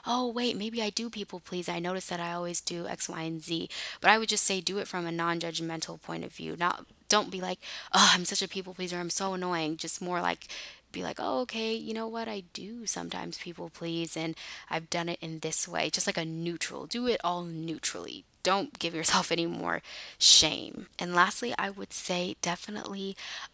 oh, 0.06 0.28
wait, 0.28 0.58
maybe 0.58 0.82
I 0.82 0.90
do 0.90 1.10
people 1.10 1.40
please. 1.40 1.70
I 1.70 1.80
notice 1.80 2.08
that 2.08 2.20
I 2.20 2.34
always 2.34 2.62
do 2.62 2.88
X, 2.88 3.10
Y, 3.10 3.22
and 3.22 3.44
Z. 3.44 3.70
But 4.02 4.12
I 4.12 4.18
would 4.18 4.30
just 4.30 4.44
say 4.44 4.62
do 4.62 4.78
it 4.80 4.88
from 4.88 5.06
a 5.06 5.12
non 5.12 5.40
judgmental 5.40 6.02
point 6.02 6.24
of 6.24 6.34
view. 6.34 6.56
Not, 6.58 6.86
don't 7.10 7.32
be 7.32 7.42
like, 7.42 7.60
oh, 7.94 8.12
I'm 8.14 8.26
such 8.26 8.42
a 8.42 8.48
people 8.48 8.74
pleaser. 8.74 8.98
I'm 8.98 9.10
so 9.10 9.34
annoying. 9.34 9.78
Just 9.78 10.02
more 10.02 10.22
like, 10.22 10.48
be 10.92 11.04
like, 11.04 11.18
oh, 11.20 11.42
okay, 11.42 11.74
you 11.74 11.94
know 11.94 12.08
what? 12.08 12.28
I 12.28 12.44
do 12.54 12.86
sometimes 12.86 13.38
people 13.38 13.70
please, 13.70 14.16
and 14.16 14.36
I've 14.70 14.90
done 14.90 15.10
it 15.10 15.20
in 15.22 15.40
this 15.40 15.68
way, 15.68 15.90
just 15.90 16.08
like 16.08 16.18
a 16.18 16.26
neutral. 16.26 16.86
Do 16.86 17.08
it 17.08 17.22
all 17.24 17.44
neutrally. 17.44 18.26
Don't 18.48 18.80
give 18.80 18.96
yourself 18.96 19.32
any 19.38 19.46
more 19.46 19.82
shame. 20.18 20.88
And 21.00 21.14
lastly, 21.22 21.52
I 21.58 21.70
would 21.70 21.92
say 21.94 22.22
definitely 22.42 23.10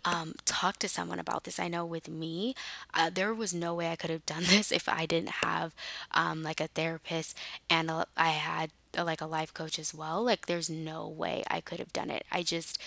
um, 0.05 0.29
talk 0.45 0.77
to 0.79 0.87
someone 0.97 1.19
about 1.19 1.43
this. 1.43 1.59
I 1.59 1.67
know 1.67 1.85
with 1.85 2.07
me, 2.07 2.53
uh, 2.93 3.09
there 3.09 3.33
was 3.33 3.53
no 3.53 3.73
way 3.73 3.87
I 3.91 3.95
could 3.95 4.11
have 4.11 4.25
done 4.33 4.43
this 4.53 4.71
if 4.71 4.87
I 4.87 5.05
didn't 5.05 5.43
have 5.47 5.73
um, 6.11 6.43
like 6.43 6.61
a 6.61 6.67
therapist 6.67 7.37
and 7.69 7.89
a, 7.89 8.05
I 8.15 8.31
had 8.49 8.71
uh, 8.97 9.03
like 9.03 9.21
a 9.21 9.25
life 9.37 9.53
coach 9.53 9.79
as 9.79 9.93
well. 9.93 10.23
Like, 10.23 10.45
there's 10.45 10.69
no 10.69 11.07
way 11.07 11.43
I 11.49 11.59
could 11.61 11.79
have 11.79 11.93
done 11.93 12.09
it. 12.11 12.23
I 12.31 12.43
just, 12.43 12.77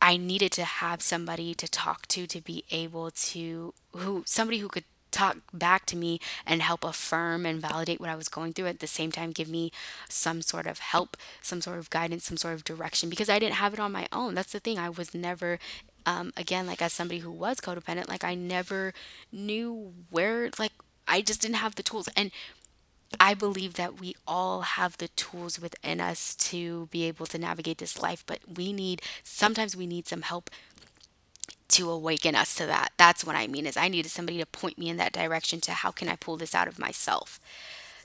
I 0.00 0.16
needed 0.16 0.52
to 0.52 0.64
have 0.64 1.00
somebody 1.00 1.54
to 1.54 1.68
talk 1.68 2.06
to 2.08 2.26
to 2.26 2.40
be 2.40 2.64
able 2.70 3.10
to 3.10 3.72
who 3.92 4.24
somebody 4.26 4.58
who 4.58 4.68
could 4.68 4.84
talk 5.12 5.38
back 5.52 5.86
to 5.86 5.96
me 5.96 6.20
and 6.46 6.62
help 6.62 6.84
affirm 6.84 7.46
and 7.46 7.60
validate 7.60 8.00
what 8.00 8.08
I 8.10 8.16
was 8.16 8.28
going 8.28 8.52
through 8.52 8.66
at 8.66 8.80
the 8.80 8.86
same 8.86 9.12
time 9.12 9.30
give 9.32 9.48
me 9.48 9.70
some 10.08 10.42
sort 10.42 10.66
of 10.66 10.78
help, 10.80 11.16
some 11.40 11.60
sort 11.60 11.78
of 11.78 11.90
guidance, 11.90 12.24
some 12.24 12.36
sort 12.36 12.54
of 12.54 12.64
direction 12.64 13.08
because 13.10 13.28
I 13.28 13.38
didn't 13.38 13.56
have 13.56 13.74
it 13.74 13.80
on 13.80 13.92
my 13.92 14.08
own. 14.12 14.34
That's 14.34 14.52
the 14.52 14.60
thing. 14.60 14.78
I 14.78 14.88
was 14.90 15.14
never 15.14 15.58
um, 16.06 16.32
again 16.36 16.66
like 16.66 16.82
as 16.82 16.92
somebody 16.92 17.20
who 17.20 17.30
was 17.30 17.60
codependent, 17.60 18.08
like 18.08 18.24
I 18.24 18.34
never 18.34 18.92
knew 19.30 19.92
where 20.10 20.50
like 20.58 20.72
I 21.06 21.20
just 21.22 21.40
didn't 21.42 21.56
have 21.56 21.74
the 21.74 21.82
tools 21.82 22.08
and 22.16 22.30
I 23.20 23.34
believe 23.34 23.74
that 23.74 24.00
we 24.00 24.16
all 24.26 24.62
have 24.62 24.96
the 24.96 25.08
tools 25.08 25.60
within 25.60 26.00
us 26.00 26.34
to 26.36 26.86
be 26.90 27.04
able 27.04 27.26
to 27.26 27.38
navigate 27.38 27.78
this 27.78 28.00
life, 28.02 28.24
but 28.26 28.40
we 28.56 28.72
need 28.72 29.02
sometimes 29.22 29.76
we 29.76 29.86
need 29.86 30.08
some 30.08 30.22
help 30.22 30.50
to 31.68 31.90
awaken 31.90 32.34
us 32.34 32.54
to 32.56 32.66
that. 32.66 32.92
That's 32.96 33.24
what 33.24 33.36
I 33.36 33.46
mean 33.46 33.66
is 33.66 33.76
I 33.76 33.88
needed 33.88 34.10
somebody 34.10 34.38
to 34.38 34.46
point 34.46 34.78
me 34.78 34.88
in 34.88 34.98
that 34.98 35.12
direction 35.12 35.60
to 35.62 35.72
how 35.72 35.90
can 35.90 36.08
I 36.08 36.16
pull 36.16 36.36
this 36.36 36.54
out 36.54 36.68
of 36.68 36.78
myself. 36.78 37.40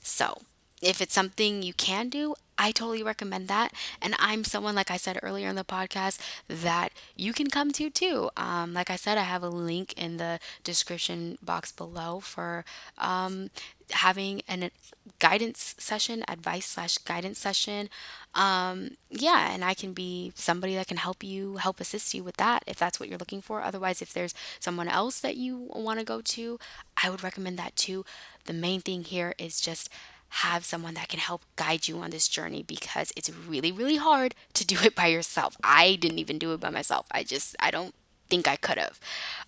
So, 0.02 0.42
if 0.80 1.00
it's 1.00 1.14
something 1.14 1.62
you 1.62 1.72
can 1.74 2.08
do, 2.08 2.34
I 2.56 2.72
totally 2.72 3.02
recommend 3.02 3.48
that. 3.48 3.72
And 4.00 4.14
I'm 4.18 4.44
someone, 4.44 4.74
like 4.74 4.90
I 4.90 4.96
said 4.96 5.18
earlier 5.22 5.48
in 5.48 5.56
the 5.56 5.64
podcast, 5.64 6.18
that 6.48 6.92
you 7.16 7.32
can 7.32 7.48
come 7.50 7.72
to 7.72 7.90
too. 7.90 8.30
Um, 8.36 8.74
like 8.74 8.90
I 8.90 8.96
said, 8.96 9.18
I 9.18 9.22
have 9.22 9.42
a 9.42 9.48
link 9.48 9.92
in 9.96 10.16
the 10.16 10.40
description 10.64 11.38
box 11.42 11.72
below 11.72 12.20
for 12.20 12.64
um, 12.96 13.50
having 13.92 14.42
an 14.48 14.70
guidance 15.18 15.74
session, 15.78 16.24
advice 16.28 16.66
slash 16.66 16.98
guidance 16.98 17.38
session. 17.38 17.88
Um, 18.34 18.96
yeah, 19.10 19.52
and 19.52 19.64
I 19.64 19.74
can 19.74 19.92
be 19.92 20.32
somebody 20.34 20.74
that 20.74 20.86
can 20.86 20.98
help 20.98 21.24
you, 21.24 21.56
help 21.56 21.80
assist 21.80 22.14
you 22.14 22.22
with 22.22 22.36
that 22.36 22.62
if 22.66 22.78
that's 22.78 23.00
what 23.00 23.08
you're 23.08 23.18
looking 23.18 23.42
for. 23.42 23.62
Otherwise, 23.62 24.02
if 24.02 24.12
there's 24.12 24.34
someone 24.60 24.88
else 24.88 25.20
that 25.20 25.36
you 25.36 25.68
want 25.74 25.98
to 25.98 26.04
go 26.04 26.20
to, 26.20 26.58
I 27.02 27.10
would 27.10 27.22
recommend 27.22 27.58
that 27.58 27.76
too. 27.76 28.04
The 28.44 28.52
main 28.52 28.80
thing 28.80 29.04
here 29.04 29.34
is 29.38 29.60
just 29.60 29.88
have 30.30 30.64
someone 30.64 30.94
that 30.94 31.08
can 31.08 31.20
help 31.20 31.42
guide 31.56 31.88
you 31.88 31.98
on 31.98 32.10
this 32.10 32.28
journey 32.28 32.62
because 32.62 33.12
it's 33.16 33.30
really, 33.30 33.72
really 33.72 33.96
hard 33.96 34.34
to 34.54 34.66
do 34.66 34.76
it 34.82 34.94
by 34.94 35.06
yourself. 35.06 35.56
I 35.64 35.96
didn't 35.96 36.18
even 36.18 36.38
do 36.38 36.52
it 36.52 36.60
by 36.60 36.70
myself. 36.70 37.06
I 37.10 37.24
just, 37.24 37.56
I 37.58 37.70
don't 37.70 37.94
think 38.28 38.46
I 38.46 38.56
could 38.56 38.78
have. 38.78 39.00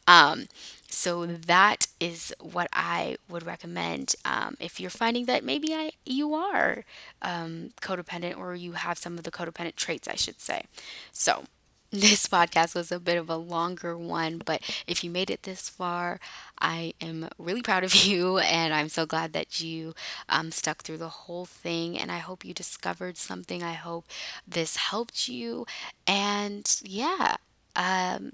Um, 0.07 0.49
so 0.91 1.25
that 1.27 1.87
is 2.01 2.35
what 2.41 2.69
I 2.73 3.17
would 3.29 3.47
recommend 3.47 4.15
um, 4.25 4.57
if 4.61 4.81
you're 4.81 4.91
finding 4.91 5.27
that 5.27 5.45
maybe 5.45 5.75
I 5.75 5.93
you 6.05 6.35
are 6.35 6.85
um, 7.23 7.71
codependent 7.81 8.37
or 8.37 8.55
you 8.55 8.73
have 8.73 8.99
some 8.99 9.17
of 9.17 9.25
the 9.25 9.31
codependent 9.31 9.77
traits, 9.77 10.09
I 10.09 10.17
should 10.17 10.41
say. 10.41 10.65
So 11.13 11.45
this 11.93 12.27
podcast 12.29 12.75
was 12.75 12.93
a 12.93 13.01
bit 13.01 13.19
of 13.19 13.29
a 13.29 13.37
longer 13.37 13.97
one, 13.99 14.41
but 14.45 14.63
if 14.87 15.03
you 15.03 15.11
made 15.11 15.31
it 15.31 15.43
this 15.43 15.69
far, 15.69 16.21
I 16.61 16.95
am 17.01 17.29
really 17.39 17.63
proud 17.63 17.83
of 17.85 17.95
you 18.07 18.39
and 18.39 18.73
I'm 18.73 18.89
so 18.89 19.07
glad 19.07 19.33
that 19.33 19.61
you 19.61 19.95
um, 20.29 20.51
stuck 20.53 20.83
through 20.83 20.99
the 20.99 21.09
whole 21.09 21.47
thing. 21.47 21.99
And 21.99 22.11
I 22.13 22.19
hope 22.19 22.45
you 22.45 22.55
discovered 22.55 23.17
something. 23.17 23.63
I 23.63 23.73
hope 23.75 24.07
this 24.47 24.77
helped 24.77 25.29
you. 25.29 25.67
And 26.07 26.81
yeah, 26.85 27.37
um, 27.77 28.33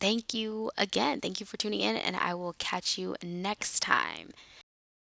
thank 0.00 0.34
you 0.34 0.70
again. 0.76 1.20
Thank 1.20 1.40
you 1.40 1.46
for 1.46 1.56
tuning 1.56 1.80
in, 1.80 1.96
and 1.96 2.16
I 2.16 2.34
will 2.34 2.54
catch 2.58 2.98
you 2.98 3.16
next 3.22 3.80
time. 3.80 4.30